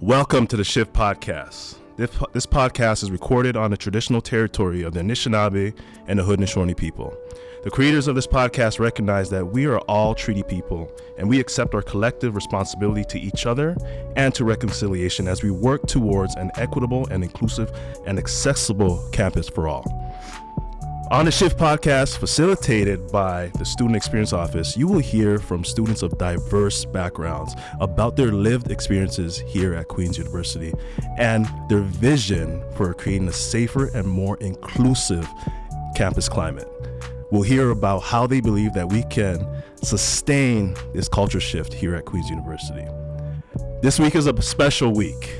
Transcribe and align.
Welcome 0.00 0.48
to 0.48 0.56
the 0.56 0.64
Shift 0.64 0.92
Podcast. 0.92 1.76
This, 1.96 2.10
this 2.32 2.46
podcast 2.46 3.04
is 3.04 3.12
recorded 3.12 3.56
on 3.56 3.70
the 3.70 3.76
traditional 3.76 4.20
territory 4.20 4.82
of 4.82 4.92
the 4.92 4.98
Anishinaabe 4.98 5.72
and 6.08 6.18
the 6.18 6.24
Haudenosaunee 6.24 6.76
people. 6.76 7.16
The 7.62 7.70
creators 7.70 8.08
of 8.08 8.16
this 8.16 8.26
podcast 8.26 8.80
recognize 8.80 9.30
that 9.30 9.46
we 9.46 9.66
are 9.66 9.78
all 9.82 10.16
treaty 10.16 10.42
people 10.42 10.90
and 11.16 11.28
we 11.28 11.38
accept 11.38 11.76
our 11.76 11.80
collective 11.80 12.34
responsibility 12.34 13.04
to 13.04 13.20
each 13.20 13.46
other 13.46 13.76
and 14.16 14.34
to 14.34 14.44
reconciliation 14.44 15.28
as 15.28 15.44
we 15.44 15.52
work 15.52 15.86
towards 15.86 16.34
an 16.34 16.50
equitable 16.56 17.06
and 17.12 17.22
inclusive 17.22 17.70
and 18.04 18.18
accessible 18.18 19.08
campus 19.12 19.48
for 19.48 19.68
all. 19.68 19.84
On 21.10 21.26
the 21.26 21.30
Shift 21.30 21.58
podcast, 21.58 22.16
facilitated 22.16 23.12
by 23.12 23.48
the 23.58 23.64
Student 23.64 23.94
Experience 23.94 24.32
Office, 24.32 24.74
you 24.74 24.88
will 24.88 25.00
hear 25.00 25.38
from 25.38 25.62
students 25.62 26.02
of 26.02 26.16
diverse 26.16 26.86
backgrounds 26.86 27.54
about 27.78 28.16
their 28.16 28.32
lived 28.32 28.70
experiences 28.70 29.38
here 29.38 29.74
at 29.74 29.88
Queen's 29.88 30.16
University 30.16 30.72
and 31.18 31.46
their 31.68 31.82
vision 31.82 32.64
for 32.74 32.94
creating 32.94 33.28
a 33.28 33.32
safer 33.32 33.94
and 33.94 34.08
more 34.08 34.38
inclusive 34.38 35.28
campus 35.94 36.26
climate. 36.26 36.68
We'll 37.30 37.42
hear 37.42 37.70
about 37.70 38.00
how 38.00 38.26
they 38.26 38.40
believe 38.40 38.72
that 38.72 38.90
we 38.90 39.02
can 39.04 39.46
sustain 39.82 40.74
this 40.94 41.06
culture 41.06 41.40
shift 41.40 41.74
here 41.74 41.94
at 41.94 42.06
Queen's 42.06 42.30
University. 42.30 42.86
This 43.82 44.00
week 44.00 44.14
is 44.14 44.26
a 44.26 44.42
special 44.42 44.94
week. 44.94 45.36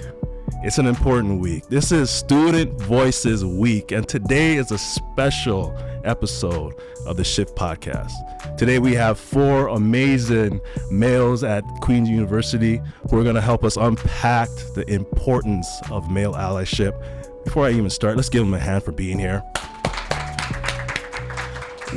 It's 0.65 0.79
an 0.79 0.87
important 0.87 1.41
week. 1.41 1.67
This 1.69 1.93
is 1.93 2.09
Student 2.09 2.81
Voices 2.81 3.45
Week, 3.45 3.93
and 3.93 4.09
today 4.09 4.57
is 4.57 4.73
a 4.73 4.79
special 4.79 5.77
episode 6.05 6.73
of 7.05 7.19
the 7.19 7.23
Shift 7.23 7.55
Podcast. 7.55 8.13
Today 8.57 8.79
we 8.79 8.95
have 8.95 9.21
four 9.21 9.69
amazing 9.69 10.63
males 10.91 11.45
at 11.45 11.65
Queen's 11.83 12.09
University 12.09 12.81
who 13.11 13.19
are 13.19 13.23
going 13.23 13.35
to 13.35 13.43
help 13.43 13.63
us 13.63 13.77
unpack 13.77 14.49
the 14.75 14.87
importance 14.89 15.69
of 15.91 16.11
male 16.11 16.33
allyship. 16.33 16.99
Before 17.45 17.67
I 17.67 17.73
even 17.73 17.91
start, 17.91 18.17
let's 18.17 18.31
give 18.31 18.43
them 18.43 18.55
a 18.55 18.59
hand 18.59 18.85
for 18.85 18.93
being 18.93 19.19
here. 19.19 19.43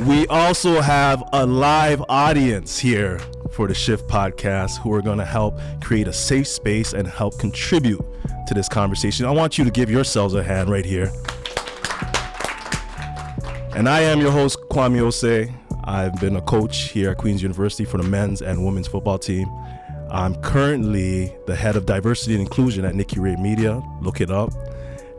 We 0.06 0.26
also 0.26 0.82
have 0.82 1.26
a 1.32 1.46
live 1.46 2.04
audience 2.10 2.78
here 2.78 3.18
for 3.50 3.66
the 3.66 3.72
Shift 3.72 4.06
Podcast 4.08 4.78
who 4.80 4.92
are 4.92 5.00
going 5.00 5.18
to 5.18 5.24
help 5.24 5.58
create 5.82 6.06
a 6.06 6.12
safe 6.12 6.46
space 6.46 6.92
and 6.92 7.08
help 7.08 7.38
contribute 7.38 8.04
to 8.48 8.54
this 8.54 8.68
conversation. 8.68 9.26
I 9.26 9.30
want 9.30 9.58
you 9.58 9.64
to 9.64 9.70
give 9.70 9.90
yourselves 9.90 10.34
a 10.34 10.42
hand 10.42 10.70
right 10.70 10.84
here. 10.84 11.12
And 13.76 13.88
I 13.88 14.00
am 14.00 14.20
your 14.20 14.32
host, 14.32 14.58
Kwame 14.70 14.98
Osei. 15.00 15.54
I've 15.84 16.18
been 16.18 16.36
a 16.36 16.40
coach 16.42 16.88
here 16.88 17.10
at 17.10 17.18
Queen's 17.18 17.42
University 17.42 17.84
for 17.84 17.98
the 17.98 18.08
men's 18.08 18.42
and 18.42 18.64
women's 18.64 18.88
football 18.88 19.18
team. 19.18 19.48
I'm 20.10 20.34
currently 20.36 21.36
the 21.46 21.54
head 21.54 21.76
of 21.76 21.84
diversity 21.84 22.32
and 22.34 22.40
inclusion 22.40 22.84
at 22.84 22.94
Nicky 22.94 23.20
Ray 23.20 23.36
Media. 23.36 23.82
Look 24.00 24.20
it 24.20 24.30
up. 24.30 24.52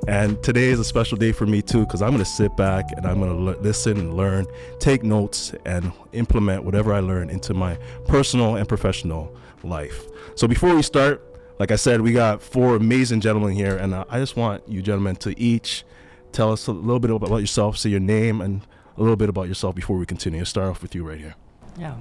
And 0.07 0.41
today 0.41 0.69
is 0.69 0.79
a 0.79 0.83
special 0.83 1.17
day 1.17 1.31
for 1.31 1.45
me 1.45 1.61
too, 1.61 1.85
because 1.85 2.01
I'm 2.01 2.09
going 2.09 2.23
to 2.23 2.29
sit 2.29 2.57
back 2.57 2.91
and 2.97 3.05
I'm 3.05 3.19
going 3.19 3.29
to 3.29 3.61
listen 3.61 3.97
and 3.97 4.15
learn, 4.15 4.47
take 4.79 5.03
notes, 5.03 5.53
and 5.65 5.91
implement 6.13 6.63
whatever 6.63 6.93
I 6.93 6.99
learn 6.99 7.29
into 7.29 7.53
my 7.53 7.75
personal 8.07 8.55
and 8.55 8.67
professional 8.67 9.35
life. 9.63 10.07
So 10.35 10.47
before 10.47 10.75
we 10.75 10.81
start, 10.81 11.28
like 11.59 11.71
I 11.71 11.75
said, 11.75 12.01
we 12.01 12.13
got 12.13 12.41
four 12.41 12.75
amazing 12.75 13.19
gentlemen 13.19 13.53
here, 13.53 13.75
and 13.75 13.93
uh, 13.93 14.05
I 14.09 14.19
just 14.19 14.37
want 14.37 14.63
you 14.67 14.81
gentlemen 14.81 15.17
to 15.17 15.37
each 15.39 15.83
tell 16.31 16.51
us 16.51 16.67
a 16.67 16.71
little 16.71 16.99
bit 16.99 17.11
about 17.11 17.37
yourself, 17.37 17.77
say 17.77 17.89
your 17.89 17.99
name, 17.99 18.39
and 18.39 18.61
a 18.97 19.01
little 19.01 19.17
bit 19.17 19.29
about 19.29 19.47
yourself 19.47 19.75
before 19.75 19.97
we 19.97 20.05
continue. 20.05 20.39
Let's 20.39 20.49
start 20.49 20.69
off 20.69 20.81
with 20.81 20.95
you 20.95 21.07
right 21.07 21.19
here. 21.19 21.35
Yeah. 21.77 21.95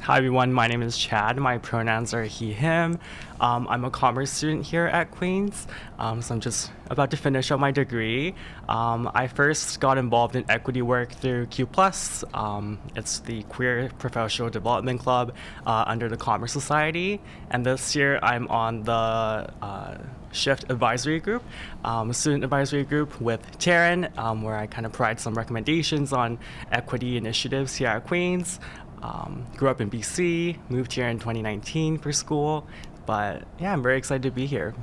Hi, 0.00 0.16
everyone. 0.16 0.52
My 0.52 0.66
name 0.66 0.82
is 0.82 0.98
Chad. 0.98 1.36
My 1.36 1.58
pronouns 1.58 2.12
are 2.12 2.24
he, 2.24 2.52
him. 2.52 2.98
Um, 3.40 3.68
I'm 3.68 3.84
a 3.84 3.90
commerce 3.90 4.32
student 4.32 4.64
here 4.64 4.86
at 4.86 5.10
Queen's, 5.10 5.66
um, 5.98 6.22
so 6.22 6.34
I'm 6.34 6.40
just 6.40 6.70
about 6.90 7.10
to 7.10 7.16
finish 7.16 7.50
up 7.50 7.60
my 7.60 7.70
degree. 7.70 8.34
Um, 8.68 9.10
I 9.14 9.26
first 9.26 9.80
got 9.80 9.98
involved 9.98 10.36
in 10.36 10.44
equity 10.48 10.82
work 10.82 11.10
through 11.12 11.46
Q 11.46 11.66
Plus. 11.66 12.24
Um, 12.34 12.78
it's 12.96 13.20
the 13.20 13.42
Queer 13.44 13.90
Professional 13.98 14.48
Development 14.48 15.00
Club 15.00 15.34
uh, 15.66 15.84
under 15.86 16.08
the 16.08 16.16
Commerce 16.16 16.52
Society, 16.52 17.20
and 17.50 17.64
this 17.66 17.96
year 17.96 18.18
I'm 18.22 18.46
on 18.48 18.84
the 18.84 18.92
uh, 18.92 19.98
Shift 20.30 20.70
Advisory 20.70 21.20
Group, 21.20 21.42
um, 21.84 22.12
student 22.12 22.44
advisory 22.44 22.84
group 22.84 23.20
with 23.20 23.58
Taryn, 23.58 24.16
um, 24.16 24.42
where 24.42 24.56
I 24.56 24.66
kind 24.66 24.86
of 24.86 24.92
provide 24.92 25.20
some 25.20 25.34
recommendations 25.34 26.12
on 26.12 26.38
equity 26.70 27.16
initiatives 27.16 27.74
here 27.74 27.88
at 27.88 28.06
Queen's. 28.06 28.60
Um, 29.02 29.46
grew 29.56 29.68
up 29.68 29.80
in 29.80 29.90
BC, 29.90 30.58
moved 30.68 30.92
here 30.92 31.08
in 31.08 31.18
2019 31.18 31.98
for 31.98 32.12
school, 32.12 32.66
but 33.04 33.42
yeah, 33.58 33.72
I'm 33.72 33.82
very 33.82 33.98
excited 33.98 34.22
to 34.22 34.30
be 34.30 34.46
here. 34.46 34.74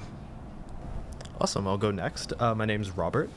Awesome. 1.40 1.68
I'll 1.68 1.78
go 1.78 1.92
next. 1.92 2.34
Uh, 2.38 2.54
my 2.54 2.66
name's 2.66 2.92
Robert. 2.92 3.30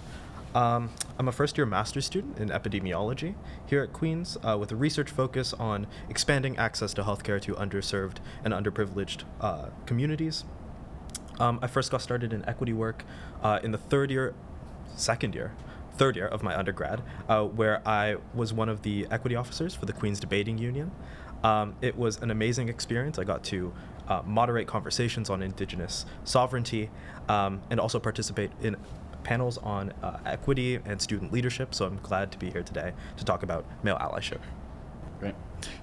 Um, 0.54 0.91
I'm 1.19 1.28
a 1.28 1.32
first 1.32 1.56
year 1.56 1.66
master's 1.66 2.04
student 2.04 2.38
in 2.38 2.48
epidemiology 2.48 3.34
here 3.66 3.82
at 3.82 3.93
Queen's 3.93 4.37
uh, 4.43 4.56
with 4.59 4.70
a 4.72 4.76
research 4.76 5.09
focus 5.09 5.54
on 5.54 5.87
expanding 6.10 6.59
access 6.59 6.93
to 6.94 7.04
healthcare 7.04 7.41
to 7.43 7.54
underserved 7.54 8.16
and 8.44 8.53
underprivileged 8.53 9.22
uh, 9.41 9.66
communities. 9.87 10.44
Um, 11.38 11.59
I 11.62 11.69
first 11.69 11.91
got 11.91 12.03
started 12.03 12.32
in 12.32 12.47
equity 12.47 12.72
work 12.72 13.04
uh, 13.43 13.60
in 13.62 13.70
the 13.70 13.78
third 13.78 14.10
year, 14.10 14.34
second 14.94 15.34
year, 15.34 15.53
third 15.97 16.17
year 16.17 16.27
of 16.27 16.43
my 16.43 16.57
undergrad, 16.57 17.03
uh, 17.29 17.45
where 17.45 17.87
I 17.87 18.17
was 18.35 18.53
one 18.53 18.69
of 18.69 18.83
the 18.83 19.07
equity 19.11 19.37
officers 19.37 19.75
for 19.75 19.87
the 19.87 19.93
Queen's 19.93 20.21
Debating 20.21 20.59
Union. 20.59 20.91
Um, 21.45 21.75
it 21.81 21.97
was 21.97 22.21
an 22.23 22.31
amazing 22.31 22.69
experience. 22.69 23.19
I 23.19 23.25
got 23.25 23.43
to 23.45 23.73
uh, 24.09 24.23
moderate 24.25 24.67
conversations 24.67 25.31
on 25.31 25.43
Indigenous 25.43 26.07
sovereignty 26.25 26.91
um, 27.29 27.61
and 27.71 27.81
also 27.81 27.99
participate 27.99 28.51
in 28.63 28.77
panels 29.25 29.59
on 29.59 29.93
uh, 30.03 30.19
equity 30.27 30.81
and 30.85 31.01
student 31.01 31.33
leadership. 31.33 31.75
So 31.75 31.87
I'm 31.87 31.99
glad 32.03 32.33
to 32.33 32.39
be 32.39 32.51
here 32.51 32.63
today 32.63 32.93
to 33.17 33.25
talk 33.25 33.43
about 33.43 33.65
male 33.83 33.99
allyship. 33.99 34.41
Great. 35.21 35.35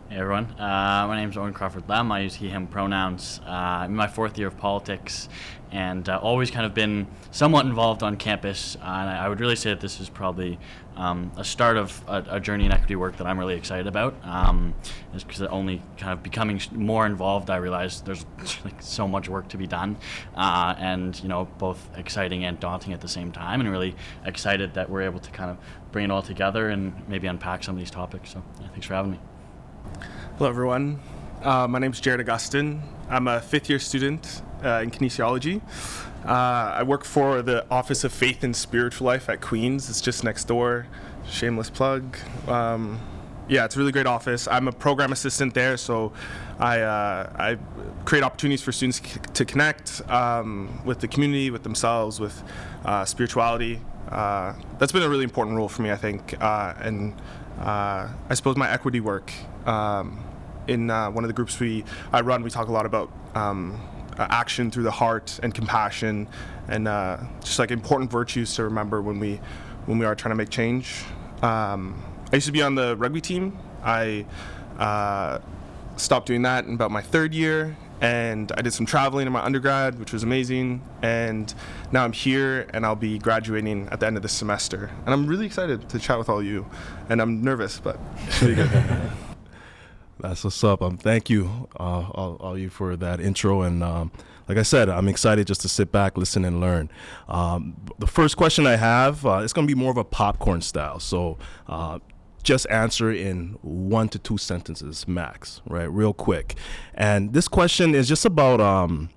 Hey 0.10 0.18
everyone, 0.18 0.46
uh, 0.60 1.06
my 1.08 1.16
name 1.16 1.30
is 1.30 1.38
Owen 1.38 1.54
Crawford 1.54 1.88
Lem. 1.88 2.12
I 2.12 2.22
use 2.22 2.36
he, 2.36 2.50
him 2.50 2.68
pronouns. 2.68 3.40
Uh, 3.46 3.52
I'm 3.52 3.92
in 3.92 3.96
my 3.96 4.08
fourth 4.08 4.38
year 4.38 4.48
of 4.48 4.58
politics 4.58 5.30
and 5.72 6.10
uh, 6.10 6.18
always 6.18 6.50
kind 6.50 6.66
of 6.66 6.74
been 6.74 7.08
somewhat 7.32 7.66
involved 7.66 8.04
on 8.04 8.18
campus. 8.18 8.76
Uh, 8.78 8.86
and 8.86 9.10
I, 9.10 9.26
I 9.26 9.30
would 9.30 9.40
really 9.40 9.56
say 9.56 9.70
that 9.70 9.80
this 9.80 10.00
is 10.00 10.10
probably 10.10 10.58
um, 10.96 11.32
a 11.38 11.44
start 11.44 11.78
of 11.78 12.04
a, 12.08 12.26
a 12.30 12.40
journey 12.40 12.66
in 12.66 12.72
equity 12.72 12.96
work 12.96 13.18
that 13.18 13.28
I'm 13.28 13.38
really 13.38 13.56
excited 13.56 13.88
about. 13.88 14.16
Um, 14.24 14.74
is 15.14 15.24
because 15.24 15.42
only 15.44 15.82
kind 15.98 16.14
of 16.14 16.24
becoming 16.24 16.62
more 16.72 17.06
involved, 17.06 17.50
I 17.50 17.58
realized 17.58 18.06
there's 18.06 18.26
like 18.66 18.82
so 18.82 19.08
much 19.08 19.30
work 19.30 19.48
to 19.50 19.58
be 19.58 19.68
done, 19.68 19.98
uh, 20.36 20.76
and 20.78 21.20
you 21.22 21.30
know 21.30 21.48
both 21.58 21.90
exciting 21.98 22.46
and 22.46 22.60
daunting 22.60 22.94
at 22.94 23.02
the 23.02 23.08
same 23.08 23.32
time. 23.32 23.62
And 23.62 23.70
really 23.70 23.96
excited 24.26 24.74
that 24.74 24.90
we're 24.90 25.04
able 25.04 25.20
to 25.20 25.32
kind 25.32 25.52
of 25.52 25.58
bring 25.92 26.06
it 26.06 26.12
all 26.12 26.22
together 26.22 26.70
and 26.70 26.94
maybe 27.08 27.28
unpack 27.28 27.64
some 27.64 27.76
of 27.76 27.80
these 27.80 27.92
topics. 27.92 28.32
So 28.32 28.44
yeah, 28.60 28.68
thanks 28.70 28.88
for 28.88 28.96
having 28.96 29.12
me. 29.12 29.20
Hello, 30.38 30.50
everyone. 30.50 31.00
Uh, 31.42 31.68
my 31.68 31.80
name 31.80 31.92
is 31.92 32.00
Jared 32.00 32.20
Augustin. 32.20 32.82
I'm 33.10 33.28
a 33.28 33.40
fifth 33.40 33.70
year 33.70 33.80
student 33.80 34.42
uh, 34.64 34.82
in 34.84 34.92
kinesiology. 34.92 35.62
Uh, 36.26 36.76
I 36.78 36.84
work 36.84 37.06
for 37.06 37.42
the 37.42 37.66
Office 37.72 38.04
of 38.04 38.12
Faith 38.12 38.44
and 38.44 38.56
Spiritual 38.56 39.08
Life 39.08 39.30
at 39.30 39.42
Queen's. 39.42 39.90
It's 39.90 40.02
just 40.02 40.24
next 40.24 40.46
door. 40.46 40.88
Shameless 41.28 41.70
plug. 41.70 42.18
Um, 42.48 43.00
yeah, 43.48 43.66
it's 43.66 43.76
a 43.76 43.80
really 43.80 43.92
great 43.92 44.06
office. 44.06 44.48
I'm 44.48 44.68
a 44.68 44.72
program 44.72 45.12
assistant 45.12 45.54
there, 45.54 45.76
so 45.78 46.14
I, 46.60 46.82
uh, 46.82 47.34
I 47.36 47.58
create 48.06 48.24
opportunities 48.24 48.62
for 48.62 48.72
students 48.72 49.02
c- 49.02 49.20
to 49.34 49.46
connect 49.46 50.08
um, 50.10 50.82
with 50.86 51.00
the 51.00 51.08
community, 51.08 51.50
with 51.50 51.64
themselves, 51.64 52.20
with 52.20 52.44
uh, 52.86 53.06
spirituality. 53.06 53.82
Uh, 54.10 54.54
that's 54.78 54.92
been 54.92 55.04
a 55.04 55.10
really 55.10 55.24
important 55.24 55.58
role 55.58 55.70
for 55.70 55.82
me, 55.82 55.92
I 55.92 55.96
think. 55.96 56.40
Uh, 56.40 56.74
and 56.80 57.14
uh, 57.60 58.08
I 58.30 58.34
suppose 58.34 58.56
my 58.56 58.70
equity 58.70 59.00
work 59.00 59.32
um, 59.66 60.24
in 60.68 60.90
uh, 60.90 61.10
one 61.10 61.24
of 61.24 61.28
the 61.28 61.34
groups 61.34 61.60
we 61.60 61.84
I 62.14 62.22
run, 62.22 62.44
we 62.44 62.50
talk 62.50 62.68
a 62.68 62.72
lot 62.72 62.86
about 62.86 63.12
um, 63.36 63.80
uh, 64.20 64.28
action 64.30 64.70
through 64.70 64.84
the 64.84 64.92
heart 64.92 65.40
and 65.42 65.56
compassion, 65.56 66.28
and 66.68 66.88
uh, 66.88 67.18
just 67.42 67.58
like 67.58 67.72
important 67.72 68.12
virtues 68.12 68.54
to 68.56 68.66
remember 68.66 69.02
when 69.02 69.20
we 69.20 69.40
when 69.86 69.98
we 69.98 70.06
are 70.06 70.14
trying 70.14 70.32
to 70.32 70.36
make 70.36 70.50
change. 70.50 71.04
Um, 71.42 72.04
I 72.32 72.36
used 72.36 72.46
to 72.46 72.52
be 72.52 72.62
on 72.62 72.76
the 72.76 72.96
rugby 72.98 73.22
team. 73.22 73.58
I 73.82 74.26
uh, 74.78 75.40
stopped 75.96 76.28
doing 76.28 76.44
that 76.44 76.66
in 76.66 76.74
about 76.74 76.92
my 76.92 77.02
third 77.02 77.34
year, 77.34 77.78
and 78.02 78.52
I 78.58 78.62
did 78.62 78.74
some 78.74 78.86
traveling 78.86 79.26
in 79.26 79.34
my 79.34 79.44
undergrad, 79.44 79.98
which 80.00 80.14
was 80.14 80.24
amazing. 80.24 80.82
And 81.02 81.54
now 81.92 82.04
I'm 82.04 82.14
here, 82.14 82.68
and 82.74 82.86
I'll 82.86 82.96
be 82.96 83.20
graduating 83.20 83.88
at 83.90 84.00
the 84.02 84.08
end 84.08 84.18
of 84.18 84.22
this 84.22 84.34
semester. 84.34 84.92
And 85.06 85.14
I'm 85.14 85.28
really 85.28 85.46
excited 85.46 85.90
to 85.90 85.98
chat 85.98 86.20
with 86.20 86.30
all 86.30 86.44
you. 86.44 86.66
And 87.08 87.22
I'm 87.22 87.42
nervous, 87.42 87.80
but. 87.80 87.98
That's 90.20 90.44
what's 90.44 90.64
up. 90.64 90.82
Um, 90.82 90.98
thank 90.98 91.30
you, 91.30 91.70
uh, 91.80 92.10
all, 92.12 92.38
all 92.40 92.58
you 92.58 92.70
for 92.70 92.96
that 92.98 93.22
intro. 93.22 93.62
And 93.62 93.82
um, 93.82 94.12
like 94.48 94.58
I 94.58 94.64
said, 94.64 94.90
I'm 94.90 95.08
excited 95.08 95.48
just 95.48 95.62
to 95.62 95.70
sit 95.70 95.92
back, 95.92 96.18
listen, 96.18 96.44
and 96.44 96.60
learn. 96.60 96.90
Um, 97.28 97.76
the 98.00 98.08
first 98.08 98.36
question 98.36 98.68
I 98.68 98.76
have, 98.76 99.26
uh, 99.26 99.42
it's 99.44 99.54
going 99.54 99.68
to 99.68 99.74
be 99.74 99.80
more 99.80 99.92
of 99.92 99.98
a 99.98 100.04
popcorn 100.04 100.62
style. 100.62 101.00
So 101.00 101.38
uh, 101.68 102.00
just 102.44 102.68
answer 102.70 103.12
in 103.12 103.58
one 103.62 104.10
to 104.10 104.20
two 104.20 104.38
sentences 104.38 105.08
max, 105.08 105.62
right? 105.66 105.92
Real 105.92 106.14
quick. 106.14 106.56
And 106.94 107.34
this 107.34 107.48
question 107.48 107.96
is 107.96 108.08
just 108.08 108.26
about 108.26 108.60
um, 108.60 109.10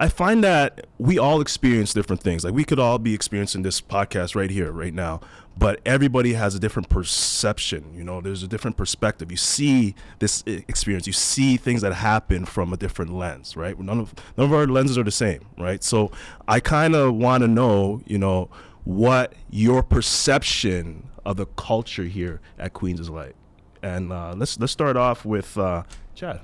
I 0.00 0.08
find 0.08 0.42
that 0.44 0.86
we 0.98 1.18
all 1.18 1.40
experience 1.40 1.92
different 1.94 2.22
things. 2.22 2.44
Like 2.44 2.54
we 2.54 2.64
could 2.64 2.78
all 2.78 2.98
be 2.98 3.14
experiencing 3.14 3.62
this 3.62 3.80
podcast 3.80 4.34
right 4.34 4.50
here, 4.50 4.72
right 4.72 4.94
now, 4.94 5.20
but 5.56 5.80
everybody 5.86 6.34
has 6.34 6.54
a 6.54 6.58
different 6.58 6.88
perception. 6.88 7.92
You 7.94 8.04
know, 8.04 8.20
there's 8.20 8.42
a 8.42 8.48
different 8.48 8.76
perspective. 8.76 9.30
You 9.30 9.36
see 9.36 9.94
this 10.18 10.42
experience, 10.46 11.06
you 11.06 11.12
see 11.12 11.56
things 11.56 11.82
that 11.82 11.92
happen 11.92 12.44
from 12.44 12.72
a 12.72 12.76
different 12.76 13.14
lens, 13.14 13.56
right? 13.56 13.78
None 13.78 14.00
of 14.00 14.14
none 14.36 14.46
of 14.46 14.52
our 14.52 14.66
lenses 14.66 14.98
are 14.98 15.04
the 15.04 15.10
same, 15.10 15.46
right? 15.58 15.82
So 15.82 16.10
I 16.48 16.60
kind 16.60 16.94
of 16.94 17.14
want 17.14 17.42
to 17.42 17.48
know, 17.48 18.02
you 18.06 18.18
know, 18.18 18.50
what 18.84 19.34
your 19.50 19.82
perception 19.82 21.08
of 21.24 21.36
the 21.36 21.46
culture 21.46 22.04
here 22.04 22.40
at 22.58 22.72
Queens 22.72 23.00
is 23.00 23.10
like. 23.10 23.34
And 23.82 24.12
uh, 24.12 24.34
let's 24.36 24.58
let's 24.58 24.72
start 24.72 24.96
off 24.96 25.24
with 25.24 25.56
uh, 25.56 25.84
Chad. 26.14 26.40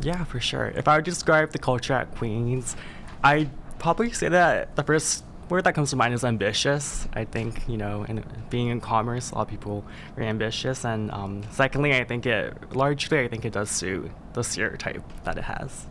Yeah, 0.00 0.24
for 0.24 0.40
sure. 0.40 0.68
If 0.68 0.88
I 0.88 0.96
would 0.96 1.04
describe 1.04 1.52
the 1.52 1.58
culture 1.58 1.92
at 1.92 2.14
Queens, 2.16 2.76
I'd 3.22 3.50
probably 3.78 4.12
say 4.12 4.28
that 4.28 4.74
the 4.76 4.82
first 4.82 5.24
word 5.48 5.64
that 5.64 5.74
comes 5.74 5.90
to 5.90 5.96
mind 5.96 6.14
is 6.14 6.24
ambitious. 6.24 7.06
I 7.12 7.24
think, 7.24 7.68
you 7.68 7.76
know, 7.76 8.04
in 8.04 8.24
being 8.50 8.68
in 8.68 8.80
commerce, 8.80 9.30
a 9.30 9.34
lot 9.34 9.42
of 9.42 9.48
people 9.48 9.84
are 10.16 10.22
ambitious. 10.22 10.84
And 10.84 11.10
um, 11.10 11.42
secondly, 11.50 11.94
I 11.94 12.04
think 12.04 12.26
it, 12.26 12.74
largely, 12.74 13.20
I 13.20 13.28
think 13.28 13.44
it 13.44 13.52
does 13.52 13.70
suit 13.70 14.10
the 14.32 14.42
stereotype 14.42 15.02
that 15.24 15.36
it 15.36 15.44
has. 15.44 15.86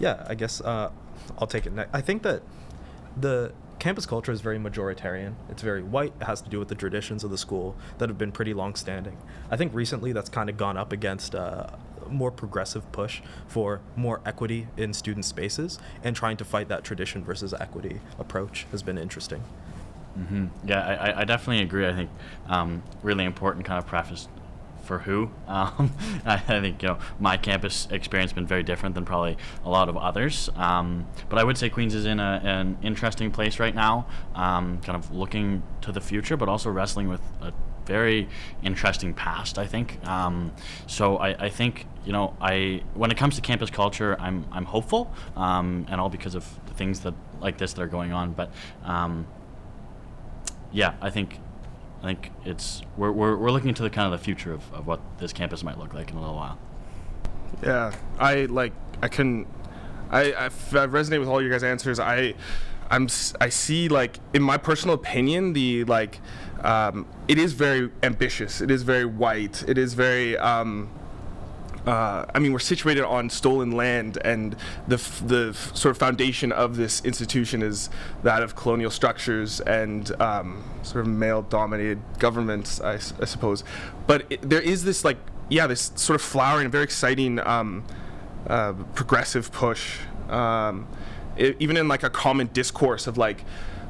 Yeah, 0.00 0.24
I 0.28 0.34
guess 0.34 0.60
uh, 0.60 0.90
I'll 1.38 1.46
take 1.46 1.66
it 1.66 1.72
next. 1.72 1.90
I 1.92 2.00
think 2.00 2.22
that 2.22 2.42
the 3.16 3.52
campus 3.78 4.06
culture 4.06 4.32
is 4.32 4.40
very 4.40 4.58
majoritarian. 4.58 5.34
It's 5.50 5.62
very 5.62 5.82
white. 5.82 6.12
It 6.20 6.24
has 6.24 6.40
to 6.42 6.48
do 6.48 6.58
with 6.58 6.68
the 6.68 6.74
traditions 6.74 7.24
of 7.24 7.30
the 7.30 7.38
school 7.38 7.76
that 7.98 8.08
have 8.08 8.18
been 8.18 8.32
pretty 8.32 8.54
long 8.54 8.74
standing. 8.74 9.18
I 9.50 9.56
think 9.56 9.74
recently 9.74 10.12
that's 10.12 10.28
kind 10.28 10.48
of 10.48 10.56
gone 10.56 10.76
up 10.76 10.92
against 10.92 11.34
uh, 11.34 11.66
more 12.12 12.30
progressive 12.30 12.90
push 12.92 13.20
for 13.46 13.80
more 13.96 14.20
equity 14.24 14.68
in 14.76 14.92
student 14.92 15.24
spaces 15.24 15.78
and 16.02 16.14
trying 16.14 16.36
to 16.36 16.44
fight 16.44 16.68
that 16.68 16.84
tradition 16.84 17.24
versus 17.24 17.54
equity 17.54 18.00
approach 18.18 18.66
has 18.70 18.82
been 18.82 18.98
interesting. 18.98 19.42
Mm-hmm. 20.18 20.46
Yeah, 20.68 20.80
I, 20.80 21.20
I 21.20 21.24
definitely 21.24 21.62
agree. 21.62 21.86
I 21.86 21.94
think 21.94 22.10
um, 22.48 22.82
really 23.02 23.24
important 23.24 23.64
kind 23.64 23.78
of 23.78 23.86
preface 23.86 24.28
for 24.82 24.98
who. 25.00 25.30
Um, 25.52 25.92
I, 26.24 26.38
think 26.38 26.82
you 26.82 26.88
know 26.88 26.98
my 27.20 27.36
campus 27.36 27.86
experience 27.90 28.30
has 28.30 28.34
been 28.34 28.46
very 28.46 28.62
different 28.62 28.94
than 28.94 29.04
probably 29.04 29.36
a 29.66 29.68
lot 29.68 29.90
of 29.90 29.98
others. 29.98 30.48
Um, 30.56 31.06
but 31.28 31.38
I 31.38 31.44
would 31.44 31.58
say 31.58 31.68
Queens 31.68 31.94
is 31.94 32.06
in 32.06 32.18
a, 32.18 32.40
an 32.42 32.78
interesting 32.82 33.30
place 33.30 33.58
right 33.58 33.74
now, 33.74 34.06
um, 34.34 34.80
kind 34.80 34.96
of 34.96 35.14
looking 35.14 35.62
to 35.82 35.92
the 35.92 36.00
future, 36.00 36.38
but 36.38 36.48
also 36.48 36.70
wrestling 36.70 37.08
with 37.08 37.20
a 37.42 37.52
very 37.92 38.28
interesting 38.62 39.12
past. 39.12 39.58
I 39.58 39.66
think. 39.66 40.04
Um, 40.08 40.52
so 40.86 41.18
I, 41.18 41.46
I, 41.46 41.48
think 41.50 41.86
you 42.06 42.12
know 42.12 42.34
I 42.40 42.82
when 42.94 43.10
it 43.10 43.18
comes 43.18 43.36
to 43.36 43.42
campus 43.42 43.70
culture, 43.70 44.16
I'm 44.18 44.46
I'm 44.50 44.64
hopeful, 44.64 45.12
um, 45.36 45.86
and 45.90 46.00
all 46.00 46.08
because 46.08 46.34
of 46.34 46.44
things 46.76 47.00
that 47.00 47.14
like 47.40 47.58
this 47.58 47.74
that 47.74 47.82
are 47.82 47.92
going 47.98 48.12
on. 48.12 48.32
But 48.32 48.50
um, 48.84 49.26
yeah, 50.72 50.94
I 51.00 51.10
think 51.10 51.38
I 52.02 52.06
think 52.06 52.30
it's 52.44 52.82
we're, 52.96 53.12
we're, 53.12 53.36
we're 53.36 53.50
looking 53.50 53.68
into 53.68 53.82
the 53.82 53.90
kind 53.90 54.12
of 54.12 54.18
the 54.18 54.24
future 54.24 54.52
of, 54.52 54.72
of 54.72 54.86
what 54.86 55.00
this 55.18 55.32
campus 55.32 55.62
might 55.62 55.78
look 55.78 55.92
like 55.94 56.10
in 56.10 56.16
a 56.16 56.20
little 56.20 56.36
while. 56.36 56.58
Yeah, 57.62 57.94
I 58.18 58.46
like 58.46 58.72
I 59.02 59.08
couldn't. 59.08 59.46
I 60.10 60.32
I, 60.32 60.44
I 60.46 60.86
resonate 60.86 61.20
with 61.20 61.28
all 61.28 61.42
your 61.42 61.50
guys' 61.50 61.62
answers. 61.62 62.00
I 62.00 62.34
I'm 62.90 63.08
I 63.40 63.48
see 63.48 63.88
like 63.88 64.18
in 64.34 64.42
my 64.42 64.58
personal 64.58 64.94
opinion 64.94 65.54
the 65.54 65.84
like 65.84 66.20
um, 66.62 67.06
it 67.28 67.38
is 67.38 67.52
very 67.52 67.90
ambitious. 68.02 68.60
It 68.60 68.70
is 68.70 68.82
very 68.82 69.04
white. 69.04 69.64
It 69.68 69.78
is 69.78 69.94
very 69.94 70.36
um, 70.38 70.90
uh, 71.86 72.24
I 72.32 72.38
mean, 72.38 72.52
we're 72.52 72.60
situated 72.60 73.02
on 73.04 73.28
stolen 73.28 73.72
land, 73.72 74.16
and 74.24 74.54
the 74.86 74.94
f- 74.94 75.20
the 75.26 75.48
f- 75.50 75.74
sort 75.76 75.90
of 75.90 75.98
foundation 75.98 76.52
of 76.52 76.76
this 76.76 77.04
institution 77.04 77.60
is 77.60 77.90
that 78.22 78.40
of 78.40 78.54
colonial 78.54 78.90
structures 78.90 79.60
and 79.60 80.12
um, 80.20 80.62
sort 80.84 81.00
of 81.04 81.08
male-dominated 81.08 81.98
governments, 82.20 82.80
I, 82.80 82.94
s- 82.94 83.14
I 83.20 83.24
suppose. 83.24 83.64
But 84.06 84.26
it, 84.30 84.48
there 84.48 84.60
is 84.60 84.84
this 84.84 85.04
like, 85.04 85.16
yeah, 85.48 85.66
this 85.66 85.90
sort 85.96 86.14
of 86.14 86.22
flowering, 86.22 86.70
very 86.70 86.84
exciting 86.84 87.40
um, 87.40 87.82
uh, 88.46 88.74
progressive 88.94 89.50
push, 89.50 89.98
um, 90.28 90.86
it, 91.36 91.56
even 91.58 91.76
in 91.76 91.88
like 91.88 92.04
a 92.04 92.10
common 92.10 92.48
discourse 92.52 93.08
of 93.08 93.18
like. 93.18 93.44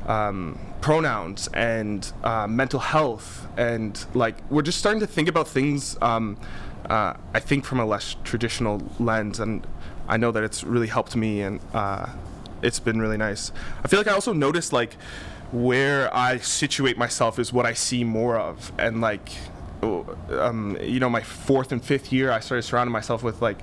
Um, 0.06 0.58
pronouns 0.80 1.48
and 1.54 2.12
uh, 2.24 2.48
mental 2.48 2.80
health 2.80 3.46
and 3.56 4.04
like 4.14 4.34
we're 4.50 4.62
just 4.62 4.78
starting 4.78 4.98
to 4.98 5.06
think 5.06 5.28
about 5.28 5.46
things 5.46 5.96
um, 6.02 6.36
uh, 6.88 7.14
I 7.32 7.40
think 7.40 7.64
from 7.64 7.80
a 7.80 7.86
less 7.86 8.16
traditional 8.24 8.82
lens, 8.98 9.38
and 9.40 9.66
I 10.08 10.16
know 10.16 10.32
that 10.32 10.42
it's 10.42 10.64
really 10.64 10.88
helped 10.88 11.14
me, 11.14 11.42
and 11.42 11.60
uh, 11.72 12.06
it's 12.60 12.80
been 12.80 13.00
really 13.00 13.16
nice. 13.16 13.52
I 13.84 13.88
feel 13.88 14.00
like 14.00 14.08
I 14.08 14.12
also 14.12 14.32
noticed 14.32 14.72
like 14.72 14.94
where 15.52 16.14
I 16.14 16.38
situate 16.38 16.98
myself 16.98 17.38
is 17.38 17.52
what 17.52 17.66
I 17.66 17.74
see 17.74 18.04
more 18.04 18.36
of, 18.36 18.72
and 18.78 19.00
like, 19.00 19.28
um, 19.82 20.76
you 20.82 20.98
know, 21.00 21.10
my 21.10 21.22
fourth 21.22 21.72
and 21.72 21.82
fifth 21.82 22.12
year, 22.12 22.30
I 22.30 22.40
started 22.40 22.62
surrounding 22.62 22.92
myself 22.92 23.22
with 23.22 23.40
like 23.40 23.58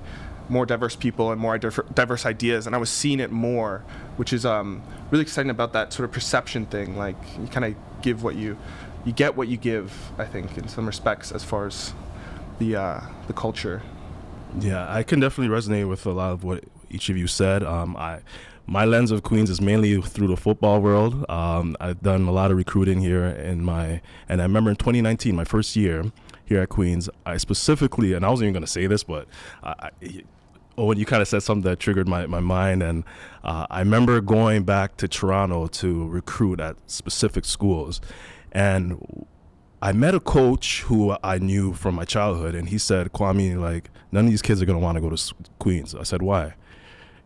more 0.50 0.66
diverse 0.66 0.96
people 0.96 1.30
and 1.30 1.40
more 1.40 1.56
diverse 1.58 2.26
ideas, 2.26 2.66
and 2.66 2.74
I 2.74 2.78
was 2.78 2.90
seeing 2.90 3.20
it 3.20 3.30
more, 3.30 3.84
which 4.16 4.32
is 4.32 4.44
um, 4.44 4.82
really 5.10 5.22
exciting 5.22 5.50
about 5.50 5.72
that 5.72 5.92
sort 5.92 6.04
of 6.04 6.12
perception 6.12 6.66
thing. 6.66 6.96
Like 6.96 7.16
you 7.38 7.46
kind 7.46 7.64
of 7.64 8.02
give 8.02 8.22
what 8.22 8.36
you, 8.36 8.58
you 9.04 9.12
get 9.12 9.36
what 9.36 9.48
you 9.48 9.56
give. 9.56 9.92
I 10.18 10.24
think 10.24 10.58
in 10.58 10.68
some 10.68 10.86
respects, 10.86 11.32
as 11.32 11.44
far 11.44 11.66
as 11.66 11.94
the 12.58 12.76
uh, 12.76 13.00
the 13.26 13.32
culture. 13.32 13.82
Yeah, 14.58 14.92
I 14.92 15.04
can 15.04 15.20
definitely 15.20 15.54
resonate 15.56 15.88
with 15.88 16.04
a 16.06 16.10
lot 16.10 16.32
of 16.32 16.42
what 16.42 16.64
each 16.90 17.08
of 17.08 17.16
you 17.16 17.28
said. 17.28 17.62
Um, 17.62 17.96
I 17.96 18.20
my 18.70 18.84
lens 18.84 19.10
of 19.10 19.24
Queens 19.24 19.50
is 19.50 19.60
mainly 19.60 20.00
through 20.00 20.28
the 20.28 20.36
football 20.36 20.80
world. 20.80 21.28
Um, 21.28 21.76
I've 21.80 22.00
done 22.02 22.28
a 22.28 22.30
lot 22.30 22.52
of 22.52 22.56
recruiting 22.56 23.00
here 23.00 23.24
in 23.24 23.64
my, 23.64 24.00
and 24.28 24.40
I 24.40 24.44
remember 24.44 24.70
in 24.70 24.76
2019, 24.76 25.34
my 25.34 25.42
first 25.42 25.74
year 25.74 26.04
here 26.44 26.60
at 26.60 26.68
Queens, 26.68 27.10
I 27.26 27.36
specifically, 27.36 28.12
and 28.12 28.24
I 28.24 28.30
wasn't 28.30 28.46
even 28.46 28.52
going 28.54 28.64
to 28.64 28.70
say 28.70 28.86
this, 28.86 29.02
but 29.02 29.26
I, 29.64 29.90
Owen, 30.78 30.98
you 30.98 31.06
kind 31.06 31.20
of 31.20 31.28
said 31.28 31.42
something 31.42 31.68
that 31.68 31.78
triggered 31.78 32.08
my, 32.08 32.26
my 32.26 32.40
mind. 32.40 32.82
And 32.82 33.04
uh, 33.44 33.66
I 33.70 33.80
remember 33.80 34.20
going 34.20 34.64
back 34.64 34.96
to 34.98 35.08
Toronto 35.08 35.66
to 35.66 36.08
recruit 36.08 36.60
at 36.60 36.76
specific 36.90 37.44
schools. 37.44 38.00
And 38.52 39.26
I 39.82 39.92
met 39.92 40.14
a 40.14 40.20
coach 40.20 40.82
who 40.82 41.16
I 41.22 41.38
knew 41.38 41.72
from 41.72 41.94
my 41.94 42.04
childhood, 42.04 42.54
and 42.54 42.68
he 42.68 42.76
said, 42.76 43.12
Kwame, 43.12 43.58
like, 43.58 43.90
none 44.12 44.26
of 44.26 44.30
these 44.30 44.42
kids 44.42 44.60
are 44.60 44.66
going 44.66 44.78
to 44.78 44.82
want 44.82 44.96
to 44.96 45.00
go 45.00 45.08
to 45.08 45.34
Queens. 45.58 45.94
I 45.94 46.02
said, 46.02 46.20
why? 46.20 46.54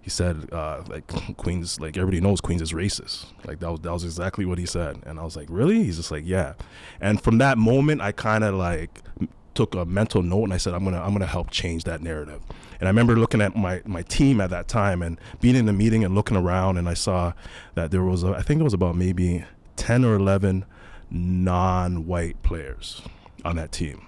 He 0.00 0.10
said, 0.10 0.48
uh, 0.52 0.84
like, 0.86 1.06
Queens, 1.36 1.80
like, 1.80 1.96
everybody 1.96 2.20
knows 2.20 2.40
Queens 2.40 2.62
is 2.62 2.72
racist. 2.72 3.26
Like, 3.44 3.58
that 3.58 3.70
was, 3.70 3.80
that 3.80 3.92
was 3.92 4.04
exactly 4.04 4.44
what 4.44 4.58
he 4.58 4.66
said. 4.66 5.00
And 5.04 5.18
I 5.18 5.24
was 5.24 5.34
like, 5.34 5.48
really? 5.50 5.82
He's 5.82 5.96
just 5.96 6.12
like, 6.12 6.24
yeah. 6.24 6.54
And 7.00 7.20
from 7.20 7.38
that 7.38 7.58
moment, 7.58 8.00
I 8.00 8.12
kind 8.12 8.44
of, 8.44 8.54
like, 8.54 9.00
took 9.54 9.74
a 9.74 9.84
mental 9.84 10.22
note 10.22 10.44
and 10.44 10.54
I 10.54 10.56
said, 10.56 10.74
I'm 10.74 10.84
to, 10.84 11.00
I'm 11.00 11.16
to 11.18 11.26
help 11.26 11.50
change 11.50 11.84
that 11.84 12.02
narrative. 12.02 12.42
And 12.80 12.88
I 12.88 12.90
remember 12.90 13.16
looking 13.16 13.40
at 13.40 13.56
my, 13.56 13.82
my 13.84 14.02
team 14.02 14.40
at 14.40 14.50
that 14.50 14.68
time 14.68 15.02
and 15.02 15.18
being 15.40 15.56
in 15.56 15.66
the 15.66 15.72
meeting 15.72 16.04
and 16.04 16.14
looking 16.14 16.36
around, 16.36 16.76
and 16.76 16.88
I 16.88 16.94
saw 16.94 17.32
that 17.74 17.90
there 17.90 18.02
was, 18.02 18.22
a, 18.22 18.32
I 18.32 18.42
think 18.42 18.60
it 18.60 18.64
was 18.64 18.74
about 18.74 18.96
maybe 18.96 19.44
10 19.76 20.04
or 20.04 20.16
11 20.16 20.64
non-white 21.10 22.42
players 22.42 23.02
on 23.44 23.56
that 23.56 23.72
team. 23.72 24.06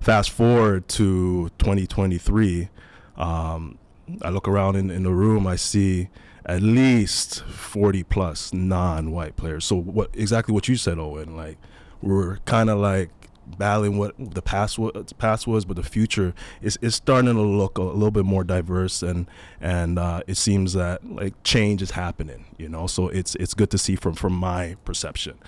Fast 0.00 0.30
forward 0.30 0.88
to 0.88 1.50
2023, 1.58 2.68
um, 3.16 3.78
I 4.22 4.30
look 4.30 4.48
around 4.48 4.76
in, 4.76 4.90
in 4.90 5.04
the 5.04 5.12
room, 5.12 5.46
I 5.46 5.56
see 5.56 6.08
at 6.44 6.60
least 6.60 7.44
40 7.44 8.02
plus 8.04 8.52
non-white 8.52 9.36
players. 9.36 9.64
So 9.64 9.76
what 9.76 10.10
exactly 10.14 10.52
what 10.52 10.68
you 10.68 10.76
said, 10.76 10.98
Owen? 10.98 11.36
Like 11.36 11.56
we're 12.00 12.38
kind 12.38 12.68
of 12.68 12.78
like 12.78 13.10
battling 13.58 13.98
what 13.98 14.14
the 14.18 14.42
past 14.42 14.78
was, 14.78 15.12
past 15.14 15.46
was, 15.46 15.64
but 15.64 15.76
the 15.76 15.82
future 15.82 16.34
is, 16.60 16.78
is 16.82 16.94
starting 16.94 17.34
to 17.34 17.40
look 17.40 17.78
a, 17.78 17.82
little 17.82 18.10
bit 18.10 18.24
more 18.24 18.44
diverse, 18.44 19.02
and 19.02 19.26
and 19.60 19.98
uh, 19.98 20.22
it 20.26 20.36
seems 20.36 20.72
that 20.74 21.04
like 21.08 21.34
change 21.44 21.82
is 21.82 21.92
happening. 21.92 22.46
You 22.58 22.68
know, 22.68 22.86
so 22.86 23.08
it's 23.08 23.34
it's 23.36 23.54
good 23.54 23.70
to 23.70 23.78
see 23.78 23.96
from 23.96 24.14
from 24.14 24.32
my 24.34 24.76
perception. 24.84 25.38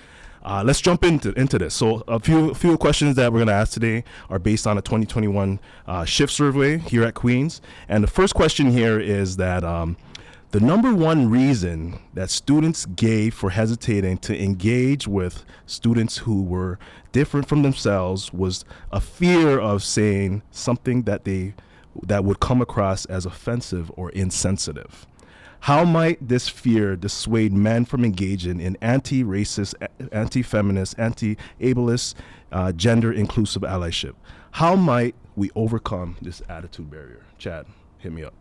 Uh, 0.44 0.62
let's 0.64 0.80
jump 0.80 1.04
into 1.04 1.32
into 1.38 1.58
this. 1.58 1.74
So 1.74 2.04
a 2.06 2.20
few 2.20 2.52
few 2.54 2.76
questions 2.76 3.16
that 3.16 3.32
we're 3.32 3.44
to 3.44 3.52
ask 3.52 3.72
today 3.72 4.04
are 4.28 4.38
based 4.38 4.66
on 4.66 4.76
a 4.76 4.82
2021 4.82 5.58
uh, 5.86 6.04
shift 6.04 6.32
survey 6.32 6.78
here 6.78 7.04
at 7.04 7.14
Queens. 7.14 7.62
And 7.88 8.04
the 8.04 8.08
first 8.08 8.34
question 8.34 8.70
here 8.70 9.00
is 9.00 9.36
that 9.38 9.64
um, 9.64 9.96
the 10.54 10.60
number 10.60 10.94
one 10.94 11.28
reason 11.28 11.98
that 12.12 12.30
students 12.30 12.86
gave 12.86 13.34
for 13.34 13.50
hesitating 13.50 14.16
to 14.16 14.40
engage 14.40 15.08
with 15.08 15.44
students 15.66 16.18
who 16.18 16.44
were 16.44 16.78
different 17.10 17.48
from 17.48 17.62
themselves 17.64 18.32
was 18.32 18.64
a 18.92 19.00
fear 19.00 19.58
of 19.58 19.82
saying 19.82 20.42
something 20.52 21.02
that 21.02 21.24
they 21.24 21.54
that 22.04 22.24
would 22.24 22.38
come 22.38 22.62
across 22.62 23.04
as 23.06 23.26
offensive 23.26 23.90
or 23.96 24.10
insensitive. 24.10 25.08
How 25.58 25.84
might 25.84 26.24
this 26.28 26.48
fear 26.48 26.94
dissuade 26.94 27.52
men 27.52 27.84
from 27.84 28.04
engaging 28.04 28.60
in 28.60 28.78
anti 28.80 29.24
racist, 29.24 29.74
anti 30.12 30.42
feminist, 30.42 30.96
anti 31.00 31.36
ableist, 31.60 32.14
uh, 32.52 32.70
gender 32.70 33.12
inclusive 33.12 33.62
allyship? 33.62 34.14
How 34.52 34.76
might 34.76 35.16
we 35.34 35.50
overcome 35.56 36.16
this 36.22 36.42
attitude 36.48 36.92
barrier? 36.92 37.24
Chad, 37.38 37.66
hit 37.98 38.12
me 38.12 38.22
up. 38.22 38.34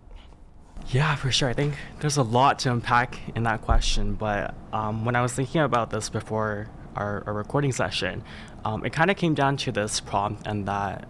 Yeah, 0.90 1.16
for 1.16 1.32
sure. 1.32 1.50
I 1.50 1.54
think 1.54 1.76
there's 2.00 2.18
a 2.18 2.24
lot 2.24 2.60
to 2.60 2.72
unpack 2.72 3.20
in 3.36 3.44
that 3.44 3.62
question. 3.62 4.14
But 4.16 4.54
um, 4.72 5.06
when 5.06 5.16
I 5.16 5.22
was 5.22 5.34
thinking 5.34 5.62
about 5.62 5.90
this 5.90 6.10
before 6.10 6.68
our, 6.96 7.24
our 7.26 7.34
recording 7.34 7.72
session, 7.72 8.24
um, 8.66 8.86
it 8.86 8.94
kind 8.94 9.10
of 9.10 9.18
came 9.18 9.34
down 9.34 9.58
to 9.58 9.72
this 9.72 10.00
prompt 10.00 10.46
and 10.46 10.68
that 10.68 11.08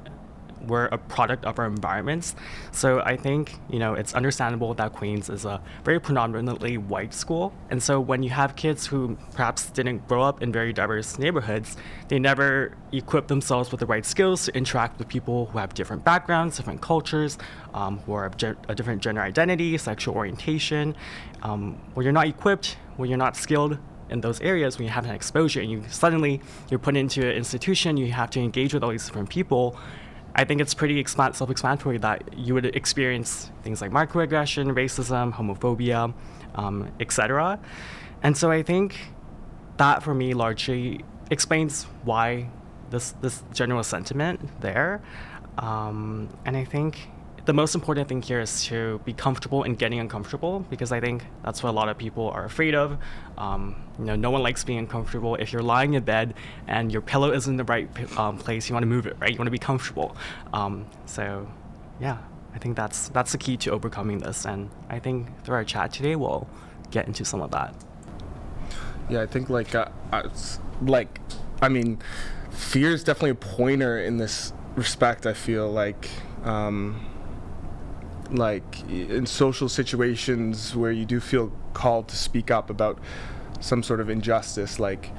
we're 0.67 0.85
a 0.85 0.97
product 0.97 1.45
of 1.45 1.59
our 1.59 1.65
environments. 1.65 2.35
So 2.71 3.01
I 3.01 3.17
think, 3.17 3.55
you 3.69 3.79
know, 3.79 3.93
it's 3.93 4.13
understandable 4.13 4.73
that 4.75 4.93
Queens 4.93 5.29
is 5.29 5.45
a 5.45 5.61
very 5.83 5.99
predominantly 5.99 6.77
white 6.77 7.13
school. 7.13 7.53
And 7.69 7.81
so 7.81 7.99
when 7.99 8.23
you 8.23 8.29
have 8.29 8.55
kids 8.55 8.85
who 8.85 9.17
perhaps 9.33 9.69
didn't 9.69 10.07
grow 10.07 10.21
up 10.21 10.41
in 10.41 10.51
very 10.51 10.73
diverse 10.73 11.19
neighborhoods, 11.19 11.77
they 12.07 12.19
never 12.19 12.75
equip 12.91 13.27
themselves 13.27 13.71
with 13.71 13.79
the 13.79 13.85
right 13.85 14.05
skills 14.05 14.45
to 14.45 14.55
interact 14.55 14.99
with 14.99 15.07
people 15.07 15.47
who 15.47 15.57
have 15.57 15.73
different 15.73 16.03
backgrounds, 16.03 16.57
different 16.57 16.81
cultures, 16.81 17.37
um, 17.73 17.99
who 17.99 18.13
are 18.13 18.29
ge- 18.29 18.55
a 18.67 18.75
different 18.75 19.01
gender 19.01 19.21
identity, 19.21 19.77
sexual 19.77 20.15
orientation. 20.15 20.95
Um, 21.41 21.79
when 21.93 22.03
you're 22.03 22.13
not 22.13 22.27
equipped, 22.27 22.77
when 22.97 23.09
you're 23.09 23.17
not 23.17 23.35
skilled, 23.35 23.77
in 24.09 24.21
those 24.21 24.39
areas 24.41 24.77
when 24.77 24.85
you 24.85 24.91
have 24.91 25.05
an 25.05 25.11
exposure 25.11 25.59
and 25.59 25.71
you 25.71 25.83
suddenly 25.89 26.39
you're 26.69 26.79
put 26.79 26.95
into 26.95 27.21
an 27.21 27.35
institution 27.35 27.97
you 27.97 28.11
have 28.11 28.29
to 28.29 28.39
engage 28.39 28.73
with 28.73 28.83
all 28.83 28.91
these 28.91 29.05
different 29.05 29.29
people 29.29 29.75
I 30.35 30.45
think 30.45 30.61
it's 30.61 30.73
pretty 30.73 31.03
self-explanatory 31.05 31.99
that 31.99 32.37
you 32.37 32.53
would 32.55 32.65
experience 32.65 33.51
things 33.63 33.81
like 33.81 33.91
microaggression, 33.91 34.73
racism, 34.73 35.31
homophobia, 35.33 36.13
um, 36.55 36.91
etc. 36.99 37.59
And 38.23 38.35
so 38.35 38.49
I 38.49 38.63
think 38.63 38.97
that 39.77 40.01
for 40.01 40.13
me 40.13 40.33
largely 40.33 41.03
explains 41.29 41.83
why 42.03 42.49
this 42.89 43.11
this 43.21 43.43
general 43.53 43.83
sentiment 43.83 44.39
there. 44.61 45.01
Um, 45.57 46.29
and 46.45 46.57
I 46.57 46.63
think 46.63 47.09
the 47.45 47.53
most 47.53 47.75
important 47.75 48.07
thing 48.07 48.21
here 48.21 48.39
is 48.39 48.63
to 48.65 49.01
be 49.03 49.11
comfortable 49.11 49.63
in 49.63 49.75
getting 49.75 49.99
uncomfortable 49.99 50.65
because 50.69 50.93
I 50.93 51.01
think 51.01 51.25
that's 51.43 51.61
what 51.61 51.71
a 51.71 51.73
lot 51.73 51.89
of 51.89 51.97
people 51.97 52.29
are 52.29 52.45
afraid 52.45 52.73
of. 52.73 52.97
Um, 53.37 53.75
you 53.99 54.05
know, 54.05 54.15
no 54.15 54.31
one 54.31 54.41
likes 54.41 54.63
being 54.63 54.79
uncomfortable. 54.79 55.35
If 55.35 55.51
you're 55.51 55.61
lying 55.61 55.93
in 55.93 56.03
bed 56.03 56.35
and 56.67 56.91
your 56.91 57.01
pillow 57.01 57.33
isn't 57.33 57.51
in 57.51 57.57
the 57.57 57.65
right 57.65 57.89
um, 58.17 58.37
place, 58.37 58.69
you 58.69 58.73
want 58.73 58.83
to 58.83 58.87
move 58.87 59.07
it, 59.07 59.17
right? 59.19 59.31
You 59.31 59.37
want 59.37 59.47
to 59.47 59.51
be 59.51 59.57
comfortable. 59.57 60.15
Um, 60.53 60.85
so, 61.05 61.49
yeah, 61.99 62.19
I 62.55 62.59
think 62.59 62.77
that's 62.77 63.09
that's 63.09 63.33
the 63.33 63.37
key 63.37 63.57
to 63.57 63.71
overcoming 63.71 64.19
this. 64.19 64.45
And 64.45 64.69
I 64.89 64.99
think 64.99 65.43
through 65.43 65.55
our 65.55 65.65
chat 65.65 65.91
today, 65.91 66.15
we'll 66.15 66.47
get 66.91 67.07
into 67.07 67.25
some 67.25 67.41
of 67.41 67.51
that. 67.51 67.75
Yeah, 69.09 69.21
I 69.21 69.25
think 69.25 69.49
like 69.49 69.75
uh, 69.75 69.89
uh, 70.13 70.29
like 70.81 71.19
I 71.61 71.67
mean, 71.67 71.99
fear 72.51 72.91
is 72.91 73.03
definitely 73.03 73.31
a 73.31 73.35
pointer 73.35 73.99
in 73.99 74.15
this 74.15 74.53
respect. 74.77 75.25
I 75.25 75.33
feel 75.33 75.69
like. 75.69 76.09
Um, 76.45 77.12
like 78.33 78.87
in 78.89 79.25
social 79.25 79.69
situations 79.69 80.75
where 80.75 80.91
you 80.91 81.05
do 81.05 81.19
feel 81.19 81.51
called 81.73 82.07
to 82.07 82.15
speak 82.15 82.51
up 82.51 82.69
about 82.69 82.99
some 83.59 83.81
sort 83.81 84.01
of 84.01 84.09
injustice 84.09 84.79
like 84.79 85.11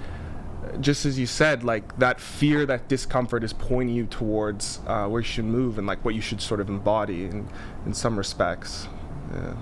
just 0.80 1.06
as 1.06 1.18
you 1.18 1.26
said 1.26 1.62
like 1.62 1.97
that 1.99 2.21
fear 2.21 2.66
that 2.66 2.88
discomfort 2.88 3.44
is 3.44 3.52
pointing 3.52 3.94
you 3.94 4.06
towards 4.06 4.80
uh, 4.87 5.06
where 5.06 5.21
you 5.21 5.26
should 5.26 5.44
move 5.44 5.78
and 5.78 5.87
like 5.87 6.04
what 6.04 6.14
you 6.14 6.21
should 6.21 6.40
sort 6.40 6.61
of 6.61 6.68
embody 6.68 7.25
in, 7.25 7.49
in 7.87 7.92
some 7.92 8.16
respects. 8.16 8.88
Yeah. 9.33 9.54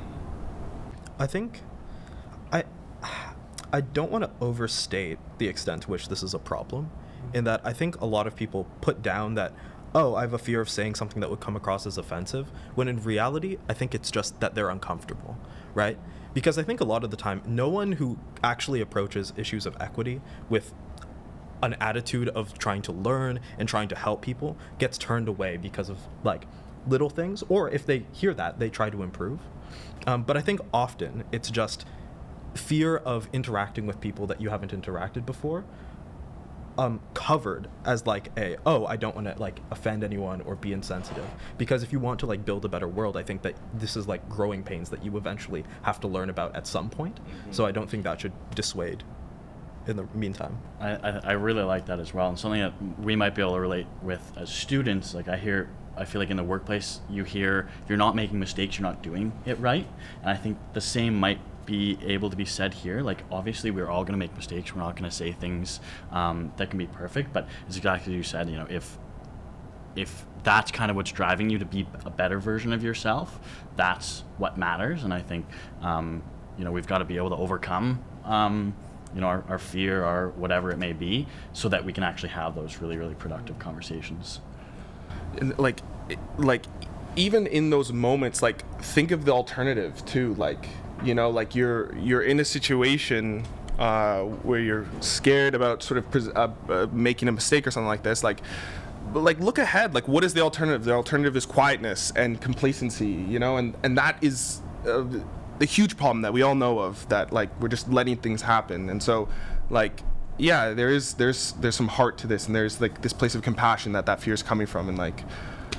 I 1.18 1.26
think 1.26 1.60
i 2.52 2.64
i 3.72 3.80
don't 3.80 4.10
want 4.10 4.24
to 4.24 4.30
overstate 4.40 5.18
the 5.38 5.48
extent 5.48 5.82
to 5.82 5.90
which 5.90 6.08
this 6.08 6.22
is 6.22 6.34
a 6.34 6.38
problem 6.38 6.90
in 7.32 7.44
that 7.44 7.60
i 7.64 7.72
think 7.72 8.00
a 8.00 8.04
lot 8.04 8.26
of 8.26 8.36
people 8.36 8.66
put 8.80 9.02
down 9.02 9.34
that 9.34 9.52
oh, 9.94 10.14
I 10.14 10.22
have 10.22 10.32
a 10.32 10.38
fear 10.38 10.60
of 10.60 10.70
saying 10.70 10.94
something 10.94 11.20
that 11.20 11.30
would 11.30 11.40
come 11.40 11.56
across 11.56 11.86
as 11.86 11.98
offensive, 11.98 12.50
when 12.74 12.88
in 12.88 13.02
reality, 13.02 13.58
I 13.68 13.74
think 13.74 13.94
it's 13.94 14.10
just 14.10 14.40
that 14.40 14.54
they're 14.54 14.70
uncomfortable, 14.70 15.36
right? 15.74 15.98
Because 16.34 16.58
I 16.58 16.62
think 16.62 16.80
a 16.80 16.84
lot 16.84 17.04
of 17.04 17.10
the 17.10 17.16
time, 17.16 17.42
no 17.46 17.68
one 17.68 17.92
who 17.92 18.18
actually 18.42 18.80
approaches 18.80 19.32
issues 19.36 19.66
of 19.66 19.76
equity 19.80 20.20
with 20.48 20.72
an 21.62 21.74
attitude 21.74 22.28
of 22.30 22.58
trying 22.58 22.82
to 22.82 22.92
learn 22.92 23.38
and 23.58 23.68
trying 23.68 23.88
to 23.88 23.94
help 23.94 24.22
people 24.22 24.56
gets 24.78 24.98
turned 24.98 25.28
away 25.28 25.56
because 25.56 25.88
of 25.88 25.98
like 26.24 26.46
little 26.86 27.10
things, 27.10 27.44
or 27.48 27.70
if 27.70 27.86
they 27.86 28.04
hear 28.12 28.34
that, 28.34 28.58
they 28.58 28.70
try 28.70 28.90
to 28.90 29.02
improve. 29.02 29.40
Um, 30.06 30.22
but 30.24 30.36
I 30.36 30.40
think 30.40 30.60
often 30.72 31.24
it's 31.30 31.50
just 31.50 31.84
fear 32.54 32.96
of 32.96 33.28
interacting 33.32 33.86
with 33.86 34.00
people 34.00 34.26
that 34.26 34.40
you 34.40 34.50
haven't 34.50 34.72
interacted 34.72 35.24
before 35.24 35.64
um, 36.78 37.00
covered 37.14 37.68
as 37.84 38.06
like 38.06 38.30
a 38.38 38.56
oh 38.64 38.86
I 38.86 38.96
don't 38.96 39.14
want 39.14 39.26
to 39.26 39.38
like 39.38 39.60
offend 39.70 40.04
anyone 40.04 40.40
or 40.42 40.56
be 40.56 40.72
insensitive. 40.72 41.26
Because 41.58 41.82
if 41.82 41.92
you 41.92 41.98
want 41.98 42.20
to 42.20 42.26
like 42.26 42.44
build 42.44 42.64
a 42.64 42.68
better 42.68 42.88
world 42.88 43.16
I 43.16 43.22
think 43.22 43.42
that 43.42 43.54
this 43.74 43.96
is 43.96 44.08
like 44.08 44.28
growing 44.28 44.62
pains 44.62 44.90
that 44.90 45.04
you 45.04 45.16
eventually 45.16 45.64
have 45.82 46.00
to 46.00 46.08
learn 46.08 46.30
about 46.30 46.56
at 46.56 46.66
some 46.66 46.90
point. 46.90 47.16
Mm-hmm. 47.16 47.52
so 47.52 47.66
I 47.66 47.72
don't 47.72 47.88
think 47.88 48.04
that 48.04 48.20
should 48.20 48.32
dissuade 48.54 49.02
in 49.86 49.96
the 49.96 50.06
meantime. 50.14 50.58
I, 50.80 50.90
I, 50.90 51.20
I 51.24 51.32
really 51.32 51.62
like 51.62 51.86
that 51.86 51.98
as 51.98 52.14
well 52.14 52.28
and 52.28 52.38
something 52.38 52.60
that 52.60 52.74
we 53.00 53.16
might 53.16 53.34
be 53.34 53.42
able 53.42 53.54
to 53.54 53.60
relate 53.60 53.86
with 54.02 54.32
as 54.36 54.50
students 54.50 55.14
like 55.14 55.28
I 55.28 55.36
hear 55.36 55.68
I 55.96 56.06
feel 56.06 56.20
like 56.20 56.30
in 56.30 56.38
the 56.38 56.44
workplace 56.44 57.00
you 57.10 57.24
hear 57.24 57.68
if 57.82 57.88
you're 57.88 57.98
not 57.98 58.16
making 58.16 58.38
mistakes 58.38 58.78
you're 58.78 58.88
not 58.88 59.02
doing 59.02 59.32
it 59.44 59.58
right. 59.58 59.86
And 60.22 60.30
I 60.30 60.36
think 60.36 60.58
the 60.72 60.80
same 60.80 61.14
might 61.14 61.38
be 61.66 61.98
able 62.06 62.30
to 62.30 62.36
be 62.36 62.44
said 62.44 62.74
here. 62.74 63.02
Like, 63.02 63.24
obviously, 63.30 63.70
we're 63.70 63.88
all 63.88 64.02
going 64.02 64.12
to 64.12 64.18
make 64.18 64.34
mistakes. 64.36 64.74
We're 64.74 64.82
not 64.82 64.96
going 64.96 65.10
to 65.10 65.16
say 65.16 65.32
things 65.32 65.80
um, 66.10 66.52
that 66.56 66.70
can 66.70 66.78
be 66.78 66.86
perfect. 66.86 67.32
But 67.32 67.48
it's 67.66 67.76
exactly 67.76 68.12
as 68.12 68.16
you 68.16 68.22
said. 68.22 68.48
You 68.48 68.56
know, 68.56 68.66
if 68.68 68.98
if 69.94 70.24
that's 70.42 70.70
kind 70.70 70.90
of 70.90 70.96
what's 70.96 71.12
driving 71.12 71.50
you 71.50 71.58
to 71.58 71.64
be 71.64 71.86
a 72.04 72.10
better 72.10 72.38
version 72.38 72.72
of 72.72 72.82
yourself, 72.82 73.38
that's 73.76 74.24
what 74.38 74.56
matters. 74.58 75.04
And 75.04 75.14
I 75.14 75.20
think, 75.20 75.46
um, 75.82 76.22
you 76.58 76.64
know, 76.64 76.72
we've 76.72 76.86
got 76.86 76.98
to 76.98 77.04
be 77.04 77.16
able 77.16 77.30
to 77.30 77.36
overcome, 77.36 78.02
um, 78.24 78.74
you 79.14 79.20
know, 79.20 79.26
our, 79.26 79.44
our 79.48 79.58
fear 79.58 80.04
or 80.04 80.30
whatever 80.30 80.70
it 80.70 80.78
may 80.78 80.92
be, 80.92 81.26
so 81.52 81.68
that 81.68 81.84
we 81.84 81.92
can 81.92 82.02
actually 82.02 82.30
have 82.30 82.54
those 82.54 82.78
really, 82.78 82.96
really 82.96 83.14
productive 83.14 83.58
conversations. 83.58 84.40
Like, 85.58 85.80
like, 86.38 86.64
even 87.14 87.46
in 87.46 87.70
those 87.70 87.92
moments, 87.92 88.42
like, 88.42 88.64
think 88.82 89.10
of 89.10 89.24
the 89.24 89.32
alternative 89.32 90.04
too. 90.06 90.34
Like, 90.34 90.68
you 91.04 91.14
know 91.14 91.30
like 91.30 91.54
you're 91.54 91.94
you're 91.96 92.22
in 92.22 92.40
a 92.40 92.44
situation 92.44 93.44
uh, 93.78 94.22
where 94.22 94.60
you're 94.60 94.86
scared 95.00 95.54
about 95.54 95.82
sort 95.82 95.98
of 95.98 96.10
pres- 96.10 96.28
uh, 96.28 96.50
uh, 96.68 96.86
making 96.92 97.28
a 97.28 97.32
mistake 97.32 97.66
or 97.66 97.70
something 97.70 97.88
like 97.88 98.02
this 98.02 98.22
like 98.22 98.40
like 99.12 99.38
look 99.40 99.58
ahead 99.58 99.94
like 99.94 100.06
what 100.08 100.24
is 100.24 100.34
the 100.34 100.40
alternative? 100.40 100.84
The 100.84 100.92
alternative 100.92 101.36
is 101.36 101.44
quietness 101.46 102.12
and 102.14 102.40
complacency 102.40 103.08
you 103.08 103.38
know 103.38 103.56
and 103.56 103.74
and 103.82 103.96
that 103.98 104.22
is 104.22 104.60
uh, 104.86 105.04
the 105.58 105.64
huge 105.64 105.96
problem 105.96 106.22
that 106.22 106.32
we 106.32 106.42
all 106.42 106.54
know 106.54 106.78
of 106.78 107.08
that 107.08 107.32
like 107.32 107.48
we're 107.60 107.68
just 107.68 107.90
letting 107.90 108.16
things 108.16 108.42
happen. 108.42 108.88
And 108.88 109.02
so 109.02 109.28
like 109.70 110.02
yeah 110.38 110.70
there 110.70 110.88
is 110.88 111.14
there's 111.14 111.52
there's 111.52 111.76
some 111.76 111.88
heart 111.88 112.18
to 112.18 112.26
this 112.26 112.46
and 112.46 112.54
there's 112.56 112.80
like 112.80 113.02
this 113.02 113.12
place 113.12 113.34
of 113.34 113.42
compassion 113.42 113.92
that 113.92 114.06
that 114.06 114.20
fear 114.20 114.32
is 114.32 114.42
coming 114.42 114.66
from 114.66 114.88
and 114.88 114.96
like 114.96 115.24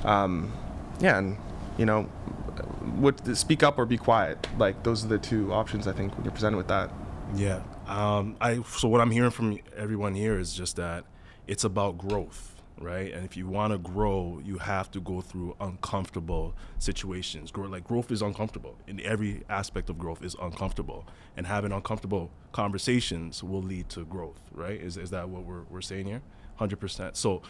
um 0.05 0.53
yeah 0.99 1.17
and 1.17 1.37
you 1.77 1.85
know 1.85 2.07
would 2.83 3.37
speak 3.37 3.63
up 3.63 3.77
or 3.77 3.85
be 3.85 3.97
quiet. 3.97 4.47
Like 4.57 4.83
those 4.83 5.03
are 5.03 5.07
the 5.07 5.19
two 5.19 5.53
options 5.53 5.87
I 5.87 5.93
think 5.93 6.15
when 6.15 6.25
you're 6.25 6.31
presented 6.31 6.57
with 6.57 6.67
that. 6.67 6.91
Yeah. 7.35 7.61
Um, 7.87 8.35
I 8.39 8.61
so 8.63 8.87
what 8.87 9.01
I'm 9.01 9.11
hearing 9.11 9.31
from 9.31 9.59
everyone 9.75 10.15
here 10.15 10.39
is 10.39 10.53
just 10.53 10.75
that 10.77 11.05
it's 11.47 11.63
about 11.63 11.97
growth, 11.97 12.61
right? 12.79 13.13
And 13.13 13.25
if 13.25 13.35
you 13.35 13.47
want 13.47 13.73
to 13.73 13.77
grow, 13.77 14.41
you 14.43 14.57
have 14.59 14.91
to 14.91 15.01
go 15.01 15.21
through 15.21 15.55
uncomfortable 15.59 16.55
situations. 16.79 17.51
Grow, 17.51 17.67
like 17.67 17.83
growth 17.83 18.11
is 18.11 18.21
uncomfortable. 18.21 18.77
In 18.87 18.99
every 19.01 19.43
aspect 19.49 19.89
of 19.89 19.97
growth 19.97 20.23
is 20.23 20.35
uncomfortable, 20.41 21.05
and 21.35 21.47
having 21.47 21.71
uncomfortable 21.71 22.31
conversations 22.51 23.43
will 23.43 23.63
lead 23.63 23.89
to 23.89 24.05
growth, 24.05 24.39
right? 24.51 24.79
Is 24.79 24.97
is 24.97 25.09
that 25.09 25.29
what 25.29 25.43
we're 25.43 25.63
we're 25.69 25.81
saying 25.81 26.05
here? 26.05 26.21
Hundred 26.57 26.79
percent. 26.79 27.17
So, 27.17 27.41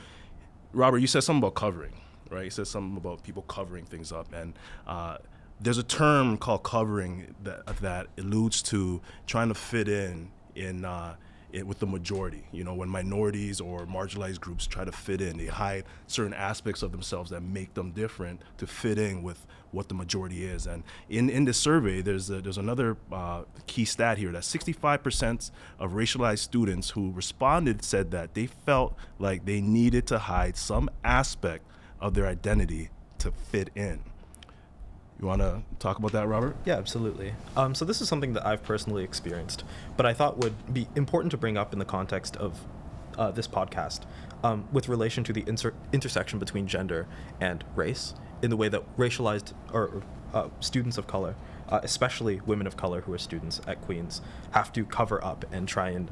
Robert, 0.72 1.00
you 1.00 1.08
said 1.08 1.24
something 1.24 1.40
about 1.44 1.56
covering 1.56 1.94
right? 2.30 2.44
He 2.44 2.50
says 2.50 2.70
something 2.70 2.98
about 2.98 3.24
people 3.24 3.44
covering 3.44 3.86
things 3.86 4.12
up, 4.12 4.34
and 4.34 4.54
uh, 4.88 5.18
there's 5.60 5.78
a 5.78 5.84
term 5.84 6.38
called 6.38 6.64
covering 6.64 7.36
that 7.44 7.66
that 7.78 8.08
alludes 8.18 8.62
to 8.64 9.02
trying 9.28 9.48
to 9.50 9.56
fit 9.56 9.88
in 9.88 10.32
in 10.56 10.86
uh, 10.86 11.16
it, 11.54 11.66
with 11.66 11.80
the 11.80 11.86
majority. 11.86 12.44
You 12.52 12.64
know, 12.64 12.74
when 12.74 12.90
minorities 12.90 13.62
or 13.62 13.86
marginalized 13.86 14.42
groups 14.42 14.66
try 14.68 14.84
to 14.84 14.92
fit 14.92 15.22
in, 15.22 15.38
they 15.38 15.46
hide 15.46 15.86
certain 16.08 16.34
aspects 16.34 16.82
of 16.82 16.92
themselves 16.92 17.30
that 17.30 17.42
make 17.42 17.74
them 17.76 17.92
different 17.92 18.42
to 18.58 18.68
fit 18.68 18.98
in 18.98 19.24
with 19.24 19.46
what 19.72 19.88
the 19.88 19.96
majority 19.96 20.44
is. 20.46 20.68
And 20.68 20.84
in, 21.10 21.30
in 21.30 21.46
this 21.46 21.58
survey, 21.58 22.02
there's 22.02 22.30
a, 22.30 22.42
there's 22.42 22.58
another 22.58 22.98
uh, 23.12 23.44
key 23.68 23.86
stat 23.86 24.18
here 24.18 24.32
that 24.32 24.44
65% 24.44 25.52
of 25.80 25.92
racialized 25.92 26.40
students 26.40 26.92
who 26.92 27.12
responded 27.12 27.84
said 27.84 28.12
that 28.12 28.34
they 28.34 28.48
felt 28.48 28.96
like 29.20 29.46
they 29.46 29.62
needed 29.62 30.06
to 30.08 30.20
hide 30.20 30.58
some 30.58 30.90
aspect 31.04 31.66
of 32.04 32.14
their 32.14 32.28
identity 32.28 32.90
to 33.18 33.32
fit 33.32 33.70
in. 33.74 34.04
You 35.20 35.28
want 35.28 35.42
to 35.42 35.64
talk 35.80 35.98
about 35.98 36.12
that, 36.12 36.28
Robert? 36.28 36.58
Yeah, 36.66 36.76
absolutely. 36.76 37.34
Um, 37.56 37.74
so 37.74 37.86
this 37.86 38.02
is 38.02 38.10
something 38.10 38.34
that 38.34 38.46
I've 38.46 38.62
personally 38.62 39.06
experienced, 39.06 39.64
but 39.96 40.06
I 40.06 40.14
thought 40.14 40.38
would 40.38 40.74
be 40.74 40.88
important 40.96 41.32
to 41.32 41.38
bring 41.38 41.58
up 41.58 41.72
in 41.72 41.80
the 41.80 41.86
context 41.86 42.36
of 42.36 42.60
uh, 43.18 43.32
this 43.32 43.48
podcast 43.48 44.02
um, 44.44 44.68
with 44.74 44.90
relation 44.90 45.24
to 45.24 45.32
the 45.32 45.46
inter- 45.48 45.74
intersection 45.94 46.40
between 46.40 46.68
gender 46.68 47.08
and 47.40 47.64
race 47.74 48.16
in 48.42 48.50
the 48.50 48.58
way 48.58 48.68
that 48.68 48.98
racialized 48.98 49.54
or 49.72 50.04
uh, 50.34 50.50
students 50.60 50.98
of 50.98 51.08
color, 51.08 51.36
uh, 51.70 51.80
especially 51.84 52.42
women 52.46 52.68
of 52.68 52.76
color 52.76 53.02
who 53.02 53.14
are 53.14 53.18
students 53.18 53.62
at 53.66 53.80
Queens, 53.82 54.22
have 54.52 54.74
to 54.74 54.84
cover 54.84 55.24
up 55.24 55.46
and 55.54 55.70
try 55.70 55.90
and 55.92 56.12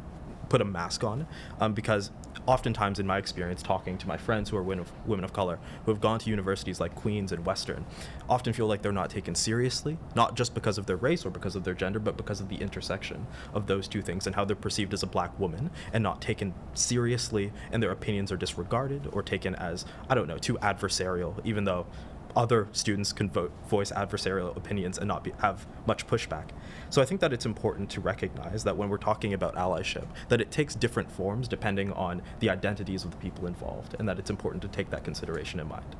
put 0.51 0.59
a 0.59 0.65
mask 0.65 1.01
on 1.05 1.25
um, 1.61 1.73
because 1.73 2.11
oftentimes 2.45 2.99
in 2.99 3.07
my 3.07 3.17
experience 3.17 3.63
talking 3.63 3.97
to 3.97 4.05
my 4.05 4.17
friends 4.17 4.49
who 4.49 4.57
are 4.57 4.61
women 4.61 4.81
of, 4.81 5.07
women 5.07 5.23
of 5.23 5.31
color 5.31 5.57
who 5.85 5.91
have 5.91 6.01
gone 6.01 6.19
to 6.19 6.29
universities 6.29 6.77
like 6.77 6.93
queens 6.93 7.31
and 7.31 7.45
western 7.45 7.85
often 8.29 8.51
feel 8.51 8.67
like 8.67 8.81
they're 8.81 8.91
not 8.91 9.09
taken 9.09 9.33
seriously 9.33 9.97
not 10.13 10.35
just 10.35 10.53
because 10.53 10.77
of 10.77 10.87
their 10.87 10.97
race 10.97 11.25
or 11.25 11.29
because 11.29 11.55
of 11.55 11.63
their 11.63 11.73
gender 11.73 11.99
but 11.99 12.17
because 12.17 12.41
of 12.41 12.49
the 12.49 12.57
intersection 12.57 13.25
of 13.53 13.67
those 13.67 13.87
two 13.87 14.01
things 14.01 14.27
and 14.27 14.35
how 14.35 14.43
they're 14.43 14.53
perceived 14.57 14.93
as 14.93 15.03
a 15.03 15.07
black 15.07 15.39
woman 15.39 15.69
and 15.93 16.03
not 16.03 16.21
taken 16.21 16.53
seriously 16.73 17.53
and 17.71 17.81
their 17.81 17.91
opinions 17.91 18.29
are 18.29 18.37
disregarded 18.37 19.07
or 19.13 19.23
taken 19.23 19.55
as 19.55 19.85
i 20.09 20.15
don't 20.15 20.27
know 20.27 20.37
too 20.37 20.55
adversarial 20.55 21.33
even 21.45 21.63
though 21.63 21.85
other 22.35 22.67
students 22.71 23.13
can 23.13 23.29
vote, 23.29 23.51
voice 23.67 23.91
adversarial 23.91 24.55
opinions 24.55 24.97
and 24.97 25.07
not 25.07 25.23
be, 25.23 25.33
have 25.39 25.67
much 25.85 26.07
pushback. 26.07 26.49
So 26.89 27.01
I 27.01 27.05
think 27.05 27.21
that 27.21 27.33
it's 27.33 27.45
important 27.45 27.89
to 27.91 28.01
recognize 28.01 28.63
that 28.63 28.77
when 28.77 28.89
we're 28.89 28.97
talking 28.97 29.33
about 29.33 29.55
allyship, 29.55 30.07
that 30.29 30.41
it 30.41 30.51
takes 30.51 30.75
different 30.75 31.11
forms 31.11 31.47
depending 31.47 31.91
on 31.93 32.21
the 32.39 32.49
identities 32.49 33.03
of 33.03 33.11
the 33.11 33.17
people 33.17 33.47
involved, 33.47 33.95
and 33.99 34.07
that 34.07 34.19
it's 34.19 34.29
important 34.29 34.61
to 34.63 34.67
take 34.67 34.89
that 34.89 35.03
consideration 35.03 35.59
in 35.59 35.67
mind. 35.67 35.95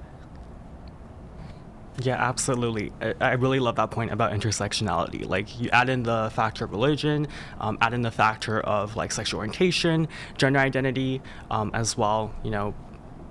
Yeah, 2.00 2.16
absolutely. 2.16 2.92
I, 3.20 3.34
really 3.34 3.60
love 3.60 3.76
that 3.76 3.92
point 3.92 4.12
about 4.12 4.32
intersectionality. 4.32 5.28
Like, 5.28 5.60
you 5.60 5.70
add 5.72 5.90
in 5.90 6.04
the 6.04 6.32
factor 6.34 6.66
of 6.66 6.72
religion, 6.72 7.28
um, 7.60 7.78
add 7.82 7.94
in 7.94 8.02
the 8.02 8.12
factor 8.12 8.62
of 8.62 8.96
like 8.96 9.12
sexual 9.12 9.40
orientation, 9.40 10.08
gender 10.38 10.60
identity, 10.60 11.22
um, 11.52 11.70
as 11.74 11.98
well. 11.98 12.34
You 12.44 12.52
know, 12.52 12.74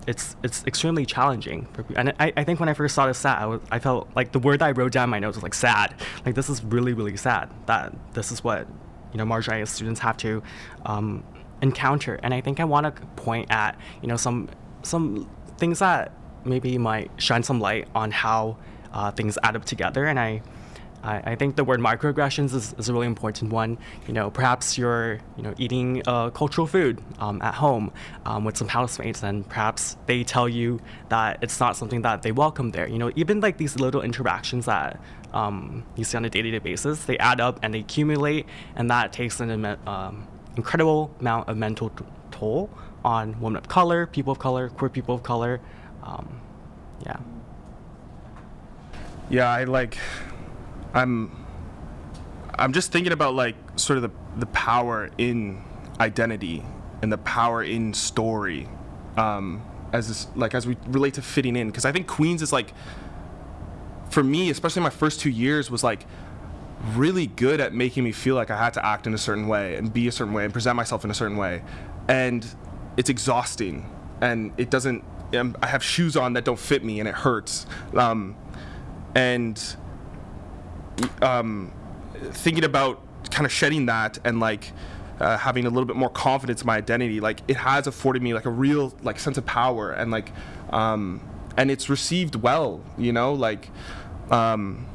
it's 0.06 0.36
it's 0.42 0.64
extremely 0.66 1.04
challenging. 1.04 1.68
And 1.96 2.14
I, 2.18 2.32
I 2.36 2.44
think 2.44 2.60
when 2.60 2.68
I 2.68 2.74
first 2.74 2.94
saw 2.94 3.06
this 3.06 3.18
stat, 3.18 3.38
I, 3.40 3.46
was, 3.46 3.60
I 3.70 3.78
felt 3.78 4.08
like 4.16 4.32
the 4.32 4.38
word 4.38 4.60
that 4.60 4.66
I 4.66 4.70
wrote 4.72 4.92
down 4.92 5.10
my 5.10 5.18
notes 5.18 5.36
was 5.36 5.42
like 5.42 5.54
sad. 5.54 5.94
Like 6.24 6.34
this 6.34 6.48
is 6.48 6.62
really 6.64 6.92
really 6.92 7.16
sad 7.16 7.50
that 7.66 7.94
this 8.14 8.32
is 8.32 8.42
what 8.42 8.66
you 9.12 9.18
know 9.18 9.24
marginalized 9.24 9.68
students 9.68 10.00
have 10.00 10.16
to 10.18 10.42
um, 10.86 11.24
encounter. 11.62 12.18
And 12.22 12.32
I 12.32 12.40
think 12.40 12.60
I 12.60 12.64
want 12.64 12.94
to 12.94 13.06
point 13.16 13.50
at 13.50 13.78
you 14.02 14.08
know 14.08 14.16
some 14.16 14.48
some 14.82 15.28
things 15.58 15.80
that 15.80 16.12
maybe 16.44 16.78
might 16.78 17.10
shine 17.18 17.42
some 17.42 17.60
light 17.60 17.86
on 17.94 18.10
how 18.10 18.56
uh, 18.92 19.10
things 19.10 19.38
add 19.42 19.56
up 19.56 19.64
together. 19.64 20.06
And 20.06 20.18
I 20.18 20.42
I, 21.02 21.32
I, 21.32 21.34
think 21.34 21.56
the 21.56 21.64
word 21.64 21.80
microaggressions 21.80 22.54
is, 22.54 22.74
is, 22.78 22.88
a 22.88 22.92
really 22.92 23.06
important 23.06 23.52
one. 23.52 23.78
You 24.06 24.12
know, 24.12 24.30
perhaps 24.30 24.76
you're 24.76 25.18
you 25.36 25.42
know 25.42 25.54
eating 25.58 26.02
uh, 26.06 26.30
cultural 26.30 26.66
food 26.66 27.02
um, 27.18 27.40
at 27.42 27.54
home 27.54 27.92
um, 28.26 28.44
with 28.44 28.56
some 28.56 28.68
housemates, 28.68 29.22
and 29.22 29.48
perhaps 29.48 29.96
they 30.06 30.24
tell 30.24 30.48
you 30.48 30.80
that 31.08 31.38
it's 31.42 31.58
not 31.58 31.76
something 31.76 32.02
that 32.02 32.22
they 32.22 32.32
welcome 32.32 32.70
there. 32.70 32.88
You 32.88 32.98
know, 32.98 33.10
even 33.16 33.40
like 33.40 33.56
these 33.56 33.78
little 33.78 34.02
interactions 34.02 34.66
that 34.66 35.00
um, 35.32 35.84
you 35.96 36.04
see 36.04 36.16
on 36.16 36.24
a 36.24 36.30
day-to-day 36.30 36.58
basis, 36.58 37.04
they 37.04 37.16
add 37.18 37.40
up 37.40 37.58
and 37.62 37.72
they 37.72 37.80
accumulate, 37.80 38.46
and 38.76 38.90
that 38.90 39.12
takes 39.12 39.40
an 39.40 39.64
um, 39.86 40.26
incredible 40.56 41.14
amount 41.20 41.48
of 41.48 41.56
mental 41.56 41.90
toll 42.30 42.70
on 43.04 43.40
women 43.40 43.56
of 43.56 43.68
color, 43.68 44.06
people 44.06 44.32
of 44.32 44.38
color, 44.38 44.68
queer 44.68 44.90
people 44.90 45.14
of 45.14 45.22
color. 45.22 45.60
Um, 46.02 46.40
yeah. 47.04 47.16
Yeah, 49.30 49.48
I 49.48 49.64
like 49.64 49.96
I'm 50.94 51.46
I'm 52.58 52.72
just 52.72 52.92
thinking 52.92 53.12
about 53.12 53.34
like 53.34 53.56
sort 53.76 53.96
of 53.96 54.02
the 54.02 54.10
the 54.36 54.46
power 54.46 55.10
in 55.18 55.62
identity 55.98 56.64
and 57.02 57.12
the 57.12 57.18
power 57.18 57.62
in 57.62 57.94
story 57.94 58.68
um, 59.16 59.62
as 59.92 60.08
this, 60.08 60.26
like 60.34 60.54
as 60.54 60.66
we 60.66 60.76
relate 60.86 61.14
to 61.14 61.22
fitting 61.22 61.56
in. 61.56 61.68
Because 61.68 61.84
I 61.84 61.92
think 61.92 62.06
Queens 62.06 62.42
is 62.42 62.52
like 62.52 62.72
for 64.10 64.22
me 64.22 64.50
especially 64.50 64.82
my 64.82 64.90
first 64.90 65.20
two 65.20 65.30
years 65.30 65.70
was 65.70 65.84
like 65.84 66.04
really 66.94 67.26
good 67.26 67.60
at 67.60 67.72
making 67.74 68.02
me 68.02 68.10
feel 68.12 68.34
like 68.34 68.50
I 68.50 68.56
had 68.56 68.74
to 68.74 68.84
act 68.84 69.06
in 69.06 69.14
a 69.14 69.18
certain 69.18 69.46
way 69.46 69.76
and 69.76 69.92
be 69.92 70.08
a 70.08 70.12
certain 70.12 70.32
way 70.32 70.44
and 70.44 70.52
present 70.52 70.76
myself 70.76 71.04
in 71.04 71.10
a 71.10 71.14
certain 71.14 71.36
way. 71.36 71.62
And 72.08 72.46
it's 72.96 73.10
exhausting. 73.10 73.88
And 74.20 74.52
it 74.58 74.70
doesn't 74.70 75.04
um, 75.34 75.56
I 75.62 75.66
have 75.66 75.82
shoes 75.82 76.16
on 76.16 76.32
that 76.34 76.44
don't 76.44 76.58
fit 76.58 76.84
me 76.84 76.98
and 77.00 77.08
it 77.08 77.14
hurts. 77.14 77.66
Um, 77.94 78.36
and 79.14 79.76
um, 81.22 81.72
thinking 82.32 82.64
about 82.64 83.02
kind 83.30 83.46
of 83.46 83.52
shedding 83.52 83.86
that 83.86 84.18
and 84.24 84.40
like 84.40 84.72
uh, 85.20 85.36
having 85.36 85.66
a 85.66 85.68
little 85.68 85.84
bit 85.84 85.96
more 85.96 86.08
confidence 86.08 86.62
in 86.62 86.66
my 86.66 86.76
identity 86.76 87.20
like 87.20 87.40
it 87.46 87.56
has 87.56 87.86
afforded 87.86 88.22
me 88.22 88.32
like 88.32 88.46
a 88.46 88.50
real 88.50 88.94
like 89.02 89.18
sense 89.18 89.36
of 89.36 89.44
power 89.44 89.92
and 89.92 90.10
like 90.10 90.32
um, 90.70 91.20
and 91.56 91.70
it's 91.70 91.88
received 91.88 92.36
well 92.36 92.82
you 92.96 93.12
know 93.12 93.34
like 93.34 93.68
um, 94.30 94.86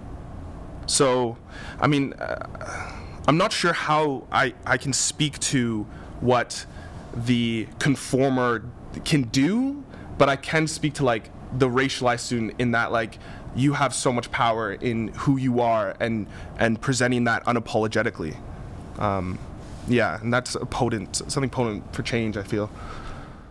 so 0.88 1.38
i 1.80 1.88
mean 1.88 2.14
uh, 2.14 2.92
i'm 3.28 3.38
not 3.38 3.52
sure 3.52 3.74
how 3.74 4.28
i 4.32 4.54
i 4.66 4.78
can 4.78 4.94
speak 4.94 5.38
to 5.40 5.84
what 6.22 6.66
the 7.14 7.68
conformer 7.80 8.64
can 9.04 9.24
do 9.24 9.84
but 10.18 10.30
i 10.30 10.36
can 10.36 10.68
speak 10.68 10.94
to 10.94 11.04
like 11.04 11.30
the 11.58 11.68
racialized 11.68 12.20
student 12.20 12.54
in 12.60 12.72
that 12.72 12.92
like 12.92 13.18
you 13.56 13.74
have 13.74 13.94
so 13.94 14.12
much 14.12 14.32
power 14.32 14.74
in 14.74 15.10
who 15.10 15.38
you 15.38 15.62
are 15.62 15.96
and 16.00 16.28
and 16.60 16.80
presenting 16.80 17.24
that 17.26 17.46
unapologetically. 17.46 18.36
Um, 19.00 19.40
yeah, 19.88 20.20
and 20.22 20.34
that's 20.34 20.56
a 20.56 20.66
potent 20.66 21.16
something 21.16 21.50
potent 21.50 21.96
for 21.96 22.04
change. 22.04 22.38
I 22.38 22.44
feel. 22.44 22.70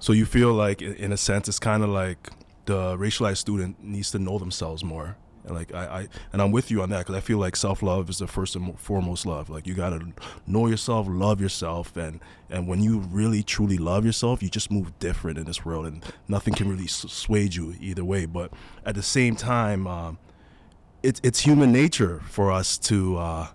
So 0.01 0.13
you 0.13 0.27
feel 0.27 0.53
like, 0.53 0.83
in 0.83 1.13
a 1.13 1.17
sense, 1.17 1.49
it's 1.49 1.59
kind 1.59 1.83
of 1.83 1.89
like 1.89 2.29
the 2.67 2.97
racialized 2.97 3.39
student 3.39 3.83
needs 3.83 4.11
to 4.11 4.19
know 4.19 4.39
themselves 4.39 4.85
more 4.85 5.17
and 5.45 5.55
like 5.55 5.75
I, 5.75 5.85
I 5.85 6.09
and 6.33 6.41
I'm 6.41 6.53
with 6.53 6.71
you 6.71 6.83
on 6.83 6.91
that 6.91 7.01
because 7.01 7.15
I 7.15 7.21
feel 7.21 7.39
like 7.39 7.57
self 7.57 7.83
love 7.83 8.09
is 8.09 8.19
the 8.19 8.27
first 8.27 8.57
and 8.57 8.79
foremost 8.79 9.27
love. 9.27 9.51
Like 9.51 9.67
you 9.67 9.75
gotta 9.75 10.01
know 10.47 10.67
yourself, 10.67 11.07
love 11.09 11.41
yourself, 11.41 11.97
and 11.97 12.21
and 12.49 12.67
when 12.67 12.83
you 12.83 12.99
really 12.99 13.43
truly 13.43 13.77
love 13.77 14.07
yourself, 14.07 14.43
you 14.43 14.49
just 14.49 14.71
move 14.71 14.99
different 14.99 15.39
in 15.39 15.45
this 15.45 15.65
world, 15.65 15.87
and 15.87 16.05
nothing 16.29 16.55
can 16.55 16.69
really 16.69 16.87
sway 16.87 17.49
you 17.51 17.75
either 17.81 18.05
way. 18.05 18.27
But 18.27 18.53
at 18.87 18.95
the 18.95 19.03
same 19.03 19.37
time, 19.37 19.87
um, 19.87 20.19
it's 21.03 21.21
it's 21.23 21.41
human 21.41 21.73
nature 21.73 22.21
for 22.29 22.51
us 22.51 22.79
to. 22.79 23.19
Uh, 23.19 23.49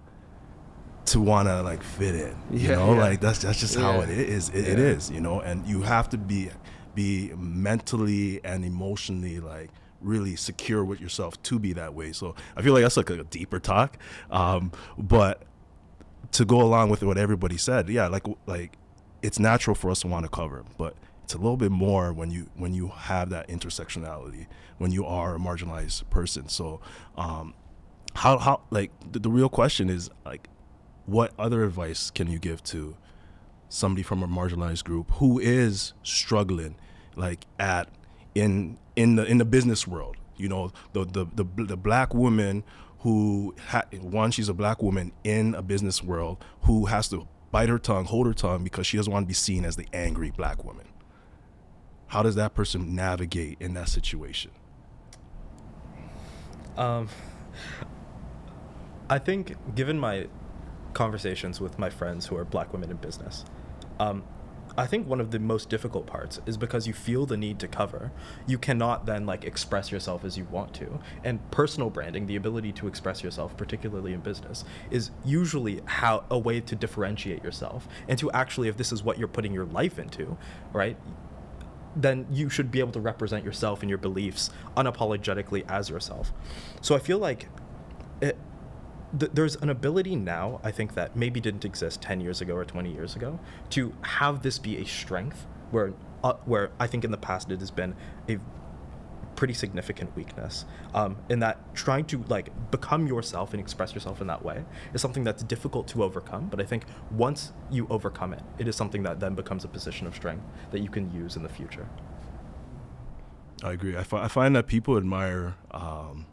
to 1.05 1.19
want 1.19 1.47
to 1.47 1.63
like 1.63 1.81
fit 1.81 2.13
in, 2.13 2.37
you 2.51 2.69
yeah, 2.69 2.75
know, 2.75 2.93
yeah. 2.93 2.99
like 2.99 3.19
that's 3.19 3.39
that's 3.39 3.59
just 3.59 3.75
yeah. 3.75 3.81
how 3.81 4.01
it 4.01 4.09
is. 4.09 4.49
It, 4.49 4.67
it 4.67 4.77
is, 4.77 5.09
you 5.09 5.19
know, 5.19 5.39
and 5.39 5.65
you 5.65 5.81
have 5.81 6.07
to 6.09 6.19
be 6.19 6.51
be 6.93 7.31
mentally 7.35 8.39
and 8.43 8.63
emotionally 8.63 9.39
like 9.39 9.71
really 10.01 10.35
secure 10.35 10.83
with 10.83 11.01
yourself 11.01 11.41
to 11.43 11.59
be 11.59 11.73
that 11.73 11.93
way. 11.93 12.11
So 12.11 12.35
I 12.55 12.61
feel 12.61 12.73
like 12.73 12.83
that's 12.83 12.97
like 12.97 13.09
a 13.09 13.23
deeper 13.23 13.59
talk. 13.59 13.97
Um, 14.31 14.71
but 14.97 15.43
to 16.33 16.45
go 16.45 16.61
along 16.61 16.89
with 16.89 17.03
what 17.03 17.17
everybody 17.17 17.57
said, 17.57 17.89
yeah, 17.89 18.07
like 18.07 18.25
like 18.45 18.77
it's 19.21 19.39
natural 19.39 19.75
for 19.75 19.89
us 19.91 20.01
to 20.01 20.07
want 20.07 20.25
to 20.25 20.29
cover, 20.29 20.63
but 20.77 20.95
it's 21.23 21.33
a 21.33 21.37
little 21.37 21.57
bit 21.57 21.71
more 21.71 22.13
when 22.13 22.31
you 22.31 22.49
when 22.55 22.73
you 22.73 22.87
have 22.89 23.29
that 23.29 23.47
intersectionality, 23.47 24.47
when 24.77 24.91
you 24.91 25.05
are 25.05 25.35
a 25.35 25.39
marginalized 25.39 26.09
person. 26.09 26.47
So 26.49 26.79
um, 27.17 27.53
how 28.15 28.37
how 28.37 28.61
like 28.69 28.91
the, 29.11 29.19
the 29.19 29.29
real 29.29 29.49
question 29.49 29.89
is 29.89 30.09
like 30.25 30.49
what 31.05 31.33
other 31.39 31.63
advice 31.63 32.11
can 32.11 32.29
you 32.29 32.39
give 32.39 32.63
to 32.63 32.95
somebody 33.67 34.03
from 34.03 34.23
a 34.23 34.27
marginalized 34.27 34.83
group 34.83 35.11
who 35.13 35.39
is 35.39 35.93
struggling 36.03 36.75
like 37.15 37.45
at 37.59 37.89
in 38.35 38.77
in 38.99 39.15
the 39.15 39.23
in 39.23 39.37
the 39.37 39.45
business 39.45 39.87
world. 39.87 40.17
You 40.35 40.49
know, 40.49 40.71
the 40.91 41.05
the 41.05 41.25
the, 41.33 41.63
the 41.63 41.77
black 41.77 42.13
woman 42.13 42.65
who 42.99 43.55
ha- 43.69 43.85
one 44.01 44.29
she's 44.29 44.49
a 44.49 44.53
black 44.53 44.83
woman 44.83 45.13
in 45.23 45.55
a 45.55 45.61
business 45.61 46.03
world 46.03 46.43
who 46.63 46.87
has 46.87 47.07
to 47.09 47.25
bite 47.49 47.69
her 47.69 47.79
tongue, 47.79 48.05
hold 48.05 48.27
her 48.27 48.33
tongue 48.33 48.61
because 48.61 48.85
she 48.85 48.97
doesn't 48.97 49.11
want 49.11 49.23
to 49.23 49.27
be 49.27 49.33
seen 49.33 49.63
as 49.63 49.77
the 49.77 49.87
angry 49.93 50.31
black 50.31 50.65
woman. 50.65 50.85
How 52.07 52.23
does 52.23 52.35
that 52.35 52.53
person 52.53 52.93
navigate 52.93 53.57
in 53.61 53.73
that 53.75 53.87
situation? 53.87 54.51
Um, 56.75 57.07
I 59.09 59.17
think, 59.17 59.55
given 59.75 59.97
my 59.97 60.27
conversations 60.93 61.61
with 61.61 61.79
my 61.79 61.89
friends 61.89 62.25
who 62.25 62.35
are 62.35 62.43
black 62.43 62.73
women 62.73 62.91
in 62.91 62.97
business, 62.97 63.45
um, 63.99 64.23
I 64.79 64.87
think 64.87 65.07
one 65.07 65.19
of 65.19 65.31
the 65.31 65.39
most 65.39 65.69
difficult 65.69 66.07
parts 66.07 66.39
is 66.45 66.55
because 66.55 66.87
you 66.87 66.93
feel 66.93 67.25
the 67.25 67.35
need 67.35 67.59
to 67.59 67.67
cover. 67.67 68.13
You 68.47 68.57
cannot 68.57 69.05
then 69.05 69.25
like 69.25 69.43
express 69.43 69.91
yourself 69.91 70.23
as 70.23 70.37
you 70.37 70.45
want 70.45 70.73
to. 70.75 71.01
And 71.25 71.51
personal 71.51 71.89
branding, 71.89 72.27
the 72.27 72.37
ability 72.37 72.71
to 72.73 72.87
express 72.87 73.21
yourself, 73.21 73.57
particularly 73.57 74.13
in 74.13 74.21
business, 74.21 74.63
is 74.89 75.11
usually 75.25 75.81
how 75.83 76.23
a 76.31 76.39
way 76.39 76.61
to 76.61 76.75
differentiate 76.77 77.43
yourself 77.43 77.89
and 78.07 78.17
to 78.19 78.31
actually 78.31 78.69
if 78.69 78.77
this 78.77 78.93
is 78.93 79.03
what 79.03 79.17
you're 79.19 79.27
putting 79.27 79.53
your 79.53 79.65
life 79.65 79.99
into, 79.99 80.37
right? 80.71 80.95
Then 81.97 82.25
you 82.31 82.49
should 82.49 82.71
be 82.71 82.79
able 82.79 82.93
to 82.93 83.01
represent 83.01 83.43
yourself 83.43 83.81
and 83.81 83.89
your 83.89 83.99
beliefs 83.99 84.49
unapologetically 84.77 85.69
as 85.69 85.89
yourself. 85.89 86.31
So 86.79 86.95
I 86.95 86.99
feel 86.99 87.17
like 87.17 87.49
it, 88.21 88.37
th- 89.17 89.31
there's 89.33 89.55
an 89.57 89.69
ability 89.69 90.15
now, 90.15 90.59
I 90.63 90.71
think, 90.71 90.95
that 90.95 91.15
maybe 91.15 91.39
didn't 91.39 91.65
exist 91.65 92.01
10 92.01 92.21
years 92.21 92.41
ago 92.41 92.55
or 92.55 92.65
20 92.65 92.91
years 92.91 93.15
ago, 93.15 93.39
to 93.71 93.93
have 94.01 94.41
this 94.41 94.59
be 94.59 94.77
a 94.77 94.85
strength 94.85 95.47
where, 95.71 95.93
uh, 96.23 96.33
where 96.45 96.71
I 96.79 96.87
think 96.87 97.03
in 97.03 97.11
the 97.11 97.17
past 97.17 97.51
it 97.51 97.59
has 97.59 97.71
been 97.71 97.95
a 98.27 98.39
pretty 99.35 99.53
significant 99.53 100.13
weakness. 100.17 100.65
Um, 100.93 101.15
in 101.29 101.39
that 101.39 101.73
trying 101.73 102.03
to 102.05 102.23
like 102.27 102.49
become 102.71 103.07
yourself 103.07 103.53
and 103.53 103.61
express 103.61 103.93
yourself 103.93 104.19
in 104.19 104.27
that 104.27 104.43
way 104.43 104.65
is 104.93 105.01
something 105.01 105.23
that's 105.23 105.43
difficult 105.43 105.87
to 105.89 106.03
overcome. 106.03 106.47
But 106.49 106.59
I 106.59 106.65
think 106.65 106.83
once 107.09 107.53
you 107.71 107.87
overcome 107.89 108.33
it, 108.33 108.41
it 108.57 108.67
is 108.67 108.75
something 108.75 109.03
that 109.03 109.21
then 109.21 109.35
becomes 109.35 109.63
a 109.63 109.69
position 109.69 110.07
of 110.07 110.15
strength 110.15 110.43
that 110.71 110.81
you 110.81 110.89
can 110.89 111.09
use 111.13 111.37
in 111.37 111.43
the 111.43 111.49
future. 111.49 111.87
I 113.63 113.71
agree. 113.71 113.95
I, 113.95 114.03
fi- 114.03 114.23
I 114.23 114.27
find 114.27 114.55
that 114.57 114.67
people 114.67 114.97
admire 114.97 115.55
um, 115.71 116.25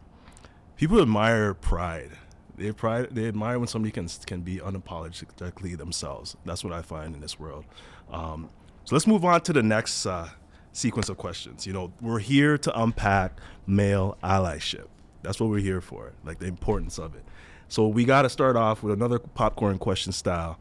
people 0.76 1.00
admire 1.00 1.54
pride. 1.54 2.10
They 2.57 2.73
pride. 2.73 3.09
They 3.11 3.29
admire 3.29 3.59
when 3.59 3.69
somebody 3.69 3.92
can 3.92 4.09
can 4.27 4.40
be 4.40 4.59
unapologetically 4.59 5.77
themselves. 5.77 6.37
That's 6.45 6.64
what 6.64 6.73
I 6.73 6.83
find 6.83 7.14
in 7.14 7.21
this 7.21 7.38
world. 7.38 7.64
Um, 8.11 8.49
so 8.85 8.95
let's 8.95 9.07
move 9.07 9.25
on 9.25 9.40
to 9.42 9.53
the 9.53 9.62
next 9.62 10.07
uh, 10.07 10.29
sequence 10.73 11.09
of 11.09 11.16
questions. 11.16 11.66
You 11.66 11.73
know, 11.73 11.92
we're 12.01 12.19
here 12.19 12.57
to 12.59 12.81
unpack 12.81 13.40
male 13.66 14.16
allyship. 14.23 14.87
That's 15.23 15.40
what 15.40 15.51
we're 15.51 15.59
here 15.59 15.81
for, 15.81 16.12
like 16.25 16.38
the 16.38 16.47
importance 16.47 16.99
of 16.99 17.14
it. 17.14 17.25
So 17.69 17.88
we 17.88 18.05
got 18.05 18.23
to 18.23 18.31
start 18.31 18.57
off 18.57 18.83
with 18.83 18.92
another 18.92 19.19
popcorn 19.19 19.79
question 19.79 20.12
style. 20.12 20.59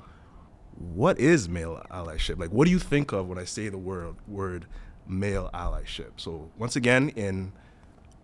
What 0.78 1.20
is 1.20 1.48
male 1.48 1.86
allyship? 1.92 2.40
Like, 2.40 2.50
what 2.50 2.66
do 2.66 2.72
you 2.72 2.80
think 2.80 3.12
of 3.12 3.28
when 3.28 3.38
I 3.38 3.46
say 3.46 3.70
the 3.70 3.78
word 3.78 4.16
word 4.28 4.66
male 5.08 5.50
allyship? 5.54 6.12
So 6.18 6.50
once 6.58 6.76
again, 6.76 7.10
in 7.10 7.54